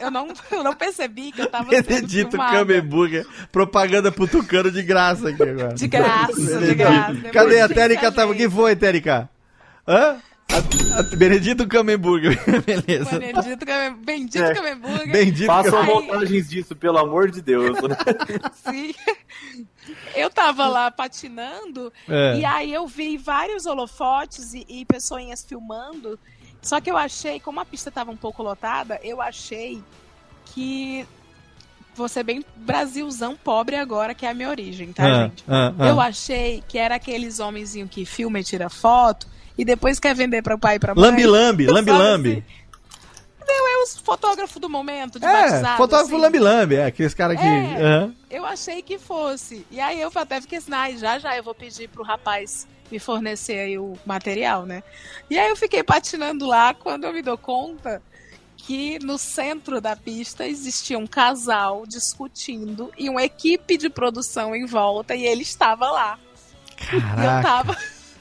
[0.00, 2.36] eu não, eu não percebi que eu tava Benedito.
[2.36, 3.26] Camemburger.
[3.52, 5.74] Propaganda pro Tucano de graça aqui agora.
[5.74, 7.14] De graça, de graça.
[7.32, 8.10] Cadê a Térica?
[8.10, 8.32] Tava...
[8.32, 8.54] O que gente.
[8.54, 9.28] foi, Térica?
[9.86, 10.16] Hã?
[10.48, 13.18] A- a- Benedito Camemburger, beleza.
[13.18, 14.54] Benedito, Came- Bendito É.
[14.54, 15.12] Camemburger.
[15.12, 17.76] Bendito Façam montagens disso, pelo amor de Deus.
[17.82, 17.96] né?
[18.70, 18.94] Sim.
[20.14, 22.38] Eu tava lá patinando É.
[22.38, 26.18] e aí eu vi vários holofotes e, e pessoinhas filmando.
[26.62, 29.82] Só que eu achei, como a pista tava um pouco lotada, eu achei
[30.46, 31.06] que
[31.94, 35.44] você bem Brasilzão pobre agora, que é a minha origem, tá, Ah, gente?
[35.48, 35.86] ah, ah.
[35.88, 39.26] Eu achei que era aqueles homenzinhos que filma e tira foto
[39.56, 41.02] e depois quer vender para o pai e pra mãe.
[41.04, 42.30] Lambi-lambi, Sabe lambi-lambi.
[42.32, 42.44] assim?
[43.48, 46.74] Não, é os fotógrafos do momento, de É, batizado, fotógrafo assim.
[46.74, 47.46] é, aqueles caras que...
[47.46, 47.80] É.
[47.80, 48.14] Aham.
[48.28, 49.64] Eu achei que fosse.
[49.70, 52.98] E aí eu até fiquei assim, "Ai, já já eu vou pedir pro rapaz me
[52.98, 54.82] fornecer aí o material, né?
[55.30, 58.02] E aí eu fiquei patinando lá quando eu me dou conta
[58.56, 64.66] que no centro da pista existia um casal discutindo e uma equipe de produção em
[64.66, 66.18] volta e ele estava lá.
[66.92, 67.42] E eu Caraca.
[67.48, 67.76] tava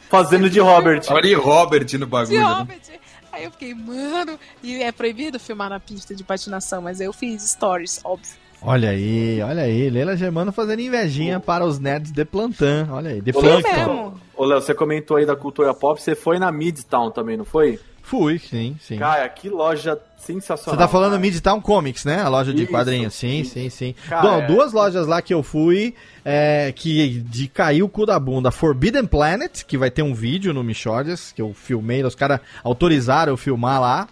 [0.09, 1.01] Fazendo de Robert.
[1.09, 2.39] Olha aí, Robert no de bagulho.
[2.39, 2.45] né?
[2.45, 2.99] Hobbit.
[3.31, 7.43] Aí eu fiquei, mano, e é proibido filmar na pista de patinação, mas eu fiz
[7.43, 8.31] stories, óbvio.
[8.61, 9.89] Olha aí, olha aí.
[9.89, 12.87] Leila Germano fazendo invejinha para os nerds de plantão.
[12.91, 14.19] Olha aí, de mesmo.
[14.35, 17.79] Ô, Léo, você comentou aí da cultura pop, você foi na Midtown também, não foi?
[18.05, 18.97] Fui, sim, sim.
[18.99, 20.77] Cara, que loja Você sensacional.
[20.77, 21.21] tá falando cara.
[21.21, 22.21] Midtown Comics, né?
[22.21, 23.15] A loja de Isso, quadrinhos.
[23.15, 23.53] Sim, isso.
[23.53, 23.95] sim, sim.
[24.07, 28.05] Cara, Bom, é- duas lojas lá que eu fui, é, que de cair o cu
[28.05, 28.51] da bunda.
[28.51, 33.33] Forbidden Planet, que vai ter um vídeo no Michordias, que eu filmei, os caras autorizaram
[33.33, 34.07] eu filmar lá.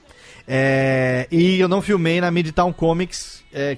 [0.47, 3.43] É, e eu não filmei na Midtown Comics.
[3.53, 3.77] É,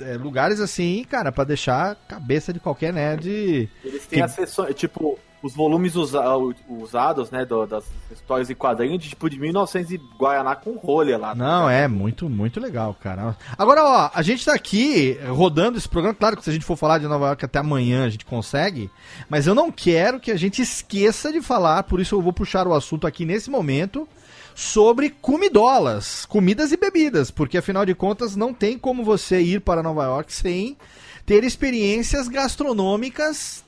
[0.00, 3.68] é, lugares assim, cara, pra deixar a cabeça de qualquer nerd.
[3.84, 6.24] Eles têm que- as sessões, tipo, os volumes usa-
[6.68, 11.16] usados, né, do- das histórias e quadrinhos, de, tipo, de 1900 e Guaraná com rolha
[11.18, 11.28] lá.
[11.28, 13.36] tá Não, é muito, muito legal, cara.
[13.56, 16.14] Agora, ó, a gente tá aqui rodando esse programa.
[16.18, 18.90] Claro que se a gente for falar de Nova York até amanhã a gente consegue,
[19.28, 22.66] mas eu não quero que a gente esqueça de falar, por isso eu vou puxar
[22.66, 24.08] o assunto aqui nesse momento,
[24.54, 29.82] sobre comidolas, comidas e bebidas, porque afinal de contas não tem como você ir para
[29.82, 30.78] Nova York sem
[31.26, 33.62] ter experiências gastronômicas,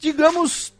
[0.00, 0.73] digamos,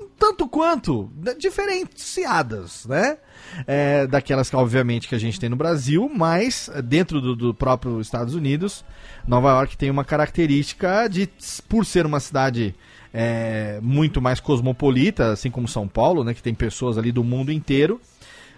[0.00, 3.18] um tanto quanto né, diferenciadas, né?
[3.66, 7.54] É, daquelas que, obviamente, que a gente tem no Brasil, mas é, dentro do, do
[7.54, 8.84] próprio Estados Unidos,
[9.26, 11.28] Nova York tem uma característica de,
[11.68, 12.74] por ser uma cidade
[13.12, 16.34] é, muito mais cosmopolita, assim como São Paulo, né?
[16.34, 18.00] Que tem pessoas ali do mundo inteiro.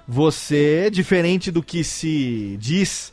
[0.06, 3.12] Você, diferente do que se diz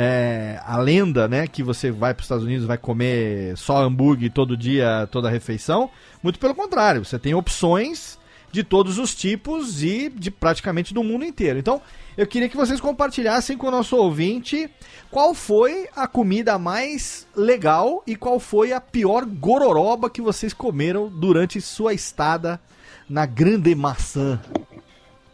[0.00, 4.30] é, a lenda, né, que você vai para os Estados Unidos vai comer só hambúrguer
[4.30, 5.90] todo dia, toda refeição.
[6.22, 8.16] Muito pelo contrário, você tem opções
[8.52, 11.58] de todos os tipos e de praticamente do mundo inteiro.
[11.58, 11.82] Então,
[12.16, 14.70] eu queria que vocês compartilhassem com o nosso ouvinte
[15.10, 21.08] qual foi a comida mais legal e qual foi a pior gororoba que vocês comeram
[21.08, 22.60] durante sua estada
[23.10, 24.40] na Grande Maçã.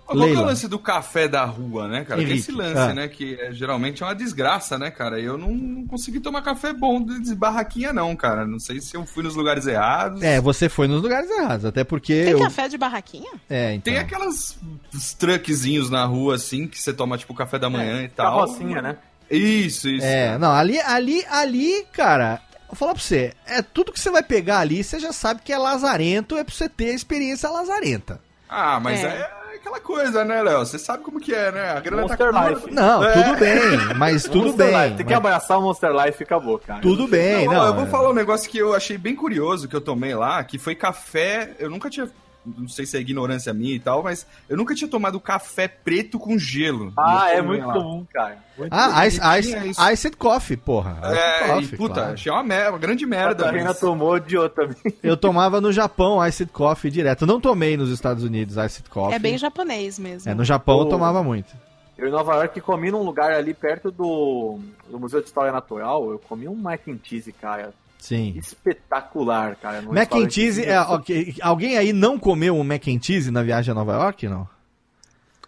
[0.04, 0.46] Qual que é o Leila.
[0.46, 2.20] lance do café da rua, né, cara?
[2.20, 2.92] Tem Henrique, esse lance, ah.
[2.92, 3.08] né?
[3.08, 5.18] Que é, geralmente é uma desgraça, né, cara?
[5.18, 8.46] Eu não, não consegui tomar café bom de barraquinha, não, cara.
[8.46, 10.22] Não sei se eu fui nos lugares errados.
[10.22, 12.38] É, você foi nos lugares errados, até porque Tem eu...
[12.38, 13.32] café de barraquinha?
[13.48, 13.92] É, então.
[13.92, 14.58] Tem aquelas
[14.92, 18.46] os truckzinhos na rua, assim, que você toma, tipo, café da manhã e tal.
[18.46, 18.96] Carrocinha, né?
[19.30, 20.04] Isso, isso.
[20.04, 24.22] É, não, ali, ali, ali, cara, vou falar pra você, é tudo que você vai
[24.22, 28.20] pegar ali, você já sabe que é lazarento, é pra você ter a experiência lazarenta.
[28.48, 29.06] Ah, mas É.
[29.06, 29.43] é.
[29.64, 30.58] Aquela coisa, né, Léo?
[30.58, 31.70] Você sabe como que é, né?
[31.70, 32.70] A grana Monster tá Life.
[32.70, 33.12] Não, É.
[33.12, 34.82] tudo bem, mas tudo Monster bem.
[34.84, 34.96] Life.
[34.96, 36.80] Tem que mas abraçar o Monster Life e acabou, cara.
[36.80, 37.66] tudo bem, Não, não.
[37.68, 37.86] eu vou é.
[37.86, 41.54] falar um negócio que eu achei bem curioso que eu tomei lá, que foi café.
[41.58, 42.08] Eu nunca tinha.
[42.46, 46.18] Não sei se é ignorância minha e tal, mas eu nunca tinha tomado café preto
[46.18, 46.92] com gelo.
[46.96, 47.72] Ah, eu é muito lá.
[47.74, 48.38] comum, cara.
[48.58, 49.80] Muito Ah, ice, ice, isso.
[49.90, 50.98] iced coffee, porra.
[51.04, 52.12] É, coffee, e, puta, claro.
[52.12, 53.34] achei uma, mer- uma grande A merda.
[53.44, 54.76] Catarina mas- tomou, odiou também.
[55.02, 57.26] Eu tomava no Japão iced coffee direto.
[57.26, 59.14] Não tomei nos Estados Unidos iced coffee.
[59.14, 60.30] É bem japonês mesmo.
[60.30, 61.54] É, no Japão eu O- tomava muito.
[61.96, 64.58] Eu em Nova York comi num lugar ali perto do,
[64.90, 66.10] do Museu de História Natural.
[66.10, 67.72] Eu comi um mac and cheese, cara.
[68.04, 68.34] Sim.
[68.36, 69.80] Espetacular, cara.
[69.80, 73.42] num Mac and cheese, é, ok, alguém aí não comeu um mac and cheese na
[73.42, 74.46] viagem a Nova York, não?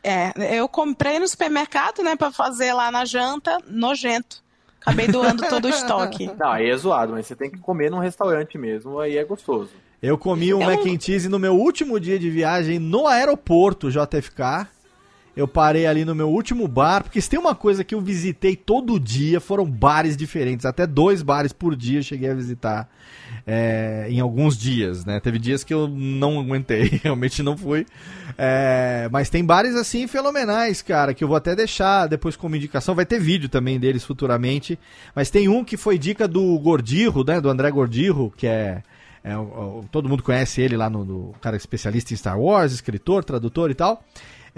[0.03, 4.43] É, eu comprei no supermercado, né, pra fazer lá na janta, nojento.
[4.81, 6.31] Acabei doando todo o estoque.
[6.39, 9.73] Não, aí é zoado, mas você tem que comer num restaurante mesmo, aí é gostoso.
[10.01, 13.07] Eu comi um Eu mac não- and cheese no meu último dia de viagem no
[13.07, 14.67] aeroporto JFK.
[15.37, 18.57] Eu parei ali no meu último bar, porque se tem uma coisa que eu visitei
[18.57, 22.89] todo dia, foram bares diferentes, até dois bares por dia eu cheguei a visitar
[23.47, 25.21] é, em alguns dias, né?
[25.21, 27.87] Teve dias que eu não aguentei, realmente não fui.
[28.37, 32.95] É, mas tem bares assim fenomenais, cara, que eu vou até deixar depois como indicação.
[32.95, 34.79] Vai ter vídeo também deles futuramente.
[35.15, 37.41] Mas tem um que foi dica do Gordirro, né?
[37.41, 38.83] Do André Gordirro, que é.
[39.23, 39.35] é
[39.93, 43.75] todo mundo conhece ele lá no, no cara especialista em Star Wars, escritor, tradutor e
[43.75, 44.03] tal.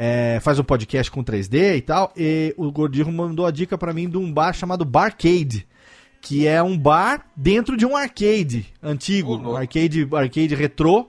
[0.01, 2.13] É, faz um podcast com 3D e tal.
[2.17, 5.67] E o Gordinho mandou a dica pra mim de um bar chamado Barcade.
[6.21, 11.09] Que é um bar dentro de um arcade antigo, um arcade, arcade retrô.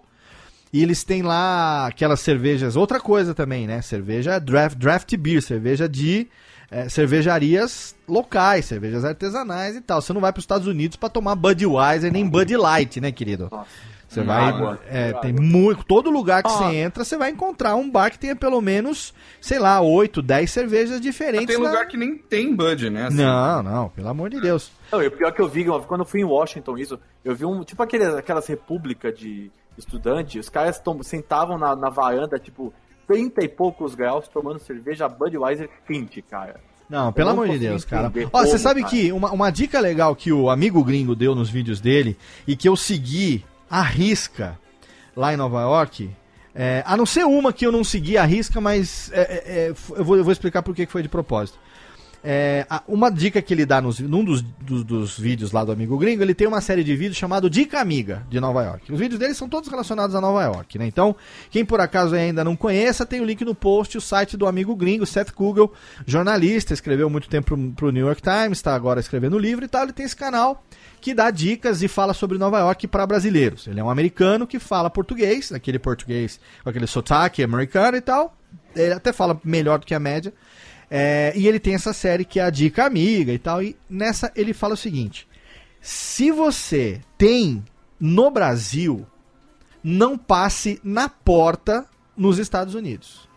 [0.71, 3.81] E eles têm lá aquelas cervejas, outra coisa também, né?
[3.81, 6.27] Cerveja draft, draft beer, cerveja de
[6.69, 9.99] é, cervejarias locais, cervejas artesanais e tal.
[9.99, 13.49] Você não vai para os Estados Unidos para tomar Budweiser nem Bud Light, né, querido?
[14.09, 14.79] Você vai, Água.
[14.89, 16.51] é, tem muito, todo lugar que Ó.
[16.57, 20.49] você entra, você vai encontrar um bar que tenha pelo menos, sei lá, 8, 10
[20.51, 21.45] cervejas Mas diferentes.
[21.45, 23.05] tem na- lugar que nem tem Bud, né?
[23.05, 23.17] assim.
[23.17, 24.71] Não, não, pelo amor de Deus.
[24.91, 27.45] Não, e o pior que eu vi, quando eu fui em Washington, isso, eu vi
[27.45, 32.73] um, tipo aqueles, aquelas repúblicas de estudante, os caras tom- sentavam na, na varanda, tipo,
[33.07, 36.59] 30 e poucos graus, tomando cerveja Budweiser quente, cara.
[36.89, 38.11] Não, pelo amor de Deus, cara.
[38.33, 38.91] Ó, você sabe cara.
[38.91, 42.17] que uma, uma dica legal que o amigo gringo deu nos vídeos dele
[42.47, 44.57] e que eu segui à risca
[45.15, 46.09] lá em Nova York,
[46.55, 49.69] é, a não ser uma que eu não segui à risca, mas é, é, é,
[49.69, 51.59] eu, vou, eu vou explicar por que foi de propósito.
[52.21, 55.97] É, uma dica que ele dá nos, num dos, dos, dos vídeos lá do Amigo
[55.97, 58.91] Gringo, ele tem uma série de vídeos chamado Dica Amiga de Nova York.
[58.91, 60.85] Os vídeos dele são todos relacionados a Nova York, né?
[60.85, 61.15] Então,
[61.49, 64.75] quem por acaso ainda não conheça, tem o link no post, o site do Amigo
[64.75, 65.73] Gringo, Seth Google,
[66.05, 69.83] jornalista, escreveu muito tempo pro, pro New York Times, está agora escrevendo livro e tal.
[69.83, 70.63] Ele tem esse canal
[70.99, 73.65] que dá dicas e fala sobre Nova York para brasileiros.
[73.65, 78.35] Ele é um americano que fala português, aquele português com aquele sotaque americano e tal.
[78.75, 80.33] Ele até fala melhor do que a média.
[80.89, 83.61] É, e ele tem essa série que é a Dica Amiga e tal.
[83.61, 85.27] E nessa ele fala o seguinte:
[85.81, 87.63] se você tem
[87.99, 89.05] no Brasil,
[89.83, 91.85] não passe na porta
[92.15, 93.27] nos Estados Unidos.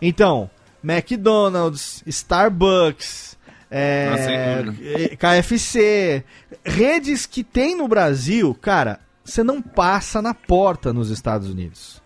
[0.00, 0.50] Então,
[0.82, 3.36] McDonald's, Starbucks,
[3.70, 4.64] é,
[5.12, 6.24] Ah, KFC,
[6.64, 11.99] redes que tem no Brasil, cara, você não passa na porta nos Estados Unidos.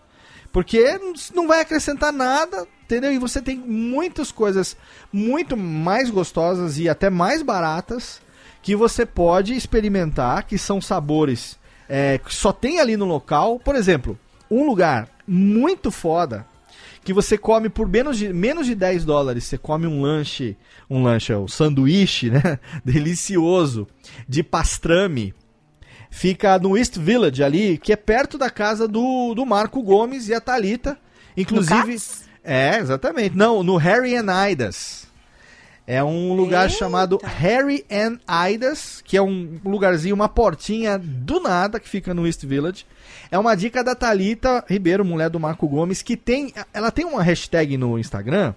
[0.55, 1.01] Porque
[1.35, 3.13] não vai acrescentar nada, entendeu?
[3.13, 4.77] E você tem muitas coisas
[5.13, 8.23] muito mais gostosas e até mais baratas
[8.63, 11.59] que você pode experimentar, que são sabores
[11.89, 13.59] é, que só tem ali no local.
[13.59, 14.17] Por exemplo,
[14.49, 16.47] um lugar muito foda
[17.03, 20.57] que você come por menos de, menos de 10 dólares, você come um lanche,
[20.89, 22.61] um lanche, um sanduíche, né?
[22.85, 23.89] Delicioso,
[24.29, 25.35] de pastrame.
[26.17, 30.33] Fica no East Village ali, que é perto da casa do, do Marco Gomes e
[30.33, 30.97] a Thalita.
[31.37, 32.01] Inclusive.
[32.45, 33.37] É, exatamente.
[33.37, 35.09] Não, no Harry and Idas.
[35.85, 36.79] É um lugar Eita.
[36.79, 42.29] chamado Harry and Idas, que é um lugarzinho, uma portinha do nada que fica no
[42.29, 42.87] East Village.
[43.29, 46.55] É uma dica da Thalita Ribeiro, mulher do Marco Gomes, que tem.
[46.73, 48.55] Ela tem uma hashtag no Instagram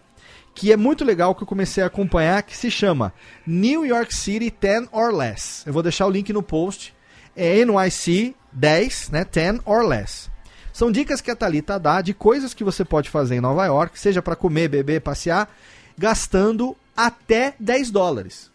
[0.53, 3.13] que é muito legal que eu comecei a acompanhar, que se chama
[3.45, 5.63] New York City 10 or Less.
[5.65, 6.95] Eu vou deixar o link no post.
[7.38, 9.23] É NYC 10, né?
[9.23, 10.30] 10 or less.
[10.73, 13.97] São dicas que a Thalita dá de coisas que você pode fazer em Nova York,
[13.99, 15.49] seja para comer, beber, passear,
[15.97, 18.51] gastando até 10 dólares.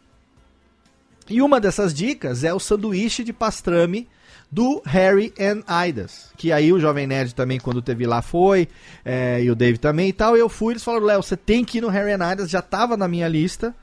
[1.29, 4.09] E uma dessas dicas é o sanduíche de pastrame
[4.53, 6.31] do Harry and Idas.
[6.37, 8.69] Que aí o Jovem Nerd também, quando teve lá, foi.
[9.05, 10.37] é, e o Dave também e tal.
[10.37, 12.97] Eu fui, eles falaram, Léo, você tem que ir no Harry and Idas, já tava
[12.97, 13.75] na minha lista.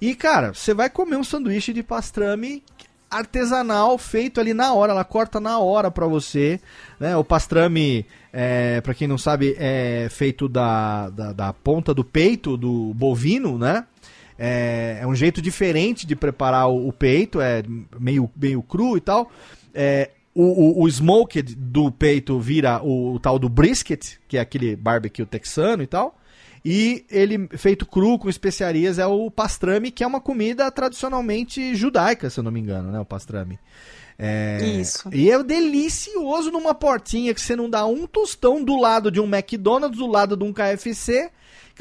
[0.00, 2.62] E, cara, você vai comer um sanduíche de pastrame
[3.10, 4.92] artesanal, feito ali na hora.
[4.92, 6.60] Ela corta na hora pra você.
[6.98, 7.16] Né?
[7.16, 12.56] O pastrame, é, para quem não sabe, é feito da, da, da ponta do peito
[12.56, 13.84] do bovino, né?
[14.38, 17.62] É, é um jeito diferente de preparar o, o peito, é
[17.98, 19.30] meio, meio cru e tal.
[19.74, 24.40] É, o, o, o smoked do peito vira o, o tal do brisket, que é
[24.40, 26.16] aquele barbecue texano e tal.
[26.64, 32.28] E ele, feito cru, com especiarias, é o pastrame, que é uma comida tradicionalmente judaica,
[32.28, 33.00] se eu não me engano, né?
[33.00, 33.58] O pastrame.
[34.18, 35.08] É, Isso.
[35.10, 39.24] E é delicioso numa portinha que você não dá um tostão do lado de um
[39.24, 41.30] McDonald's, do lado de um KFC,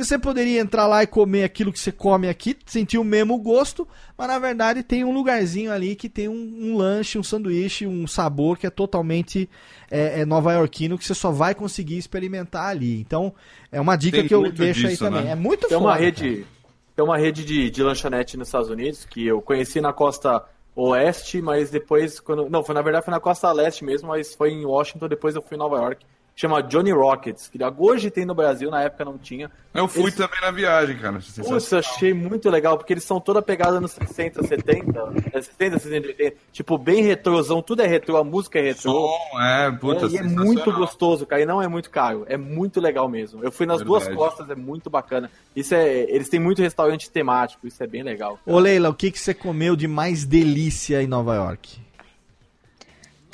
[0.06, 3.88] você poderia entrar lá e comer aquilo que você come aqui, sentir o mesmo gosto,
[4.18, 8.06] mas na verdade tem um lugarzinho ali que tem um, um lanche, um sanduíche, um
[8.08, 9.50] sabor que é totalmente
[9.90, 13.00] é, é nova-iorquino, que você só vai conseguir experimentar ali.
[13.00, 13.34] Então,
[13.72, 15.24] é uma dica Tem que eu deixo aí disso, também.
[15.24, 15.32] né?
[15.32, 16.48] É muito Tem uma foda, rede, cara.
[16.96, 20.44] tem uma rede de, de lanchonete nos Estados Unidos que eu conheci na costa
[20.76, 24.52] oeste, mas depois quando não, foi na verdade foi na costa leste mesmo, mas foi
[24.52, 26.06] em Washington, depois eu fui em Nova York.
[26.40, 29.52] Chama Johnny Rockets, que hoje tem no Brasil, na época não tinha.
[29.74, 31.20] Eu fui Eles- também na viagem, cara.
[31.46, 35.00] Putz, eu achei muito legal, porque eles são toda pegada nos 60, 70,
[35.34, 38.94] é 60, 60, 80, tipo, bem retrosão, tudo é retrô, a música é retrô.
[38.94, 42.38] Som, é, puta, É, e é muito gostoso, cara, e não é muito caro, é
[42.38, 43.44] muito legal mesmo.
[43.44, 44.26] Eu fui nas duas Verdade.
[44.26, 45.30] costas, é muito bacana.
[45.54, 48.40] Isso é, eles têm muito restaurante temático, isso é bem legal.
[48.46, 48.56] cara.
[48.56, 51.82] Ô Leila, o que, que você comeu de mais delícia em Nova York?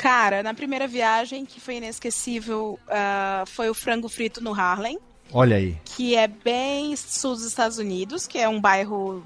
[0.05, 4.99] Cara, na primeira viagem, que foi inesquecível, ah, foi o frango frito no Harlem.
[5.33, 5.75] Olha aí.
[5.83, 9.25] que é bem sul dos Estados Unidos, que é um bairro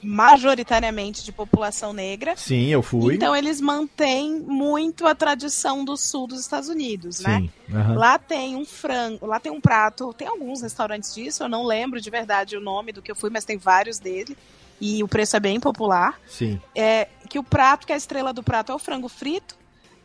[0.00, 2.36] majoritariamente de população negra.
[2.36, 3.16] Sim, eu fui.
[3.16, 7.40] Então eles mantêm muito a tradição do sul dos Estados Unidos, né?
[7.40, 7.74] Sim.
[7.74, 7.94] aham.
[7.96, 12.00] Lá tem um frango, lá tem um prato, tem alguns restaurantes disso, eu não lembro
[12.00, 14.38] de verdade o nome do que eu fui, mas tem vários dele.
[14.80, 16.16] E o preço é bem popular.
[16.28, 16.60] Sim.
[16.76, 19.59] É que o prato, que é a estrela do prato, é o frango frito.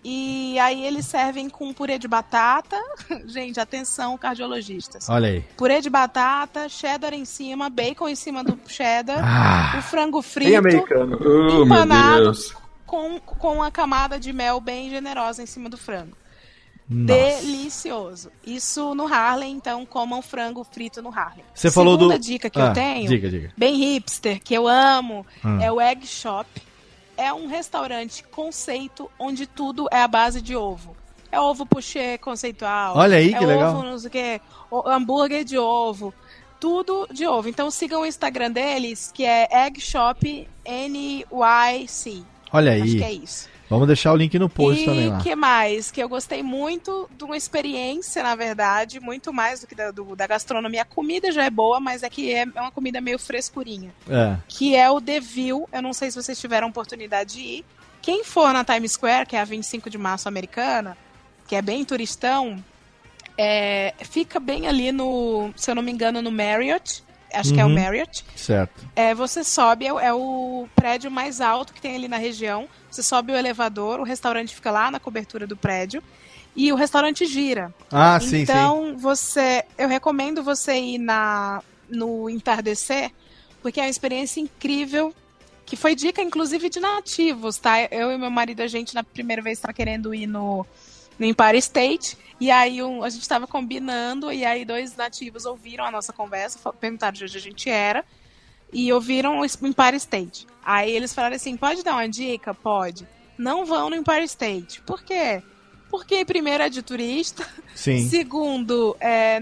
[0.08, 2.78] E aí eles servem com purê de batata.
[3.26, 5.10] Gente, atenção, cardiologistas.
[5.10, 5.42] Olha aí.
[5.58, 9.80] Purê de batata, cheddar em cima, bacon em cima do cheddar, Ah.
[9.80, 11.18] o frango Bem frito americano.
[11.20, 12.22] Oh, meu Empanado.
[12.24, 12.54] Deus.
[12.86, 16.16] com, com a camada de mel bem generosa em cima do frango.
[16.88, 17.42] Nossa.
[17.42, 18.32] Delicioso.
[18.46, 21.44] Isso no Harlem, então comam frango frito no Harlem.
[21.52, 22.04] Você falou do.
[22.06, 23.52] Segunda dica que Ah, eu tenho, Diga, diga.
[23.58, 25.60] bem hipster, que eu amo, Hum.
[25.60, 26.48] é o Egg Shop.
[27.18, 30.96] É um restaurante conceito onde tudo é a base de ovo.
[31.32, 32.96] É ovo pochê conceitual.
[32.98, 33.84] Olha aí, é que ovo, legal.
[33.84, 34.42] não sei o quê,
[34.86, 36.14] hambúrguer de ovo.
[36.60, 37.50] Tudo de ovo.
[37.50, 42.24] Então sigam o Instagram deles, que é Egg Shop NYC.
[42.52, 42.98] Olha Acho aí.
[42.98, 43.50] que é isso.
[43.70, 45.18] Vamos deixar o link no post e também lá.
[45.22, 45.90] que mais?
[45.90, 50.16] Que eu gostei muito de uma experiência, na verdade, muito mais do que da, do-
[50.16, 50.84] da gastronomia.
[50.84, 53.92] A comida já é boa, mas é que é é uma comida meio frescurinha.
[54.08, 54.36] É.
[54.48, 55.68] Que é o The View.
[55.74, 57.66] Eu não sei se vocês tiveram oportunidade de ir.
[58.02, 60.96] Quem for na Times Square, que é a 25 de março americana,
[61.48, 62.64] que é bem turistão,
[63.38, 67.04] é, fica bem ali no, se eu não me engano, no Marriott.
[67.36, 67.76] Acho que é o Uhum.
[67.76, 68.26] Marriott.
[68.36, 68.88] Certo.
[68.96, 72.68] É, você sobe, é, o- é o prédio mais alto que tem ali na região.
[72.90, 76.02] Você sobe o elevador, o restaurante fica lá na cobertura do prédio.
[76.56, 77.74] E o restaurante gira.
[77.92, 78.38] Ah, sim, sim.
[78.44, 79.64] então, você.
[79.78, 83.12] Eu recomendo você ir na, no entardecer,
[83.62, 85.14] porque é uma experiência incrível.
[85.66, 87.82] Que foi dica, inclusive, de nativos, tá?
[87.92, 90.64] Eu e meu marido, a gente, na primeira vez, tá querendo ir no,
[91.20, 92.18] no Empire State.
[92.40, 96.60] E aí um- a gente tava combinando, e aí dois nativos ouviram a nossa conversa,
[96.74, 98.04] perguntaram de onde a gente era,
[98.74, 100.46] e ouviram o Empire State.
[100.64, 102.54] Aí eles falaram assim: pode dar uma dica?
[102.54, 103.08] Pode.
[103.38, 104.82] Não vão no Empire State.
[104.82, 105.42] Por quê?
[105.90, 108.00] Porque primeiro é de turista, Sim.
[108.10, 109.40] Segundo, é,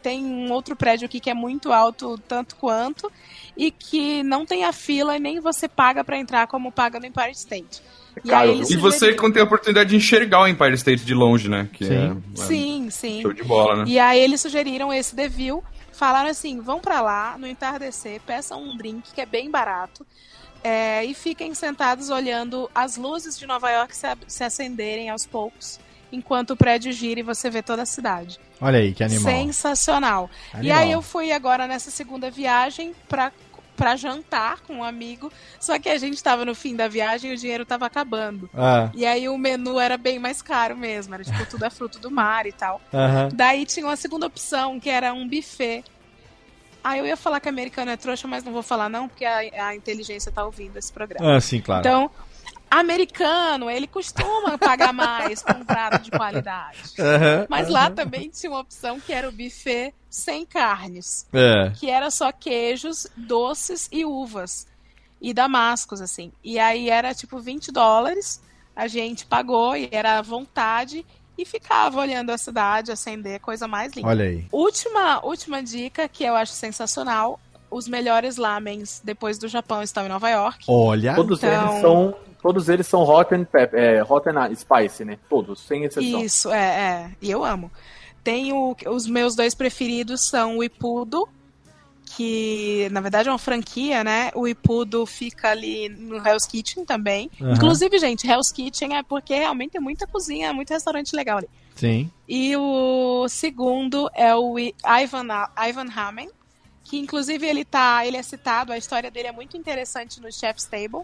[0.00, 3.10] tem um outro prédio aqui que é muito alto, tanto quanto,
[3.56, 7.04] e que não tem a fila e nem você paga pra entrar como paga no
[7.06, 7.82] Empire State.
[8.24, 11.04] E caro, aí eles E você quando tem a oportunidade de enxergar o Empire State
[11.04, 11.68] de longe, né?
[11.72, 11.94] Que Sim.
[11.94, 13.22] É, é Sim, sim.
[13.22, 13.84] show de bola, né?
[13.86, 15.62] E aí eles sugeriram esse The View,
[15.92, 20.06] falaram assim, vão pra lá, no entardecer, peçam um drink que é bem barato,
[20.64, 25.80] é, e fiquem sentados olhando as luzes de Nova York se, se acenderem aos poucos,
[26.12, 28.38] enquanto o prédio gira e você vê toda a cidade.
[28.60, 29.32] Olha aí, que animal.
[29.32, 30.30] Sensacional.
[30.54, 30.78] E Animal.
[30.78, 33.32] aí eu fui agora nessa segunda viagem pra,
[33.76, 35.30] pra jantar com um amigo.
[35.60, 38.50] Só que a gente tava no fim da viagem e o dinheiro tava acabando.
[38.54, 41.14] Ah, E aí o menu era bem mais caro mesmo.
[41.14, 42.80] Era tipo, tudo é fruto do mar e tal.
[42.92, 43.28] aham.
[43.34, 45.82] Daí tinha uma segunda opção, que era um buffet.
[46.84, 49.68] Aí eu ia falar que americano é trouxa, mas não vou falar não, porque a,
[49.68, 51.36] a inteligência tá ouvindo esse programa.
[51.36, 51.80] Ah, sim, claro.
[51.80, 52.10] Então,
[52.70, 56.80] americano, ele costuma pagar mais por um prato de qualidade.
[56.98, 61.70] Aham, Mas lá também tinha uma opção que era o buffet sem carnes, É.
[61.70, 64.66] que era só queijos, doces e uvas.
[65.20, 66.30] E damascos, assim.
[66.44, 68.42] E aí era tipo 20 dólares,
[68.76, 71.06] a gente pagou e era à vontade
[71.38, 74.08] e ficava olhando a cidade acender, coisa mais linda.
[74.08, 74.44] Olha aí.
[74.52, 77.40] Última, última dica que eu acho sensacional:
[77.70, 80.64] os melhores lamens depois do Japão estão em Nova York.
[80.68, 81.14] Olha.
[81.14, 82.16] Todos Então- eles são.
[82.42, 85.16] Todos eles são hot and, pep, é, hot and spice, né?
[85.30, 86.20] Todos, sem exceção.
[86.20, 87.10] Isso, é, é.
[87.22, 87.70] E eu amo.
[88.22, 91.28] Tem o- os meus dois preferidos são o Ipudo,
[92.16, 94.30] que na verdade é uma franquia, né?
[94.34, 97.30] O Ipudo fica ali no Hell's Kitchen também.
[97.40, 97.54] Aham.
[97.54, 101.48] Inclusive, gente, Hell's Kitchen é porque realmente tem muita cozinha, muito restaurante legal ali.
[101.74, 102.10] Sim.
[102.28, 105.26] E o segundo é o Ivan,
[105.68, 106.30] Ivan Hamen,
[106.84, 110.64] que inclusive ele tá, ele é citado, a história dele é muito interessante no Chef's
[110.66, 111.02] Table,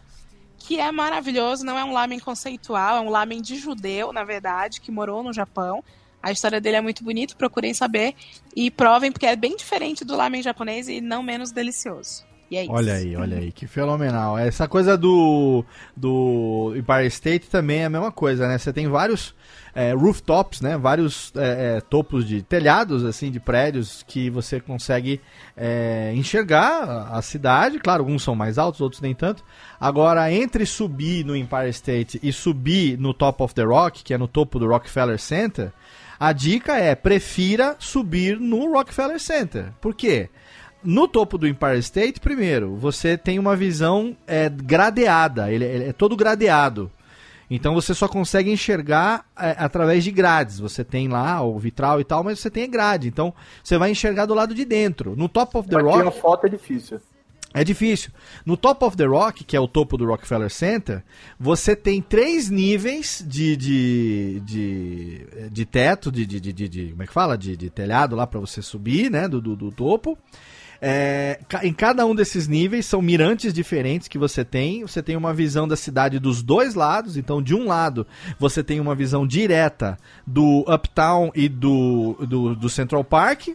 [0.59, 4.81] que é maravilhoso, não é um lamen conceitual, é um lamen de judeu, na verdade,
[4.81, 5.82] que morou no Japão.
[6.23, 8.15] A história dele é muito bonita, procurem saber
[8.55, 12.27] e provem porque é bem diferente do lamen japonês e não menos delicioso.
[12.51, 12.73] E é isso.
[12.73, 14.39] Olha aí, olha aí, que fenomenal.
[14.39, 15.62] Essa coisa do,
[15.95, 18.57] do Empire State também é a mesma coisa, né?
[18.57, 19.35] Você tem vários
[19.74, 20.78] é, rooftops, né?
[20.78, 25.20] Vários é, é, topos de telhados, assim, de prédios que você consegue
[25.55, 27.78] é, enxergar a- cidade.
[27.81, 29.45] Claro, alguns são mais altos, outros nem tanto.
[29.78, 34.19] Agora, entre subir no Empire State e subir no Top of the Rock, que é
[34.19, 35.70] no topo do Rockefeller Center,
[36.19, 39.73] a dica é prefira subir no Rockefeller Center.
[39.81, 40.28] Por quê?
[40.82, 45.93] No topo do Empire State, primeiro, você tem uma visão é, gradeada, ele, ele é
[45.93, 46.90] todo gradeado.
[47.51, 50.59] Então você só consegue enxergar é, através de grades.
[50.59, 53.09] Você tem lá o vitral e tal, mas você tem a grade.
[53.09, 53.32] Então
[53.62, 55.16] você vai enxergar do lado de dentro.
[55.16, 55.99] No Top of the Rock.
[55.99, 57.01] tirar foto é difícil.
[57.60, 58.10] É difícil.
[58.47, 61.02] No Top of the Rock, que é o topo do Rockefeller Center,
[61.40, 67.06] você tem três níveis de, de, de, de teto, de, de, de, de- Como é
[67.06, 67.36] que fala?
[67.36, 69.26] De, de telhado lá pra você subir, né?
[69.26, 70.16] Do, do, do topo.
[70.80, 74.82] É, em cada um desses níveis são mirantes diferentes que você tem.
[74.82, 77.16] Você tem uma visão da cidade dos dois lados.
[77.16, 78.06] Então, de um lado,
[78.39, 83.48] você tem uma visão direta do Uptown e do, do, do Central Park.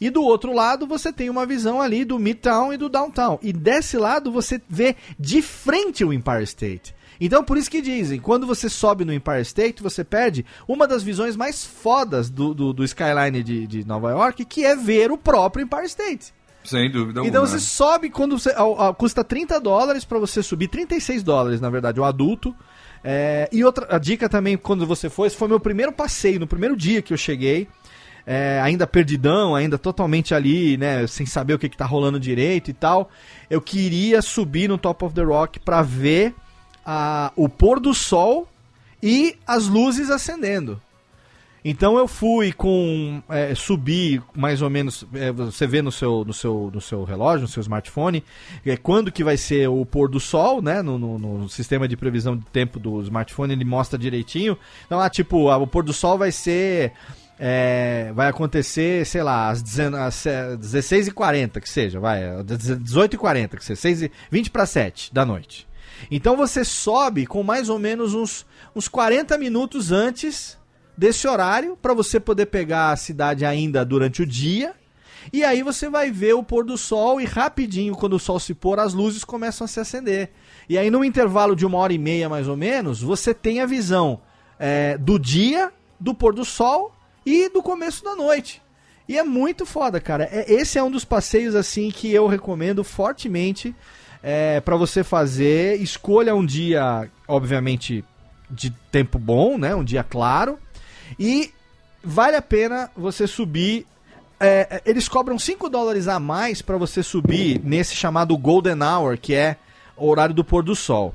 [0.00, 3.38] E do outro lado você tem uma visão ali do Midtown e do Downtown.
[3.42, 6.94] E desse lado você vê de frente o Empire State.
[7.20, 11.02] Então por isso que dizem, quando você sobe no Empire State, você perde uma das
[11.02, 15.16] visões mais fodas do, do, do skyline de, de Nova York, que é ver o
[15.18, 16.34] próprio Empire State.
[16.64, 17.46] Sem dúvida Então alguma.
[17.46, 18.52] você sobe quando você.
[18.52, 22.54] ao- ao- custa 30 dólares pra você subir, 36 dólares, na verdade, o adulto.
[23.04, 26.46] É, e outra a dica também, quando você for, esse foi meu primeiro passeio, no
[26.46, 27.66] primeiro dia que eu cheguei.
[28.26, 32.70] É, ainda perdidão, ainda totalmente ali, né, sem saber o que, que tá rolando direito
[32.70, 33.10] e tal.
[33.50, 36.34] Eu queria subir no Top of the Rock pra ver
[36.84, 38.48] a, o pôr do sol
[39.02, 40.80] e as luzes acendendo.
[41.64, 46.32] Então eu fui com é, subi mais ou menos é, você vê no seu no
[46.32, 48.24] seu no seu relógio no seu smartphone
[48.66, 51.96] é, quando que vai ser o pôr do sol né no, no- no sistema de
[51.96, 55.92] previsão de tempo do smartphone ele mostra direitinho então ah, tipo ah, o pôr do
[55.92, 56.94] sol vai ser
[57.44, 63.56] é, vai acontecer, sei lá, às 19 às, é, 16h40, que seja, vai, às 18h40,
[63.56, 65.66] que seja, 6 e- 20 para 7 da noite.
[66.08, 68.46] Então você sobe com mais ou menos uns,
[68.76, 70.56] uns 40 minutos antes
[70.96, 74.72] desse horário, para você poder pegar a cidade ainda durante o dia.
[75.32, 78.54] E aí você vai ver o pôr do sol e rapidinho, quando o sol se
[78.54, 80.30] pôr, as luzes começam a se acender.
[80.68, 83.66] E aí, num intervalo de uma hora e meia, mais ou menos, você tem a
[83.66, 84.20] visão
[84.60, 86.92] é, do dia, do pôr do sol
[87.24, 88.62] e do começo da noite.
[89.08, 90.28] E é muito foda, cara.
[90.30, 93.74] É, esse é um dos passeios assim que eu recomendo fortemente
[94.22, 95.80] é, para você fazer.
[95.80, 98.04] Escolha um dia, obviamente,
[98.50, 99.74] de tempo bom, né?
[99.74, 100.58] Um dia claro.
[101.18, 101.50] E
[102.02, 103.86] vale a pena você subir.
[104.38, 109.18] é, é, eles cobram 5 dólares a mais para você subir nesse chamado Golden Hour,
[109.18, 109.56] que é
[109.96, 111.14] o horário do pôr do sol.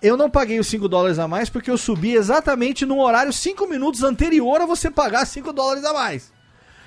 [0.00, 3.66] Eu não paguei os 5 dólares a mais porque eu subi exatamente no horário 5
[3.66, 6.32] minutos anterior a você pagar 5 dólares a mais.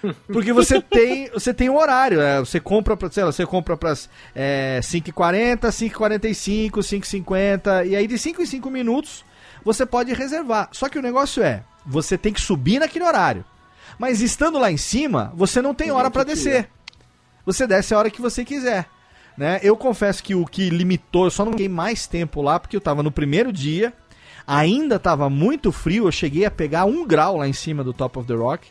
[0.33, 3.77] Porque você tem, você tem um horário, é, você compra para, sei lá, você compra
[3.77, 3.93] para
[4.33, 9.23] é, 5h40, 5h45, 5h50 e aí de 5 em 5 minutos
[9.63, 10.69] você pode reservar.
[10.71, 13.45] Só que o negócio é, você tem que subir naquele horário.
[13.99, 16.69] Mas estando lá em cima, você não tem hora para descer.
[17.45, 18.87] Você desce a hora que você quiser.
[19.37, 19.59] Né?
[19.63, 22.81] Eu confesso que o que limitou, eu só não fiquei mais tempo lá porque eu
[22.81, 23.93] tava no primeiro dia,
[24.45, 28.19] ainda tava muito frio, eu cheguei a pegar um grau lá em cima do Top
[28.19, 28.67] of the Rock.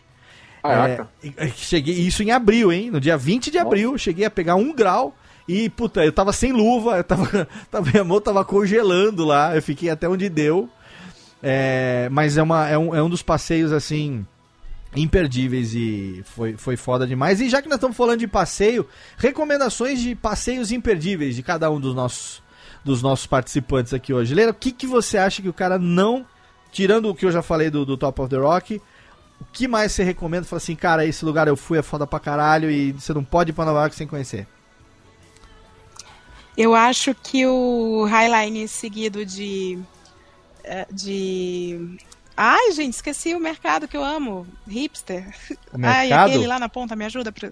[0.62, 1.08] Caraca.
[1.36, 2.90] É, cheguei, isso em abril, hein?
[2.90, 5.14] No dia 20 de abril, cheguei a pegar um grau
[5.48, 9.62] e, puta, eu tava sem luva, eu tava, tava, minha mão tava congelando lá, eu
[9.62, 10.68] fiquei até onde deu.
[11.42, 14.26] É, mas é, uma, é, um, é um dos passeios, assim,
[14.96, 17.40] imperdíveis e foi, foi foda demais.
[17.40, 18.86] E já que nós estamos falando de passeio,
[19.16, 22.42] recomendações de passeios imperdíveis de cada um dos nossos,
[22.84, 24.34] dos nossos participantes aqui hoje.
[24.34, 26.26] Leira, o que, que você acha que o cara não,
[26.72, 28.80] tirando o que eu já falei do, do Top of the Rock,
[29.40, 30.44] o que mais você recomenda?
[30.44, 33.50] Fala assim, cara, esse lugar eu fui, é foda pra caralho e você não pode
[33.50, 34.46] ir pra Nova York sem conhecer.
[36.56, 39.78] Eu acho que o Highline seguido de.
[40.64, 41.96] eh, de.
[42.36, 44.46] Ai, gente, esqueci o mercado que eu amo.
[44.66, 45.28] Hipster.
[45.72, 46.28] O Ai, mercado?
[46.30, 47.30] aquele lá na ponta, me ajuda.
[47.32, 47.50] Pra...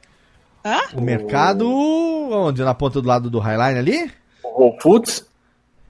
[0.65, 0.81] Hã?
[0.95, 2.63] O mercado, onde?
[2.63, 4.13] Na ponta do lado do Highline ali?
[4.43, 5.27] Whole Foods?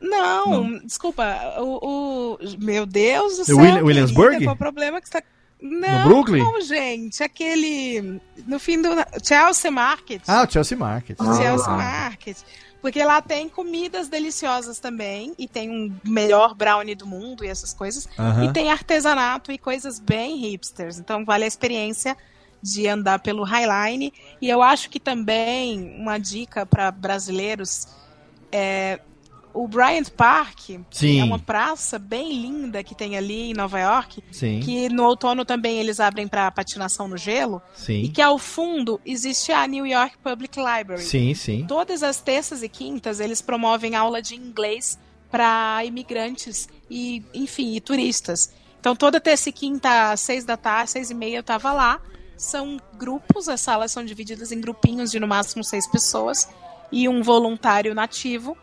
[0.00, 1.24] Não, desculpa.
[1.58, 3.56] O, o- Meu Deus do O céu.
[3.58, 4.44] Willi- Williamsburg?
[4.44, 5.26] Qual o problema que você tá.
[5.60, 6.38] Não, Brooklyn?
[6.40, 7.20] não, gente.
[7.22, 8.20] Aquele.
[8.46, 8.90] No fim do.
[9.24, 10.22] Chelsea Market.
[10.28, 11.18] Ah, o Chelsea Market.
[11.36, 12.36] Chelsea Market.
[12.80, 15.34] Porque lá tem comidas deliciosas também.
[15.38, 18.08] E tem um melhor brownie do mundo e essas coisas.
[18.18, 18.44] Aham.
[18.44, 20.98] E tem artesanato e coisas bem hipsters.
[20.98, 22.16] Então vale a experiência
[22.62, 24.12] de andar pelo Highline.
[24.40, 27.88] E eu acho que também uma dica para brasileiros
[28.50, 29.00] é
[29.58, 30.70] o Bryant Park.
[30.88, 31.20] Sim.
[31.20, 34.22] É uma praça bem linda que tem ali em Nova York.
[34.30, 34.60] Sim.
[34.60, 37.60] Que no outono também eles abrem para patinação no gelo.
[37.74, 38.12] E Sim.
[38.12, 41.02] que ao fundo existe a New York Public Library.
[41.02, 41.64] Sim, sim.
[41.66, 44.96] Todas as terças e quintas eles promovem aula de inglês
[45.28, 48.54] para imigrantes e, enfim, e turistas.
[48.78, 52.00] Então toda terça e quinta, às seis da tarde, seis e meia eu tava lá.
[52.36, 56.48] São grupos, as salas são divididas em grupinhos de no máximo seis pessoas
[56.92, 58.56] e um voluntário nativo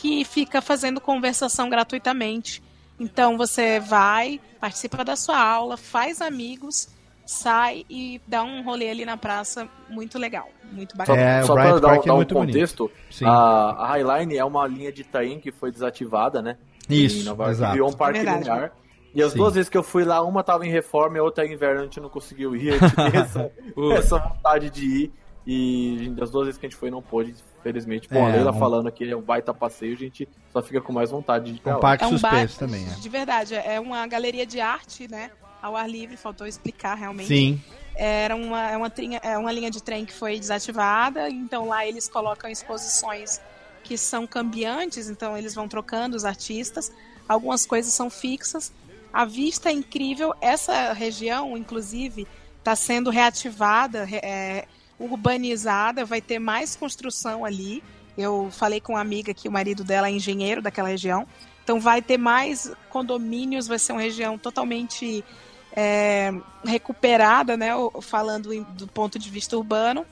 [0.00, 2.62] que fica fazendo conversação gratuitamente
[2.98, 6.88] Então você vai, participa da sua aula, faz amigos,
[7.26, 11.20] sai e dá um rolê ali na praça muito legal, muito Só, bacana.
[11.20, 12.54] É, só para dar, é dar um muito bonito.
[12.54, 12.90] contexto,
[13.22, 16.56] a, a Highline é uma linha de trem que foi desativada, né?
[16.88, 17.72] Isso, em Nova York, exato.
[17.72, 18.38] virou um parque Verdade.
[18.40, 18.72] linear.
[19.14, 19.38] E as Sim.
[19.38, 21.80] duas vezes que eu fui lá, uma tava em reforma e a outra em inverno,
[21.80, 22.74] a gente não conseguiu ir.
[22.74, 23.52] A gente essa,
[23.98, 25.12] essa vontade de ir.
[25.46, 28.08] E das duas vezes que a gente foi, não pôde, felizmente.
[28.08, 30.80] Bom, É, a Leila um- falando que é um baita passeio, a gente só fica
[30.80, 32.94] com mais vontade de ir Um parque É um suspenso também, é.
[33.00, 35.30] De verdade, é uma galeria de arte, né?
[35.62, 37.28] Ao ar livre, faltou explicar realmente.
[37.28, 37.62] Sim.
[37.94, 41.84] Era uma, é uma, trinha- é uma linha de trem que foi desativada, então lá
[41.86, 43.40] eles colocam exposições
[43.84, 46.90] que são cambiantes, então eles vão trocando os artistas.
[47.28, 48.72] Algumas coisas são fixas.
[49.12, 50.32] A vista é incrível.
[50.40, 52.26] Essa região, inclusive,
[52.58, 54.66] está sendo reativada, re- é,
[55.00, 57.82] urbanizada, vai ter mais construção ali.
[58.16, 61.26] Eu falei com uma amiga que o marido dela é engenheiro daquela região.
[61.64, 65.24] Então vai ter mais condomínios, vai ser uma região totalmente
[65.72, 66.32] é,
[66.64, 67.70] recuperada, né?
[68.02, 70.04] Falando do ponto de vista urbano.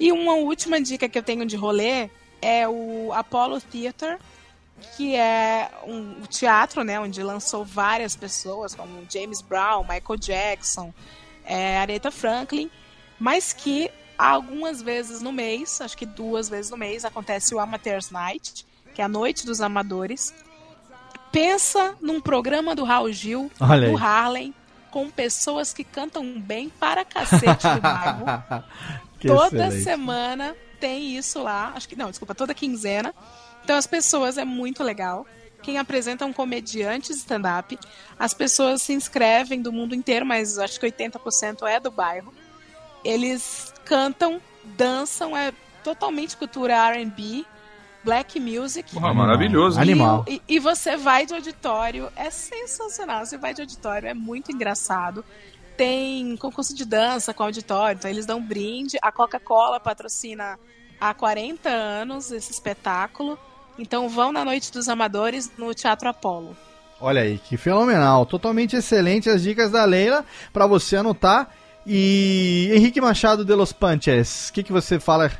[0.00, 2.08] E uma última dica que eu tenho de rolê
[2.40, 4.18] é o Apollo Theater,
[4.96, 7.00] que é um teatro, né?
[7.00, 10.92] Onde lançou várias pessoas, como James Brown, Michael Jackson,
[11.44, 12.70] é, Aretha Franklin,
[13.18, 18.10] mas que algumas vezes no mês, acho que duas vezes no mês, acontece o Amateurs
[18.10, 20.32] Night, que é a noite dos amadores.
[21.30, 24.02] Pensa num programa do Raul Gil, Olha do aí.
[24.02, 24.54] Harlem,
[24.90, 28.24] com pessoas que cantam bem para cacete do bairro.
[29.18, 29.82] Que toda excelente.
[29.82, 31.72] semana tem isso lá.
[31.74, 33.14] Acho que não, desculpa, toda quinzena.
[33.64, 35.26] Então as pessoas é muito legal.
[35.62, 37.78] Quem apresenta é um comediante de stand-up.
[38.18, 42.32] As pessoas se inscrevem do mundo inteiro, mas acho que 80% é do bairro.
[43.06, 45.52] Eles cantam, dançam, é
[45.84, 47.44] totalmente cultura R&B,
[48.02, 48.92] black music.
[48.92, 49.78] Porra, maravilhoso.
[49.78, 50.24] Animal.
[50.26, 53.24] E, e você vai de auditório, é sensacional.
[53.24, 55.24] Você vai de auditório, é muito engraçado.
[55.76, 58.98] Tem concurso de dança com auditório, então eles dão brinde.
[59.00, 60.58] A Coca-Cola patrocina
[61.00, 63.38] há 40 anos esse espetáculo.
[63.78, 66.56] Então vão na Noite dos Amadores no Teatro Apolo.
[67.00, 68.26] Olha aí, que fenomenal.
[68.26, 71.52] Totalmente excelente as dicas da Leila pra você anotar.
[71.86, 75.30] E Henrique Machado de Los Panches, o que, que você fala?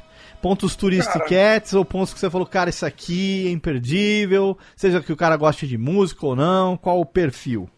[0.41, 5.17] Pontos turistiquetes ou pontos que você falou, cara, isso aqui é imperdível, seja que o
[5.17, 7.69] cara goste de música ou não, qual o perfil?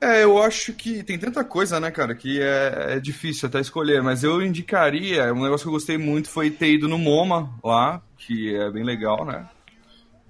[0.00, 4.02] É, eu acho que tem tanta coisa, né, cara, que é, é difícil até escolher,
[4.02, 8.02] mas eu indicaria, um negócio que eu gostei muito foi ter ido no MoMA lá,
[8.18, 9.48] que é bem legal, né?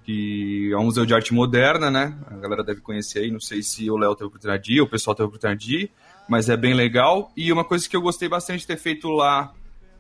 [0.05, 2.15] Que é um museu de arte moderna, né?
[2.27, 4.89] A galera deve conhecer aí, não sei se o Léo teve oportunidade de ir, o
[4.89, 5.91] pessoal teve oportunidade de ir,
[6.33, 7.31] mas é bem legal.
[7.37, 9.53] E uma coisa que eu gostei bastante de ter feito lá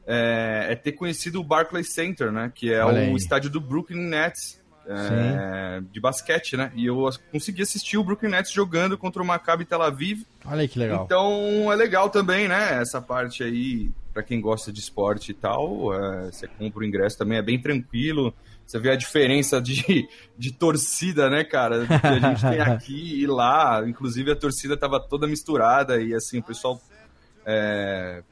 [0.06, 2.50] é, é ter conhecido o Barclays Center, né?
[2.54, 3.14] Que é Olha o aí.
[3.16, 4.58] estádio do Brooklyn Nets.
[4.88, 6.72] é, de basquete, né?
[6.74, 10.22] E eu consegui assistir o Brooklyn Nets jogando contra o Maccabi Tel Aviv.
[10.46, 11.04] Olha aí que legal.
[11.04, 12.80] Então é legal também, né?
[12.80, 17.18] Essa parte aí, pra quem gosta de esporte e tal, é, você compra o ingresso
[17.18, 18.34] também, é bem tranquilo.
[18.72, 20.08] Você vê a diferença de,
[20.38, 21.86] de torcida, né, cara?
[21.86, 23.82] Que a gente tem aqui e lá.
[23.86, 26.80] Inclusive a torcida tava toda misturada e assim, o pessoal
[27.44, 28.22] é,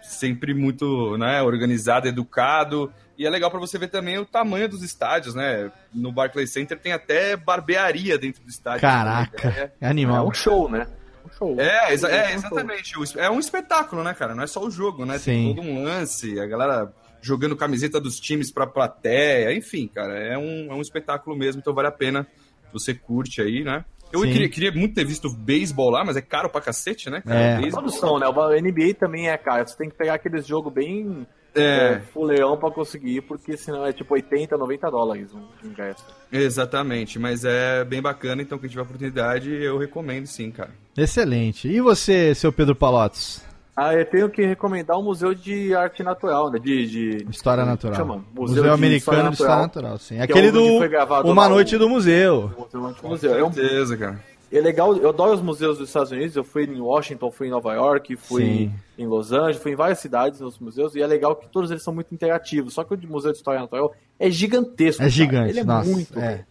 [0.00, 2.92] sempre muito né, organizado, educado.
[3.18, 5.72] E é legal para você ver também o tamanho dos estádios, né?
[5.92, 8.82] No Barclays Center tem até barbearia dentro do estádio.
[8.82, 10.28] Caraca, é É animal.
[10.28, 10.86] um show, né?
[11.26, 11.60] Um show.
[11.60, 12.94] É, exa- é, exatamente.
[13.18, 14.36] É um espetáculo, né, cara?
[14.36, 15.18] Não é só o jogo, né?
[15.18, 15.52] Sim.
[15.52, 16.92] Tem todo um lance, a galera
[17.22, 21.74] jogando camiseta dos times pra plateia, enfim, cara, é um, é um espetáculo mesmo, então
[21.74, 22.26] vale a pena.
[22.72, 23.84] Você curte aí, né?
[24.12, 27.20] Eu queria, queria muito ter visto beisebol lá, mas é caro pra cacete, né?
[27.24, 27.38] cara?
[27.40, 27.56] É.
[27.58, 27.82] Beisebol.
[27.82, 28.26] Todos são, né?
[28.26, 29.66] O NBA também é caro.
[29.68, 31.24] Você tem que pegar aqueles jogos bem
[31.54, 31.94] É.
[31.94, 36.04] é, fuleão pra conseguir, porque senão é tipo 80, 90 dólares um ingresso.
[36.32, 40.70] Exatamente, mas é bem bacana, então quem tiver oportunidade, eu recomendo sim, cara.
[40.96, 41.68] Excelente.
[41.68, 43.44] E você, seu Pedro Palotes?
[43.82, 46.58] Ah, eu tenho que recomendar o Museu de Arte Natural, né?
[46.58, 47.96] De, de História Natural.
[47.96, 48.22] Chama?
[48.34, 50.16] Museu, Americano de História Natural, sim.
[50.16, 52.52] é Aquele onde do foi gravado Uma Noite do Museu.
[52.58, 53.34] Museu, museu.
[53.34, 54.22] É, um, Certeza, cara.
[54.52, 56.36] é legal, eu adoro os museus dos Estados Unidos.
[56.36, 58.72] Eu fui em Washington, fui em Nova York, fui Sim.
[58.98, 60.94] em Los Angeles, fui em várias cidades nos museus.
[60.94, 62.74] E é legal que todos eles são muito interativos.
[62.74, 65.00] Só que o de Museu de História Natural é gigantesco.
[65.00, 65.10] É cara.
[65.10, 65.90] gigante, Ele é nossa.
[65.90, 66.18] muito.
[66.18, 66.44] é.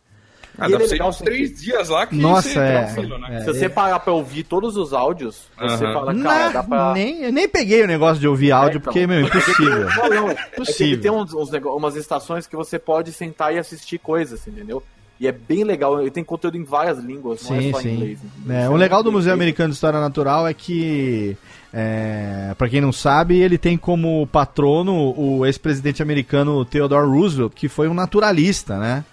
[0.57, 2.83] Ah, E dá ele pra é legal uns três dias lá que Nossa, você é.
[2.83, 3.37] tranquilo, né?
[3.37, 3.39] é.
[3.41, 6.93] Se você parar pra ouvir todos os áudios, você fala, cara, Na- dá pra.
[6.93, 8.91] nem, eu nem peguei o negócio de ouvir áudio, É, então.
[8.93, 9.87] porque, meu, impossível.
[9.95, 10.87] Não, não, é Possível.
[10.93, 14.83] ele tem uns, uns umas estações que você pode sentar e assistir coisas, entendeu?
[15.19, 17.83] E é bem legal, ele tem conteúdo em várias línguas, não Sim, é só em
[17.83, 17.89] sim.
[17.93, 18.19] inglês.
[18.49, 19.33] É, o legal do Museu.
[19.33, 21.35] Americano de História Natural é que,
[21.73, 27.67] é, para quem não sabe, ele tem como patrono o ex-presidente americano Theodore Roosevelt, que
[27.67, 29.03] foi um naturalista, né?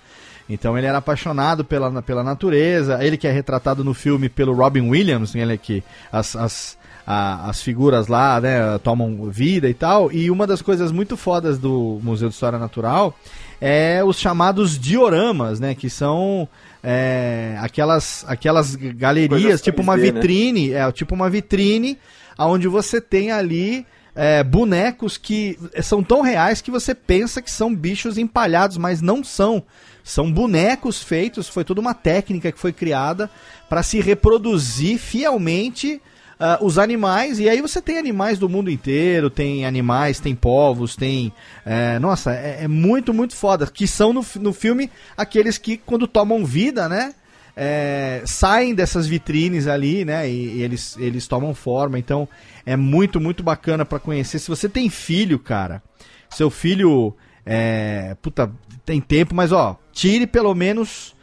[0.48, 3.02] Então ele era apaixonado pela, pela natureza.
[3.04, 5.82] Ele que é retratado no filme pelo Robin Williams, ele é que
[6.12, 10.12] as, as, a- as figuras lá, né, tomam vida e tal.
[10.12, 13.12] E uma das coisas muito fodas do Museu de História Natural
[13.60, 16.48] é os chamados dioramas, né, que são
[16.82, 20.12] é, aquelas, aquelas galerias, Coisas tipo uma 3D, né?
[20.12, 21.98] vitrine, é tipo uma vitrine
[22.38, 27.74] onde você tem ali é, bonecos que são tão reais que você pensa que são
[27.74, 29.62] bichos empalhados, mas não são.
[30.06, 33.28] São bonecos feitos, foi toda uma técnica que foi criada
[33.68, 36.00] para se reproduzir fielmente
[36.38, 37.40] ah, os animais.
[37.40, 41.32] E aí você tem animais do mundo inteiro, tem animais, tem povos, tem.
[41.64, 43.66] é, nossa, é, é muito, muito foda.
[43.66, 47.12] Que são no, no filme aqueles que, quando tomam vida, né?
[47.56, 50.30] é, saem dessas vitrines ali, né?
[50.30, 51.98] E, e eles, eles tomam forma.
[51.98, 52.28] Então
[52.64, 54.38] é muito, muito bacana pra conhecer.
[54.38, 55.82] Se você tem filho, cara,
[56.30, 57.12] seu filho
[57.44, 58.52] é, puta,
[58.84, 61.16] tem tempo, mas ó, tire pelo menos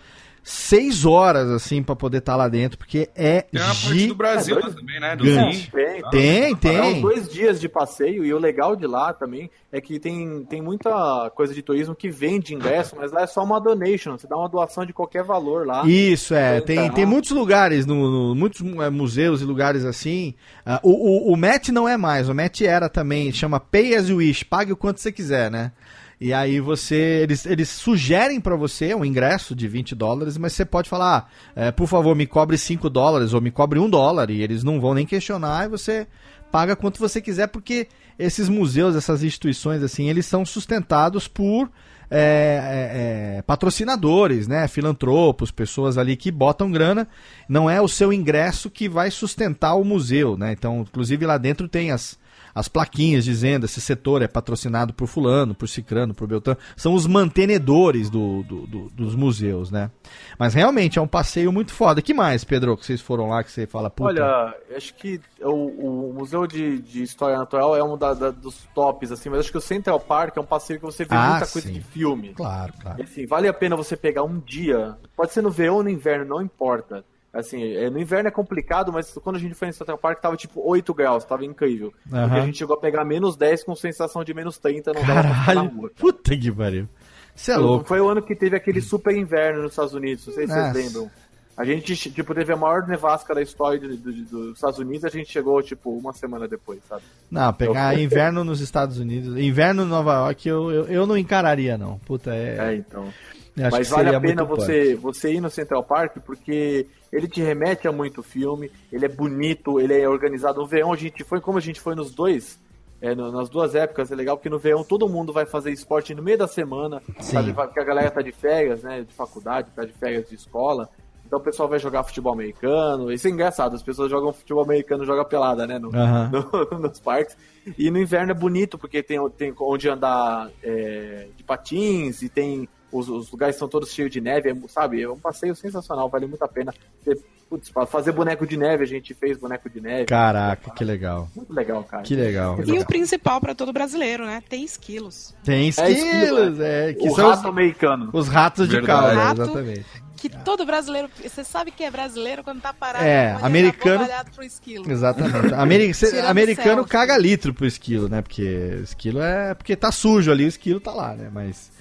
[0.45, 4.57] seis horas assim pra poder estar lá dentro, porque é Tem uma parte do Brasil
[4.59, 5.15] É também, né?
[5.15, 5.55] Do Gigante.
[5.57, 5.69] Zinho.
[5.71, 7.01] Tem, Tem, tem.
[7.01, 11.29] dois dias de passeio e o legal de lá também é que tem, tem muita
[11.33, 14.17] coisa de turismo que vende ingresso, mas lá é só uma donation.
[14.17, 15.87] Você dá uma doação de qualquer valor lá.
[15.87, 16.57] Isso, é.
[16.57, 16.93] Então, Tem, tá.
[16.93, 20.33] tem muitos lugares, no, no- muitos é, museus e lugares assim.
[20.65, 24.09] Ah, o, o, o MET não é mais, o MET era também, chama Pay as
[24.09, 25.71] you wish, pague o quanto você quiser, né?
[26.19, 30.64] E aí você, eles, eles sugerem pra você um ingresso de 20 dólares, mas você
[30.64, 34.30] pode falar, ah, é, por favor, me cobre 5 dólares ou me cobre 1 dólar,
[34.30, 36.07] e eles não vão nem questionar, e você
[36.52, 37.88] paga quanto você quiser, porque
[38.18, 41.69] esses museus, essas instituições, assim, eles são sustentados por
[42.15, 47.07] é, é, é, patrocinadores, né, filantropos, pessoas ali que botam grana.
[47.49, 50.52] Não é o seu ingresso que vai sustentar o museu, né?
[50.52, 52.19] Então, inclusive lá dentro tem as,
[52.55, 56.59] as plaquinhas dizendo esse setor é patrocinado por fulano, por cicrano, por beltrano.
[56.75, 59.89] São os mantenedores do, do- do- dos museus, né?
[60.38, 62.01] Mas realmente é um passeio muito foda.
[62.01, 64.09] que mais, Pedro, que vocês foram lá que você fala, puta...
[64.09, 68.67] Olha, acho que o, o Museu de, de História Natural é um da- da- dos
[68.75, 71.31] tops, assim, mas acho que o Central Park é um passeio que você vê Ah,
[71.31, 71.73] muita coisa sim.
[71.73, 72.34] de filme.
[72.34, 72.99] Claro, claro.
[72.99, 74.95] E, assim, vale a pena você pegar um dia.
[75.15, 77.03] Pode ser no verão ou no inverno, não importa.
[77.34, 80.38] Assim, é, no inverno é complicado, mas quando a gente foi em Central Park tava
[80.38, 81.91] tipo 8 graus, tava incrível.
[82.03, 82.35] Porque Aham.
[82.35, 85.30] a gente chegou a pegar menos 10 com sensação de menos 30, não dava pra
[85.30, 85.91] ficar na Caralho, rua.
[85.97, 86.88] puta que pariu.
[87.35, 87.85] Você é louco.
[87.88, 90.72] Foi o ano que teve aquele super inverno nos Estados Unidos, não sei se Nossa.
[90.73, 91.11] vocês lembram.
[91.57, 95.10] A gente, tipo, teve a maior nevasca da história do- do- dos Estados Unidos, a
[95.10, 97.03] gente chegou, tipo, uma semana depois, sabe?
[97.31, 101.77] Não, pegar inverno nos Estados Unidos, inverno em Nova York, eu, eu, eu não encararia,
[101.77, 101.97] não.
[101.99, 102.57] Puta, é.
[102.72, 103.07] É, então.
[103.55, 107.91] Mas vale a pena você, você ir no Central Park porque ele te remete a
[107.91, 110.59] muito filme, ele é bonito, ele é organizado.
[110.61, 112.59] No verão a gente foi, como a gente foi nos dois,
[112.99, 116.15] é, no- nas duas épocas, é legal porque no verão todo mundo vai fazer esporte
[116.15, 117.34] no meio da semana, Sim.
[117.34, 117.53] sabe?
[117.53, 119.01] Porque a galera tá de férias, né?
[119.07, 120.89] De faculdade, tá de férias de escola.
[121.25, 123.11] Então o pessoal vai jogar futebol americano.
[123.11, 125.77] Isso é engraçado, as pessoas jogam futebol americano, jogam pelada, né?
[125.77, 125.89] No,
[126.71, 127.38] no- nos parques.
[127.77, 132.67] E no inverno é bonito, porque tem, tem onde andar é, de patins e tem.
[132.93, 135.01] Os, os lugares são todos cheios de neve, é, sabe?
[135.01, 136.73] É um passeio sensacional, vale muito a pena.
[137.03, 140.05] Você- putz, fazer boneco de neve, a gente fez boneco de neve.
[140.05, 141.27] Caraca, que legal.
[141.35, 142.01] Muito legal, cara.
[142.03, 142.57] Que legal.
[142.65, 144.41] E o principal pra todo brasileiro, né?
[144.47, 145.35] Tem esquilos.
[145.43, 148.09] Tem esquilos, é, que o são rato os, americano.
[148.13, 149.01] os ratos de Verdade.
[149.15, 149.41] calda, Rato.
[149.41, 149.85] exatamente.
[150.17, 151.09] Que todo brasileiro.
[151.21, 153.03] Você sabe que é brasileiro quando tá parado.
[153.03, 154.89] É, americano- pro esquilo.
[154.89, 155.51] Exatamente.
[155.53, 156.89] Ameri- cê- americano selfie.
[156.91, 158.21] caga litro pro esquilo, né?
[158.21, 159.53] Porque esquilo é.
[159.53, 161.29] Porque tá sujo ali, o esquilo tá lá, né?
[161.31, 161.72] Mas.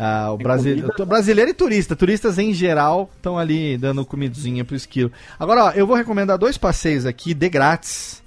[0.00, 0.84] Ah, o brasile...
[1.06, 1.94] brasileiro e turista.
[1.94, 5.12] Turistas em geral estão ali dando comidinha pro esquilo.
[5.38, 8.20] Agora, ó, eu vou recomendar dois passeios aqui de grátis.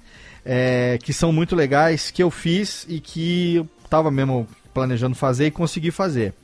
[0.44, 5.46] é, que são muito legais, que eu fiz e que eu tava mesmo planejando fazer
[5.46, 6.34] e consegui fazer.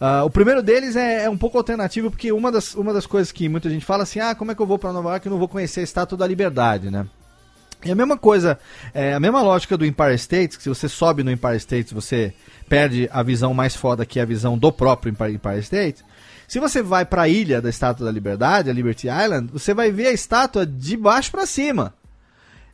[0.00, 3.30] Ah, o primeiro deles é, é um pouco alternativo, porque uma das, uma das coisas
[3.30, 5.30] que muita gente fala assim, ah, como é que eu vou para Nova York e
[5.30, 7.06] não vou conhecer a Estátua da Liberdade, né?
[7.84, 8.58] E a mesma coisa,
[8.94, 12.32] é a mesma lógica do Empire State, que se você sobe no Empire State, você
[12.68, 16.02] perde a visão mais foda que é a visão do próprio Empire, State.
[16.48, 19.90] Se você vai para a ilha da Estátua da Liberdade, a Liberty Island, você vai
[19.90, 21.94] ver a estátua de baixo para cima.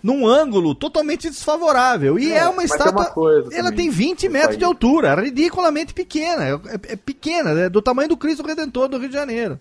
[0.02, 2.18] Num ângulo totalmente desfavorável.
[2.18, 3.12] E é, É, uma tem estátua.
[3.16, 6.44] uma ela tem 20 nessa metros de altura, é ridiculamente pequena.
[6.44, 9.58] É, é- é pequena, é do tamanho do Cristo Redentor do Rio de Janeiro.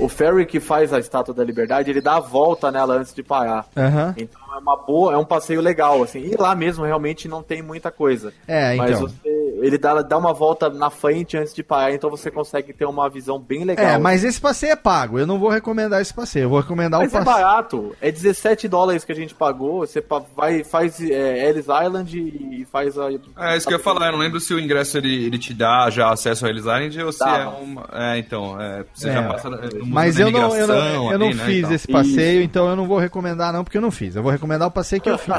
[0.00, 3.22] O ferry que faz a Estátua da Liberdade, ele dá a volta nela antes de
[3.22, 3.66] parar.
[3.76, 4.14] Aham.
[4.16, 6.20] Então é uma boa, é um passeio legal, assim.
[6.20, 8.32] E lá mesmo realmente não tem muita coisa.
[8.46, 9.02] É, Mas então.
[9.02, 9.29] você,
[9.62, 13.08] ele dá, dá uma volta na frente antes de parar, então você consegue ter uma
[13.08, 13.84] visão bem legal.
[13.84, 15.18] É, mas esse passeio é pago.
[15.18, 16.44] Eu não vou recomendar esse passeio.
[16.44, 17.44] Eu vou recomendar Mas o é passeio.
[17.46, 20.02] barato, é 17 dólares que a gente pagou, você
[20.36, 23.08] vai, faz é, Ellis Island e faz a...
[23.38, 25.52] É isso que eu ia falar, eu não lembro se o ingresso ele, ele te
[25.54, 27.38] dá já acesso ao Ellis Island ou se Dá.
[27.38, 27.88] é uma.
[27.92, 31.26] É, então, é, você É, já passa mundo Mas eu não, eu não, eu não
[31.28, 34.16] ali, né, fiz esse passeio, então eu não vou recomendar não, porque eu não fiz.
[34.16, 35.34] Eu vou recomendar o passeio que eu fiz.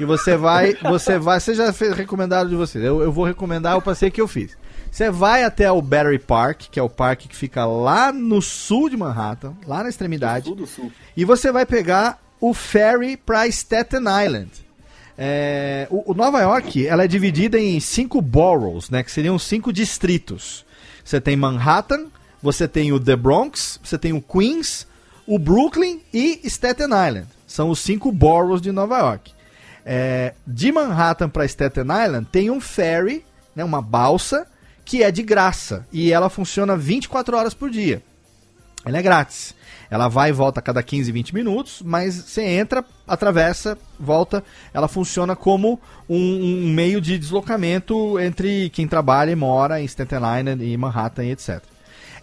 [0.00, 2.84] e você vai, você vai, você já fez recomendado de vocês.
[2.84, 3.43] Eu, eu vou recomendar
[3.76, 4.56] o passeio que eu fiz.
[4.90, 8.88] Você vai até o Battery Park, que é o parque que fica lá no sul
[8.88, 10.44] de Manhattan, lá na extremidade.
[10.44, 10.92] Tudo sul.
[11.16, 14.50] E você vai pegar o ferry para Staten Island.
[15.16, 19.72] É, o, o Nova York ela é dividida em cinco boroughs, né, que seriam cinco
[19.72, 20.64] distritos.
[21.04, 22.06] Você tem Manhattan,
[22.42, 24.86] você tem o The Bronx, você tem o Queens,
[25.26, 27.26] o Brooklyn e Staten Island.
[27.46, 29.32] São os cinco boroughs de Nova York.
[29.84, 34.46] É, de Manhattan para Staten Island tem um ferry, né, uma balsa,
[34.84, 38.02] que é de graça e ela funciona 24 horas por dia.
[38.84, 39.54] Ela é grátis.
[39.90, 44.42] Ela vai e volta a cada 15, 20 minutos, mas você entra, atravessa, volta.
[44.72, 50.18] Ela funciona como um, um meio de deslocamento entre quem trabalha e mora em Staten
[50.18, 51.62] Island e Manhattan etc.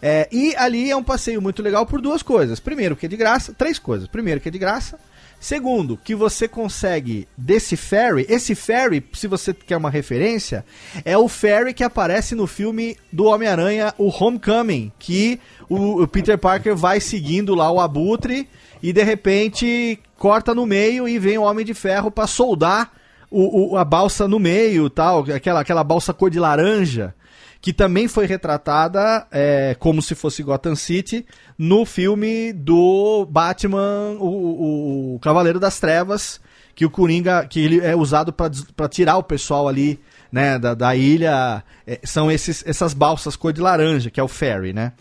[0.01, 2.59] É, e ali é um passeio muito legal por duas coisas.
[2.59, 3.53] Primeiro, que é de graça.
[3.53, 4.07] Três coisas.
[4.07, 4.99] Primeiro, que é de graça.
[5.41, 8.27] Segundo, que você consegue desse ferry.
[8.29, 10.63] Esse ferry, se você quer uma referência,
[11.03, 16.37] é o ferry que aparece no filme do Homem-Aranha, o Homecoming, que o, o Peter
[16.37, 18.47] Parker vai seguindo lá o abutre
[18.83, 22.91] e de repente corta no meio e vem o Homem de Ferro para soldar
[23.31, 27.15] o, o- a balsa no meio, tal, aquela, aquela balsa cor de laranja
[27.61, 31.25] que também foi retratada é, como se fosse Gotham City
[31.57, 36.41] no filme do Batman, o, o- Cavaleiro das Trevas,
[36.73, 39.99] que o Coringa, que ele é usado para tirar o pessoal ali,
[40.31, 44.27] né, da, da ilha, é, são esses, essas balsas cor de laranja, que é o
[44.27, 44.93] ferry, né?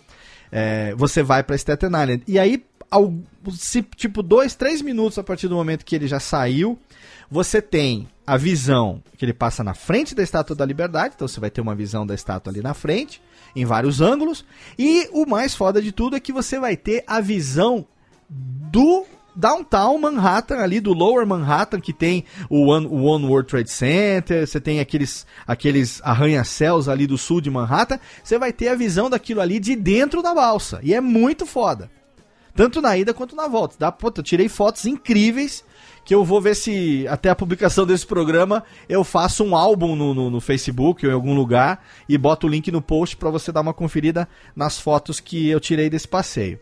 [0.53, 2.23] É, você vai para Staten Island.
[2.27, 2.65] E aí,
[3.97, 6.79] tipo, dois, três minutos a partir do momento que ele já saiu,
[7.31, 11.41] você tem a visão que ele passa na frente da Estátua da Liberdade, então você
[11.41, 13.21] vai ter uma visão da estátua ali na frente,
[13.55, 14.45] em vários ângulos.
[14.79, 17.87] E o mais foda de tudo é que você vai ter a visão
[18.29, 19.05] do
[19.35, 24.47] downtown Manhattan, ali do Lower Manhattan, que tem o One, o One World Trade Center,
[24.47, 29.09] você tem aqueles, aqueles arranha-céus ali do sul de Manhattan, você vai ter a visão
[29.09, 30.81] daquilo ali de dentro da balsa.
[30.83, 31.91] E é muito foda.
[32.55, 33.77] Tanto na ida quanto na volta.
[33.79, 35.65] Dá, puta, eu tirei fotos incríveis
[36.05, 40.15] que eu vou ver se até a publicação desse programa eu faço um álbum no,
[40.15, 43.53] no, no Facebook ou em algum lugar e boto o link no post para você
[43.53, 46.59] dar uma conferida nas fotos que eu tirei desse passeio.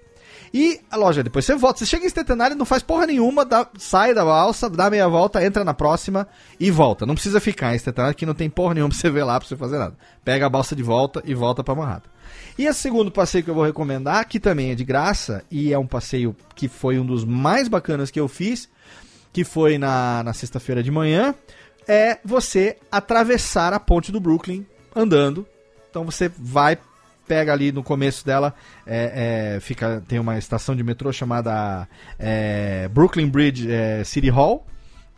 [0.52, 1.78] E a loja, depois você volta.
[1.78, 5.44] Você chega em Centenário, não faz porra nenhuma, dá- sai da balsa, dá meia volta,
[5.44, 6.27] entra na próxima
[6.59, 7.05] e volta.
[7.05, 9.48] Não precisa ficar em Centenário, que não tem porra nenhuma pra você ver lá, pra
[9.48, 9.97] você fazer nada.
[10.24, 12.09] Pega a balsa de volta e volta pra Manhattan.
[12.59, 15.78] E o segundo passeio que eu vou recomendar, que também é de graça, e é
[15.78, 18.68] um passeio que foi um dos mais bacanas que eu fiz,
[19.32, 21.34] que foi na, na sexta-feira de manhã,
[21.86, 25.46] é você atravessar a ponte do Brooklyn andando.
[25.88, 26.76] Então você vai,
[27.26, 28.55] pega ali no começo dela,
[28.86, 31.88] é, é, fica, tem uma estação de metrô chamada
[32.18, 34.66] é, Brooklyn Bridge é, City Hall,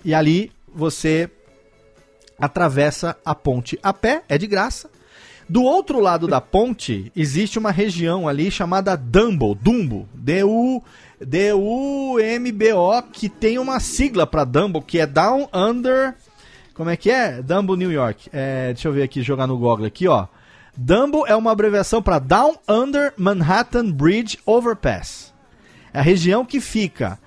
[0.05, 1.28] e ali você
[2.39, 4.91] atravessa a ponte a pé, é de graça.
[5.51, 10.81] Do outro lado da ponte existe uma região ali chamada Dumbo, Dumbo, D-U
[11.20, 16.14] D-U-M-B-O, que tem uma sigla para Dumbo, que é Down Under.
[16.72, 17.43] Como é que é?
[17.43, 18.31] Dumbo New York.
[18.32, 20.28] É, deixa eu ver aqui, jogar no Google aqui, ó.
[20.77, 25.35] Dumbo é uma abreviação para Down Under Manhattan Bridge Overpass.
[25.93, 27.18] É a região que fica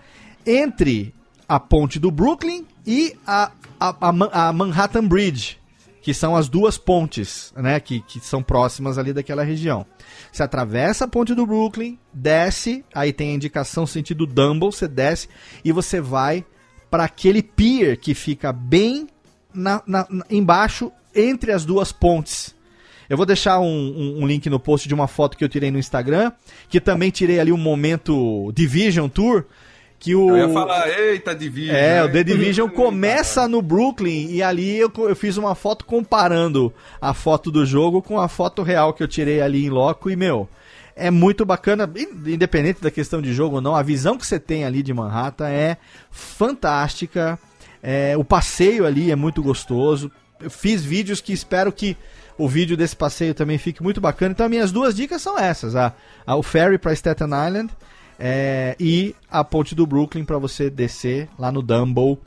[0.47, 1.13] entre
[1.45, 5.59] a ponte do Brooklyn e a, a, a a Manhattan Bridge,
[6.03, 9.85] que são as duas pontes, né, que, que são próximas ali daquela região.
[10.31, 15.29] Você atravessa a ponte do Brooklyn, desce, aí tem a indicação sentido Dumble, você desce
[15.63, 16.45] e você vai
[16.91, 19.07] para aquele pier que fica bem
[19.53, 22.53] na, na- embaixo entre as duas pontes.
[23.09, 25.71] Eu vou deixar um, um- um link no post de uma foto que eu tirei
[25.71, 26.31] no Instagram,
[26.67, 29.45] que também tirei ali um momento Division Tour,
[30.03, 31.75] que o Eu ia falar, eita, Division.
[31.75, 32.03] é, né?
[32.03, 37.13] o The Division começa no Brooklyn e ali eu, eu fiz uma foto comparando a
[37.13, 40.49] foto do jogo com a foto real que eu tirei ali em loco e, meu,
[40.95, 44.37] é muito bacana, in- independente da questão de jogo ou não, a visão que você
[44.39, 45.77] tem ali de Manhattan é
[46.11, 47.39] fantástica,
[47.81, 50.11] é, o passeio ali é muito gostoso,
[50.41, 51.95] eu fiz vídeos que espero que
[52.37, 55.93] o vídeo desse passeio também fique muito bacana, então minhas duas dicas são essas, a,
[56.27, 57.71] a- o ferry para Staten Island
[58.25, 62.17] é, e a ponte do Brooklyn para você descer lá no Dumbo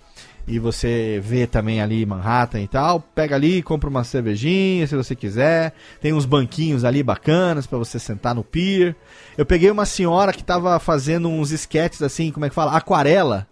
[0.47, 5.16] e você vê também ali Manhattan e tal, pega ali, compra uma cervejinha se você
[5.16, 5.73] quiser.
[5.98, 8.94] Tem uns banquinhos ali bacanas pra você sentar no pier.
[9.39, 12.77] Eu peguei uma senhora que tava fazendo uns esquetes assim, como é que fala?
[12.77, 13.47] Aquarela.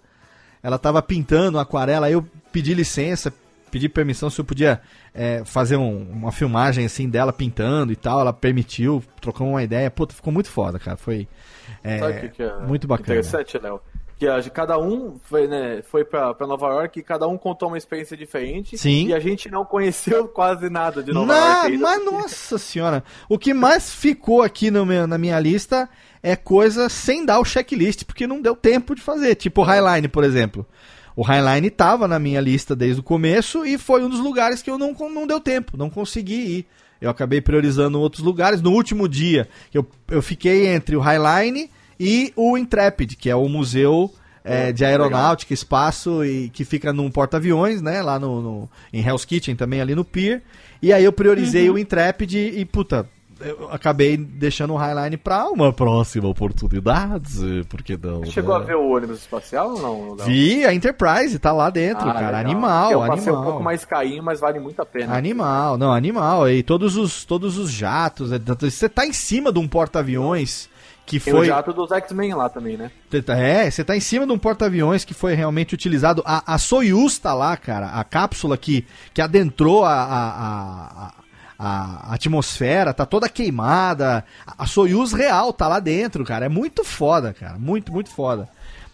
[0.63, 3.33] Ela tava pintando aquarela, eu pedi licença,
[3.71, 4.81] pedi permissão se eu podia
[5.15, 8.21] é, fazer um- uma filmagem assim dela pintando e tal.
[8.21, 9.91] Ela permitiu, trocou uma ideia.
[9.91, 10.97] Puta, ficou muito foda, cara.
[10.99, 11.27] Foi
[11.85, 13.07] é, Sabe o que, que é muito bacana.
[13.21, 13.81] interessante, Léo?
[14.19, 17.69] Que a, cada um foi, né, foi pra, pra Nova York e cada um contou
[17.69, 18.79] uma experiência diferente.
[18.79, 19.09] Sim.
[19.09, 21.83] E a gente não conheceu quase nada de Nova Na- York ainda.
[21.83, 25.89] mas nossa senhora, o que mais ficou aqui no meu- na minha lista
[26.23, 29.35] é coisa sem dar o checklist, porque não deu tempo de fazer.
[29.35, 30.65] Tipo o Highline, por exemplo.
[31.17, 34.71] O Highline tava na minha lista desde o começo e foi um dos lugares que
[34.71, 36.67] eu não, não deu tempo, não consegui ir.
[37.01, 38.63] Eu acabei priorizando outros lugares.
[38.63, 43.49] No último dia, eu, eu fiquei entre o Highline e o Intrepid, que é o
[43.49, 44.13] museu
[44.43, 48.03] é, de aeronáutica, espaço e que fica num porta-aviões, né?
[48.03, 50.43] Lá no, no- em Hell's Kitchen também, ali no Pier.
[50.83, 53.09] E aí eu priorizei o Intrepid e, puta,
[53.45, 57.65] eu acabei deixando o Highline pra uma próxima oportunidade.
[57.69, 58.25] Porque não?
[58.27, 58.65] Chegou né?
[58.65, 60.15] a ver o ônibus espacial ou não?
[60.17, 60.27] Léo?
[60.27, 62.27] Vi, a Enterprise tá lá dentro, Ah, cara.
[62.39, 62.41] legal.
[62.41, 63.41] Animal, Eu passei animal.
[63.41, 65.17] um pouco mais cainho, mas vale muito a pena.
[65.17, 66.49] Animal, não, animal.
[66.49, 68.33] E todos os, todos os jatos.
[68.33, 70.69] é, Você tá em cima de um porta-aviões
[71.07, 71.47] que Tem o foi.
[71.47, 72.91] jato dos X-Men lá também, né?
[73.29, 76.23] É, você tá em cima de um porta-aviões que foi realmente utilizado.
[76.25, 77.89] A, a Soyuz tá lá, cara.
[77.89, 81.13] A cápsula que, que adentrou a, a, a,
[81.65, 84.25] a- atmosfera, tá toda queimada.
[84.47, 86.47] A, Soyuz real tá lá dentro, cara.
[86.47, 87.59] É muito foda, cara.
[87.59, 88.49] Muito, muito foda.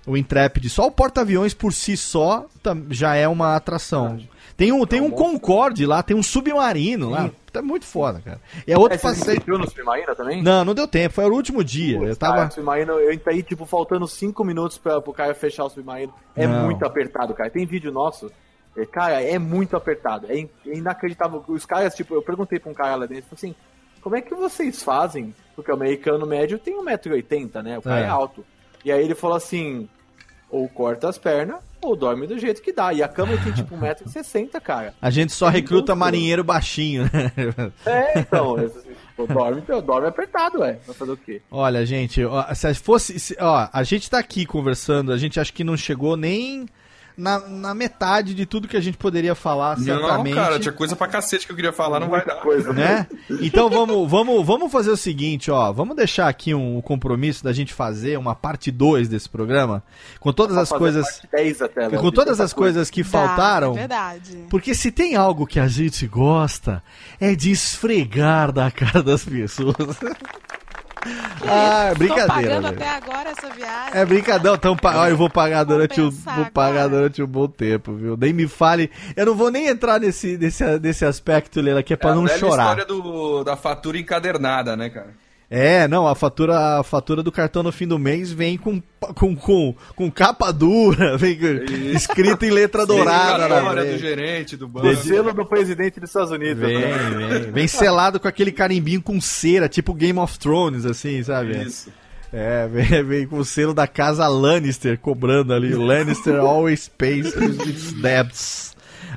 [0.07, 0.69] O Intrepid.
[0.71, 2.47] Só o porta-aviões por si só
[2.91, 4.19] já é uma atração.
[4.57, 7.31] Tem um, tem um Concorde lá, tem um submarino lá.
[7.53, 8.41] Tá muito foda, cara.
[8.67, 9.31] E é outro É, você passeio.
[9.33, 10.43] assistiu no Submarina também?
[10.43, 11.15] Não, não deu tempo.
[11.15, 11.97] Foi o último dia.
[11.97, 12.47] Eu Cara, tava.
[12.49, 16.13] o Submarino, eu entrei, tipo, faltando 5 minutos pra, pro cara fechar o Submarino.
[16.37, 16.67] É Não.
[16.67, 17.51] muito apertado, cara.
[17.51, 18.31] Tem vídeo nosso.
[18.77, 20.27] É, Cara, é muito apertado.
[20.31, 21.45] É é inacreditável.
[21.49, 23.55] Os caras, tipo, eu perguntei pra um cara lá dentro, assim,
[24.01, 25.35] como é que vocês fazem?
[25.55, 27.79] Porque o americano médio tem 1,80m, né?
[27.79, 28.05] O cara É.
[28.05, 28.09] é.
[28.09, 28.45] alto.
[28.85, 29.89] E aí ele falou assim,
[30.49, 32.93] ou corta as pernas, ou dorme do jeito que dá.
[32.95, 34.95] E a cama tem, tipo, 1,60m, cara.
[35.03, 35.97] A gente só recruta minúsculo.
[35.99, 37.33] marinheiro baixinho, né?
[37.85, 38.57] É, então,
[39.29, 40.79] dorme, dorme apertado, ué.
[40.87, 41.43] Vai fazer o quê?
[41.51, 43.19] Olha, gente, ó, se fosse.
[43.21, 46.67] se- ó, a gente tá aqui conversando, a gente acho que não chegou nem
[47.16, 50.35] na, na metade de tudo que a gente poderia falar, Não, certamente.
[50.35, 52.37] cara, tinha coisa pra cacete que eu queria falar, não vai dar.
[52.37, 53.07] Coisa, né?
[53.41, 57.74] Então vamos, vamos, vamos fazer o seguinte, ó, vamos deixar aqui um compromisso da gente
[57.74, 59.82] fazer uma parte 2 desse programa,
[60.19, 63.73] com todas as coisas, parte 10 até, com todas as coisas que Dá, faltaram.
[63.73, 64.47] É verdade.
[64.49, 66.82] Porque se tem algo que a gente gosta,
[67.20, 69.74] é de esfregar na cara das pessoas.
[71.47, 72.28] ah, brincadeira.
[72.60, 72.77] pagando velho.
[72.77, 74.01] até agora essa viagem.
[74.01, 77.48] É brincadeira, então pa- eu vou pagar durante um, pensar vou pagar durante um bom
[77.48, 78.16] tempo, viu?
[78.16, 81.97] Nem me fale, eu não vou nem entrar nesse nesse, nesse aspecto, Leila, que é
[81.97, 82.62] pra É a não chorar.
[82.62, 85.10] história do, da fatura encadernada, né, cara?
[85.52, 88.81] É, não, a fatura, a fatura do cartão no fim do mês vem com
[89.14, 94.01] com, com, com capa dura, vem com- escrito em letra dourada na Dedicatória do frente.
[94.01, 94.86] gerente do banco.
[94.86, 96.59] O selo do presidente dos Estados Unidos.
[96.60, 97.39] Vem, né?
[97.40, 101.60] vem, vem selado com aquele carimbinho com cera, tipo Game of Thrones, assim, sabe?
[101.62, 101.90] Isso.
[102.32, 105.74] É, vem, vem com o selo da casa Lannister cobrando ali.
[105.74, 108.70] Lannister always pays its debts.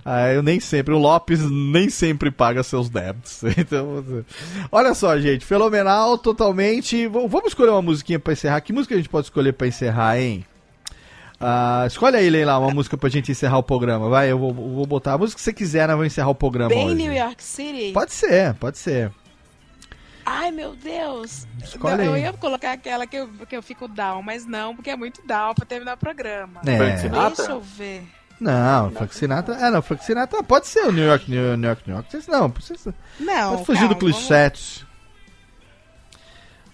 [0.06, 3.42] Ah, eu nem sempre, o Lopes nem sempre paga seus debts.
[3.58, 4.04] Então,
[4.72, 7.08] olha só, gente, fenomenal, totalmente.
[7.08, 8.60] V- Vamos escolher uma musiquinha pra encerrar.
[8.62, 10.46] Que música a gente pode escolher pra encerrar, hein?
[11.40, 14.08] Ah, escolhe aí, Leila, uma música pra gente encerrar o programa.
[14.10, 16.70] Vai, eu vou, vou botar a música que você quiser, nós vamos encerrar o programa
[16.70, 16.96] Bem hoje.
[16.96, 17.92] New York City.
[17.94, 19.12] Pode ser, pode ser.
[20.26, 21.46] Ai, meu Deus.
[21.62, 22.22] Escolhe Não, eu aí.
[22.24, 25.54] ia colocar aquela que eu, que eu fico down, mas não, porque é muito down
[25.54, 26.62] pra terminar o programa.
[26.66, 26.78] É.
[27.10, 28.04] Deixa eu ver.
[28.40, 29.56] Não, Frank Sinatra.
[29.56, 32.12] É, não, Frank Sinatra pode ser o New York, New, New York, New York.
[32.12, 32.94] Vocês Não, precisa.
[33.20, 34.86] Não, Pode fugir do calma, clichete.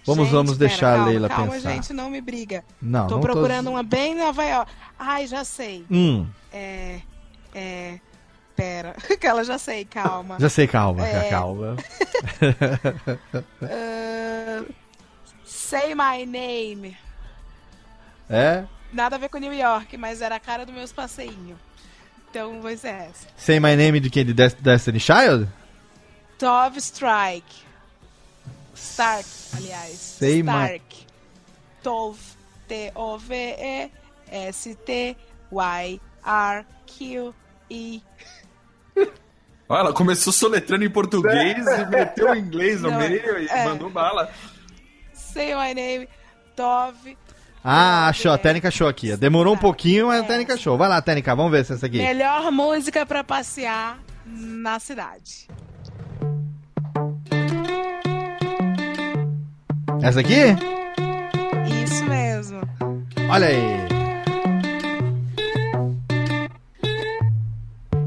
[0.06, 1.70] Vamos, Gente, vamos pera, deixar calma, a Leila calma, pensar.
[1.72, 2.64] gente, não me briga.
[2.80, 4.72] Não, tô não procurando uma bem Nova York.
[4.98, 5.84] Ai, já sei.
[5.90, 7.00] Hum, É.
[7.54, 8.00] É.
[8.56, 8.96] Pera.
[9.10, 10.36] Aquela já sei, calma.
[10.40, 11.28] já sei, calma, É.
[11.30, 11.76] calma.
[13.62, 14.64] Ah,
[15.44, 16.96] say my name.
[18.28, 18.64] É?
[18.92, 21.58] Nada a ver com New York, mas era a cara dos meus passeinhos.
[22.30, 23.26] Então vai ser essa.
[23.36, 24.24] Say My Name de quem?
[24.24, 25.48] De Des- Destiny Child?
[26.38, 27.64] Tove Strike.
[28.74, 29.26] Stark,
[29.56, 29.92] aliás.
[29.98, 31.06] Say my- Stark.
[31.82, 32.18] Tove.
[36.70, 38.02] T-O-V-E-S-T-Y-R-Q-E.
[39.68, 43.64] Olha, ela começou soletrando em português e meteu o inglês no Não, meio e é.
[43.64, 44.32] mandou bala.
[45.14, 46.08] Say my name.
[46.56, 47.16] Tove
[47.62, 49.14] Ah, achou, a Técnica achou aqui.
[49.16, 50.78] Demorou um pouquinho, mas a Técnica achou.
[50.78, 51.98] Vai lá, Técnica, vamos ver se é essa aqui.
[51.98, 55.46] Melhor música pra passear na cidade.
[60.02, 60.56] Essa aqui?
[61.84, 62.60] Isso mesmo.
[63.28, 63.90] Olha aí.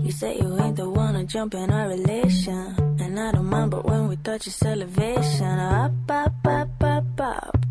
[0.04, 2.76] You say you ain't the one to jump in our relation.
[3.00, 5.60] And I don't mind, but when we touch it's elevation.
[5.60, 7.63] Up, up, up, up, up.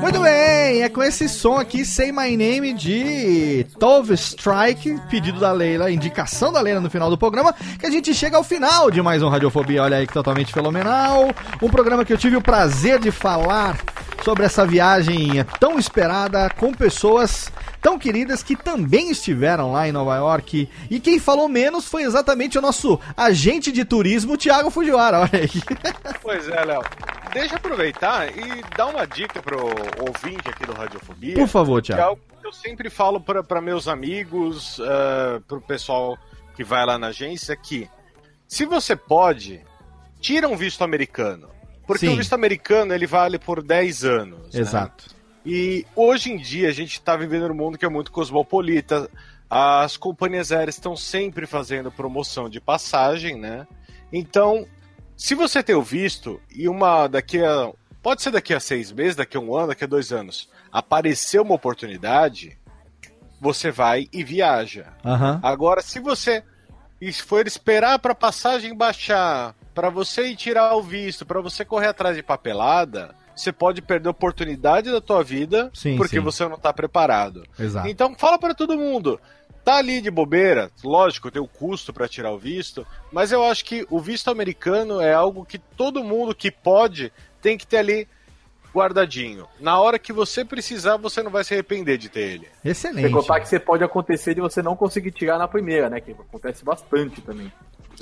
[0.00, 5.52] Muito bem, é com esse som aqui, Say My Name, de Tove Strike, pedido da
[5.52, 9.00] Leila, indicação da Leila no final do programa, que a gente chega ao final de
[9.00, 11.30] mais um Radiofobia, olha aí que totalmente fenomenal.
[11.62, 13.78] Um programa que eu tive o prazer de falar
[14.24, 17.52] sobre essa viagem tão esperada com pessoas
[17.82, 20.66] tão queridas que também estiveram lá em Nova York.
[20.90, 25.50] E quem falou menos foi exatamente o nosso agente de turismo, Thiago Fujiwara, olha aí.
[26.22, 26.82] Pois é, Léo.
[27.34, 29.58] Deixa eu aproveitar e dar uma dica pro
[30.00, 31.34] ouvinte aqui do Radiofobia.
[31.34, 32.10] Por favor, Que é Thiago.
[32.10, 36.16] algo que eu sempre falo para meus amigos, uh, pro pessoal
[36.56, 37.90] que vai lá na agência, que
[38.48, 39.60] se você pode,
[40.20, 41.48] tira um visto americano.
[41.86, 42.14] Porque Sim.
[42.14, 44.54] o visto americano ele vale por 10 anos.
[44.54, 44.60] né?
[44.60, 45.04] Exato.
[45.44, 49.10] E hoje em dia a gente está vivendo num mundo que é muito cosmopolita.
[49.48, 53.66] As companhias aéreas estão sempre fazendo promoção de passagem, né?
[54.12, 54.66] Então,
[55.16, 57.70] se você tem o visto e uma daqui a.
[58.02, 61.40] Pode ser daqui a seis meses, daqui a um ano, daqui a dois anos, aparecer
[61.40, 62.58] uma oportunidade,
[63.40, 64.92] você vai e viaja.
[65.04, 65.40] Aham.
[65.42, 66.42] Agora, se você
[67.22, 72.16] for esperar para passagem baixar, para você ir tirar o visto, para você correr atrás
[72.16, 76.22] de papelada, você pode perder a oportunidade da tua vida Sim, porque sim.
[76.22, 77.44] você não tá preparado.
[77.58, 77.88] Exato.
[77.88, 79.20] Então fala para todo mundo.
[79.64, 83.64] Tá ali de bobeira, lógico, tem o custo para tirar o visto, mas eu acho
[83.64, 87.10] que o visto americano é algo que todo mundo que pode
[87.40, 88.06] tem que ter ali
[88.74, 89.46] guardadinho.
[89.58, 92.48] Na hora que você precisar, você não vai se arrepender de ter ele.
[92.62, 93.10] Excelente.
[93.10, 96.00] contar que você pode acontecer de você não conseguir tirar na primeira, né?
[96.00, 97.50] Que acontece bastante também.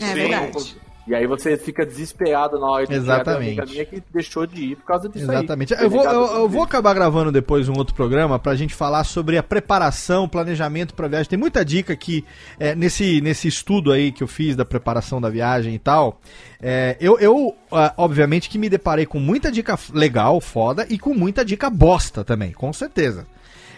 [0.00, 0.14] É Sim.
[0.14, 0.76] verdade.
[1.06, 3.60] E aí você fica desesperado na hora de Exatamente.
[3.60, 5.36] amiga minha que deixou de ir por causa disso aí.
[5.36, 5.74] Exatamente.
[5.74, 9.02] Foi Eu vou, eu, eu vou acabar gravando depois um outro programa pra gente falar
[9.02, 11.28] sobre a preparação, planejamento pra viagem.
[11.28, 12.24] Tem muita dica aqui
[12.58, 16.20] é, nesse, nesse estudo aí que eu fiz da preparação da viagem e tal.
[16.60, 21.14] É, eu, eu ah, obviamente, que me deparei com muita dica legal, foda, e com
[21.14, 23.26] muita dica bosta também, com certeza.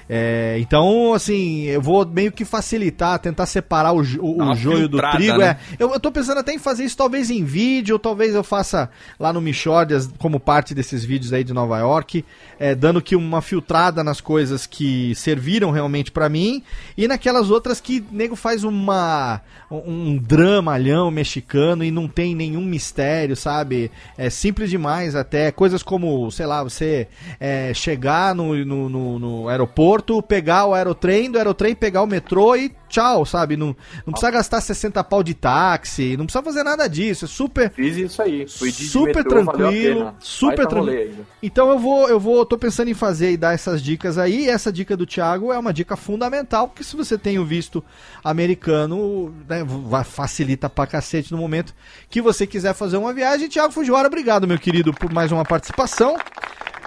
[0.09, 4.89] É, então, assim, eu vou meio que facilitar, tentar separar o, o, Dá o joio
[4.89, 5.39] do trigo.
[5.39, 5.59] né?
[5.73, 8.45] É, eu, eu tô pensando até em fazer isso talvez em vídeo, ou talvez eu
[8.45, 12.25] faça lá no Michordias como parte desses vídeos aí de Nova York,
[12.59, 16.63] é, dando que uma filtrada nas coisas que serviram realmente pra mim
[16.97, 19.41] e naquelas outras que nego faz uma
[19.71, 23.91] um, um dramalhão mexicano e não tem nenhum mistério, sabe?
[24.19, 25.51] É simples demais até.
[25.51, 27.09] Coisas como, sei lá, você
[27.41, 29.94] é, chegar no, no, no- no aeroporto,
[30.27, 33.57] pegar o aerotrem, do aerotrem pegar o metrô e tchau, sabe?
[33.57, 33.77] Não,
[34.07, 37.25] não precisa gastar 60 pau de táxi, não precisa fazer nada disso.
[37.25, 37.71] É super.
[37.73, 38.47] Fiz isso aí.
[38.49, 40.99] Fui de Super metrô, tranquilo, super tranquilo.
[40.99, 41.27] ainda.
[41.43, 44.45] Então eu vou, eu vou, tô pensando em fazer e dar essas dicas aí.
[44.45, 47.83] E essa dica do Thiago é uma dica fundamental, porque se você tem o visto
[48.23, 49.65] americano, né,
[50.05, 51.75] facilita pra cacete no momento
[52.09, 53.49] que você quiser fazer uma viagem.
[53.49, 56.17] Thiago Fujiwara, obrigado, meu querido, por mais uma participação.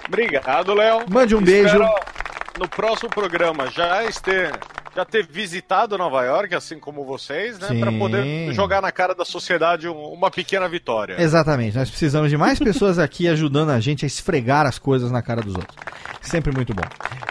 [0.06, 1.04] Obrigado, Léo.
[1.08, 2.27] Mande um Espero beijo.
[2.58, 4.50] No próximo programa já ter,
[4.96, 7.68] já ter visitado Nova York, assim como vocês, né?
[7.78, 11.14] Para poder jogar na cara da sociedade um- uma pequena vitória.
[11.20, 15.22] Exatamente, nós precisamos de mais pessoas aqui ajudando a gente a esfregar as coisas na
[15.22, 15.76] cara dos outros.
[16.20, 16.82] Sempre muito bom.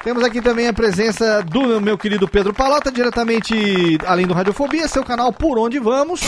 [0.04, 5.04] Temos aqui também a presença do meu querido Pedro Palota, diretamente além do Radiofobia, seu
[5.04, 6.22] canal Por Onde Vamos,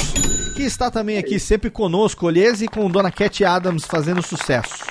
[0.57, 4.83] que está também aqui sempre conosco, Olhese, e com Dona Cat Adams fazendo sucesso.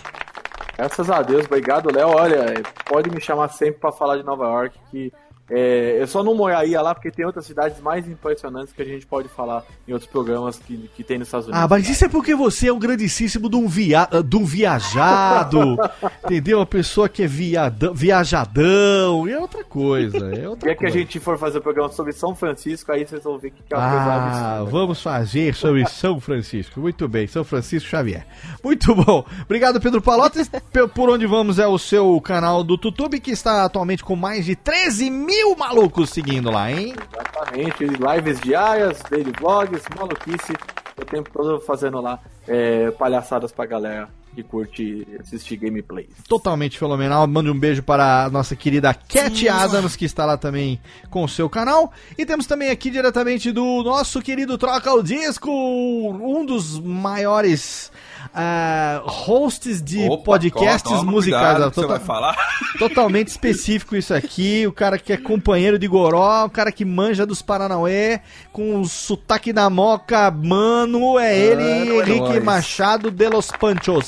[0.79, 2.11] Graças a Deus, obrigado, Léo.
[2.11, 5.13] Olha, pode me chamar sempre pra falar de Nova York, que
[5.51, 9.07] é, eu só não moraria lá porque tem outras cidades mais impressionantes que a gente
[9.07, 11.65] pode falar em outros programas que, que tem nos Estados Unidos.
[11.65, 14.09] Ah, mas isso é porque você é um grandíssimo de um, via...
[14.25, 15.77] de um viajado,
[16.25, 16.59] entendeu?
[16.59, 20.91] Uma pessoa que é viadão, viajadão, e é outra coisa, é outra dia que a
[20.91, 23.77] gente for fazer o programa sobre São Francisco, aí vocês vão ver que, que é
[23.77, 26.81] uma coisa Ah, vamos fazer sobre São Francisco.
[26.81, 28.27] Muito bem, São Francisco Xavier.
[28.63, 29.25] Muito bom.
[29.43, 30.51] Obrigado, Pedro Palotes.
[30.95, 34.55] Por onde vamos é o seu canal do YouTube, que está atualmente com mais de
[34.55, 36.95] 13 mil malucos seguindo lá, hein?
[37.13, 40.53] Exatamente, lives diárias, daily vlogs, maluquice,
[41.01, 44.09] o tempo todo fazendo lá é, palhaçadas pra galera.
[44.35, 46.11] que curte assistir gameplays.
[46.29, 47.27] Totalmente fenomenal.
[47.27, 51.29] Mande um beijo para a nossa querida Cat Adams, que está lá também com o
[51.29, 51.93] seu canal.
[52.17, 57.91] E temos também aqui diretamente do nosso querido Troca o Disco, um dos maiores
[58.35, 61.43] ah, hosts de Opa, podcasts toma, toma musicais.
[61.53, 62.37] cuidado Ah, que você vai falar.
[62.79, 64.67] Totalmente específico isso aqui.
[64.67, 68.21] O cara que é companheiro de Goró, o cara que manja dos Paranauê,
[68.53, 72.41] com o sotaque da moca, mano, é ele, é Henrique.
[72.41, 74.07] Machado de los Panchos.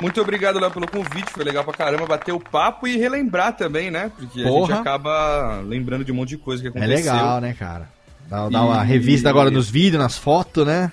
[0.00, 1.30] Muito obrigado, Léo, pelo convite.
[1.30, 4.10] Foi legal pra caramba bater o papo e relembrar também, né?
[4.16, 4.66] Porque a Porra.
[4.74, 6.96] gente acaba lembrando de um monte de coisa que É aconteceu.
[7.12, 7.88] legal, né, cara?
[8.28, 10.90] Dá, dá uma E- revista agora nos vídeos, nas fotos, né?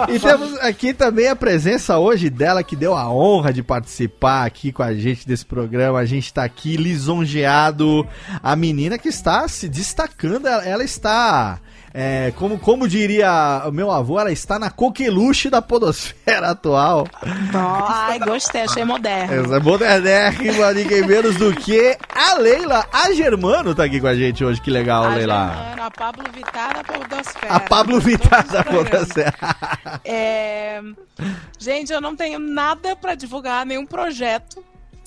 [0.15, 4.72] e temos aqui também a presença hoje dela que deu a honra de participar aqui
[4.72, 5.99] com a gente desse programa.
[5.99, 8.07] A gente tá aqui lisonjeado.
[8.41, 11.60] A menina que está se destacando, ela, ela está.
[11.94, 17.07] É, como, como diria o meu avô, ela está na coqueluche da podosfera atual.
[17.53, 19.45] Ai, gostei, achei moderno.
[19.45, 22.86] Essa é modernérrima, ninguém menos do que a Leila.
[22.91, 25.48] A Germano tá aqui com a gente hoje, que legal, A Leila.
[25.48, 27.53] Germana, a Pablo Vittar da Podosfera.
[27.53, 29.34] A Pablo Vittar da podosfera.
[30.06, 30.82] É...
[31.57, 34.64] Gente, eu não tenho nada pra divulgar, nenhum projeto.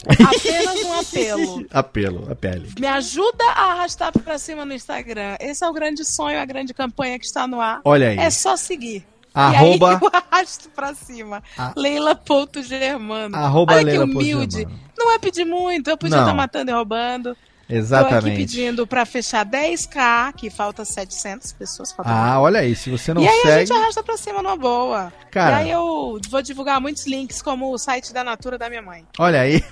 [0.06, 1.66] Apenas um apelo.
[1.70, 2.68] Apelo, a pele.
[2.78, 5.36] Me ajuda a arrastar pra cima no Instagram.
[5.40, 7.80] Esse é o grande sonho, a grande campanha que está no ar.
[7.84, 8.18] Olha aí.
[8.18, 9.06] É só seguir.
[9.34, 11.42] Arroba- E aí eu arrasto pra cima.
[11.56, 13.36] A- Leila.germano.
[13.36, 14.66] Arroba Olha que Leila humilde.
[14.98, 17.36] Não é pedir muito, eu podia estar matando e roubando.
[17.68, 18.36] Tô aqui Exatamente.
[18.36, 21.90] pedindo pra fechar 10k, que falta 700 pessoas.
[21.92, 23.66] Falta Ah, olha aí, se você não e aí a segue.
[23.66, 25.12] gente arrasta pra cima numa boa.
[25.30, 25.60] Cara.
[25.60, 29.06] E aí eu vou divulgar muitos links, como o site da Natura da minha mãe.
[29.18, 29.62] Olha aí.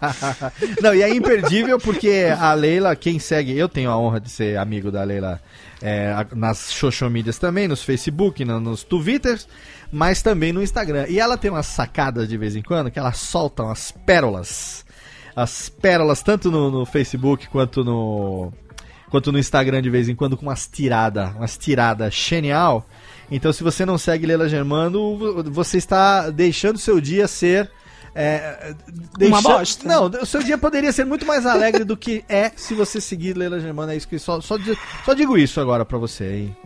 [0.82, 4.56] não, e é imperdível porque a Leila, quem segue, eu tenho a honra de ser
[4.58, 5.40] amigo da Leila
[5.82, 9.46] é, nas social medias também, nos Facebook, no- nos Twitters,
[9.92, 11.06] mas também no Instagram.
[11.08, 14.85] E ela tem umas sacadas de vez em quando que ela solta umas pérolas.
[15.36, 18.50] As pérolas, tanto no, no Facebook quanto no.
[19.10, 22.84] Quanto no Instagram de vez em quando, com umas tiradas, umas tiradas genial.
[23.30, 27.70] Então, se você não segue Leila Germano, vo- você está deixando seu dia ser.
[28.14, 28.74] é,
[29.20, 29.86] Uma bosta.
[29.86, 33.36] Não, o seu dia poderia ser muito mais alegre do que é se você seguir
[33.36, 33.92] Leila Germano.
[33.92, 34.56] É isso que só, só,
[35.04, 36.56] só digo isso agora pra você, hein?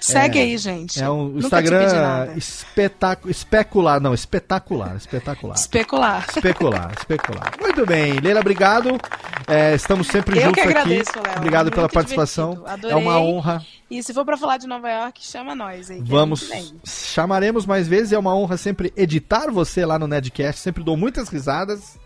[0.00, 1.02] Segue É, aí, gente.
[1.02, 5.54] É um Instagram espetacular, especular, não, espetacular, espetacular.
[5.56, 6.26] Especular.
[6.28, 7.52] Especular, especular.
[7.60, 8.98] Muito bem, Leila, obrigado.
[9.46, 11.28] É, estamos sempre Eu juntos que agradeço, aqui.
[11.28, 11.36] Léo.
[11.38, 12.54] Obrigado pela Muito participação.
[12.54, 12.90] divertido.
[12.90, 13.64] É uma honra.
[13.90, 16.00] E se for pra falar de Nova York, chama nós aí.
[16.04, 16.48] Vamos,
[16.84, 18.12] chamaremos mais vezes.
[18.12, 20.60] É uma honra sempre editar você lá no Nedcast.
[20.60, 21.98] Sempre dou muitas risadas.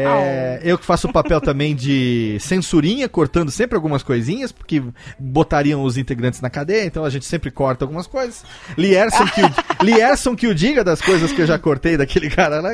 [0.00, 4.82] É, eu que faço o papel também de censurinha, cortando sempre algumas coisinhas, porque
[5.18, 8.44] botariam os integrantes na cadeia, então a gente sempre corta algumas coisas.
[8.76, 9.50] Lierson que, o,
[9.84, 12.70] Lierson que o diga das coisas que eu já cortei daquele cara lá.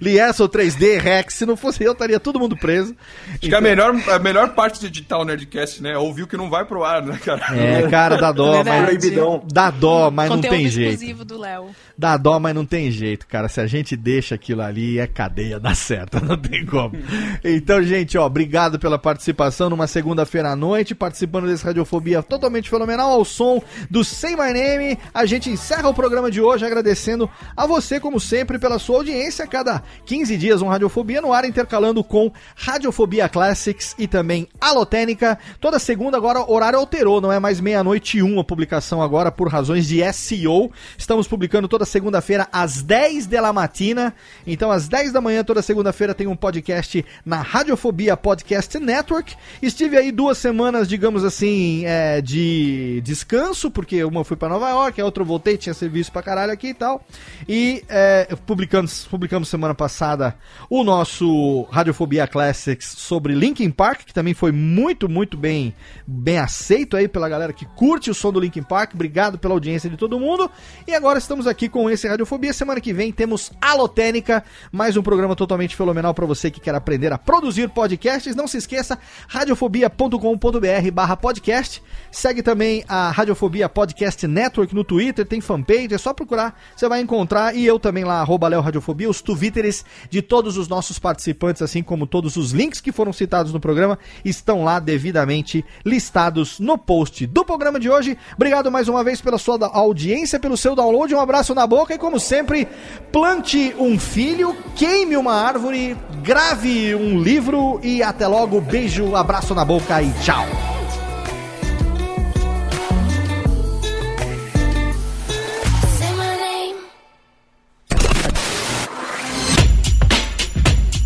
[0.00, 2.94] Lierson 3D, Rex, se não fosse eu, estaria todo mundo preso.
[3.30, 5.92] Acho que a melhor, a melhor parte de editar o Nerdcast, né?
[5.92, 7.46] é Ouvir o que não vai pro ar, né, cara?
[7.56, 9.42] É, cara, dá dó, mas, Proibidão.
[9.52, 10.92] dá dó, mas não tem jeito.
[10.92, 11.70] exclusivo do Léo.
[11.96, 13.48] Dá dó, mas não tem jeito, cara.
[13.48, 16.96] Se a gente deixa aquilo ali, é cadeia, dá certo, não tem como.
[17.44, 23.10] Então, gente, ó, obrigado pela participação numa segunda-feira à noite, participando desse Radiofobia totalmente fenomenal,
[23.12, 24.98] ao som do Say My Name.
[25.12, 29.46] A gente encerra o programa de hoje agradecendo a você, como sempre, pela sua audiência.
[29.46, 35.38] Cada 15 dias, um Radiofobia no ar, intercalando com Radiofobia Classics e também Alotênica.
[35.60, 39.30] Toda segunda, agora, o horário alterou, não é mais meia-noite e um a publicação agora,
[39.30, 40.70] por razões de SEO.
[40.96, 44.14] Estamos publicando toda segunda-feira às 10 da matina.
[44.46, 49.36] Então, às 10 da manhã, toda segunda-feira, tem um podcast na Radiofobia Podcast Network.
[49.62, 55.00] Estive aí duas semanas, digamos assim, é, de descanso, porque uma fui pra Nova York,
[55.00, 57.06] a outra eu voltei, tinha serviço pra caralho aqui e tal.
[57.48, 60.34] E é, publicamos, publicamos semana passada
[60.68, 65.72] o nosso Radiofobia Classics sobre Linkin Park, que também foi muito, muito bem,
[66.04, 68.94] bem aceito aí pela galera que curte o som do Linkin Park.
[68.94, 70.50] Obrigado pela audiência de todo mundo.
[70.88, 72.52] E agora estamos aqui com esse Radiofobia.
[72.52, 74.42] Semana que vem temos Alotênica,
[74.72, 78.34] mais um programa totalmente fenomenal para você que quer aprender a produzir podcasts.
[78.34, 78.98] Não se esqueça,
[79.28, 81.82] radiofobia.com.br barra podcast.
[82.10, 87.00] Segue também a Radiofobia Podcast Network no Twitter, tem fanpage, é só procurar, você vai
[87.00, 87.54] encontrar.
[87.54, 91.82] E eu também lá, arroba Léo Radiofobia, os twitters de todos os nossos participantes, assim
[91.82, 97.26] como todos os links que foram citados no programa, estão lá devidamente listados no post
[97.26, 98.16] do programa de hoje.
[98.34, 101.98] Obrigado mais uma vez pela sua audiência, pelo seu download, um abraço na boca e
[101.98, 102.68] como sempre,
[103.10, 109.64] plante um filho, queime uma árvore, grave um livro e até logo, beijo, abraço na
[109.64, 110.46] boca e tchau.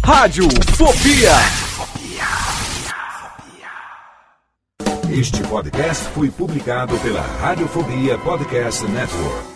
[0.04, 1.32] Rádio Fobia.
[5.10, 9.55] Este podcast foi publicado pela Radiofobia Podcast Network.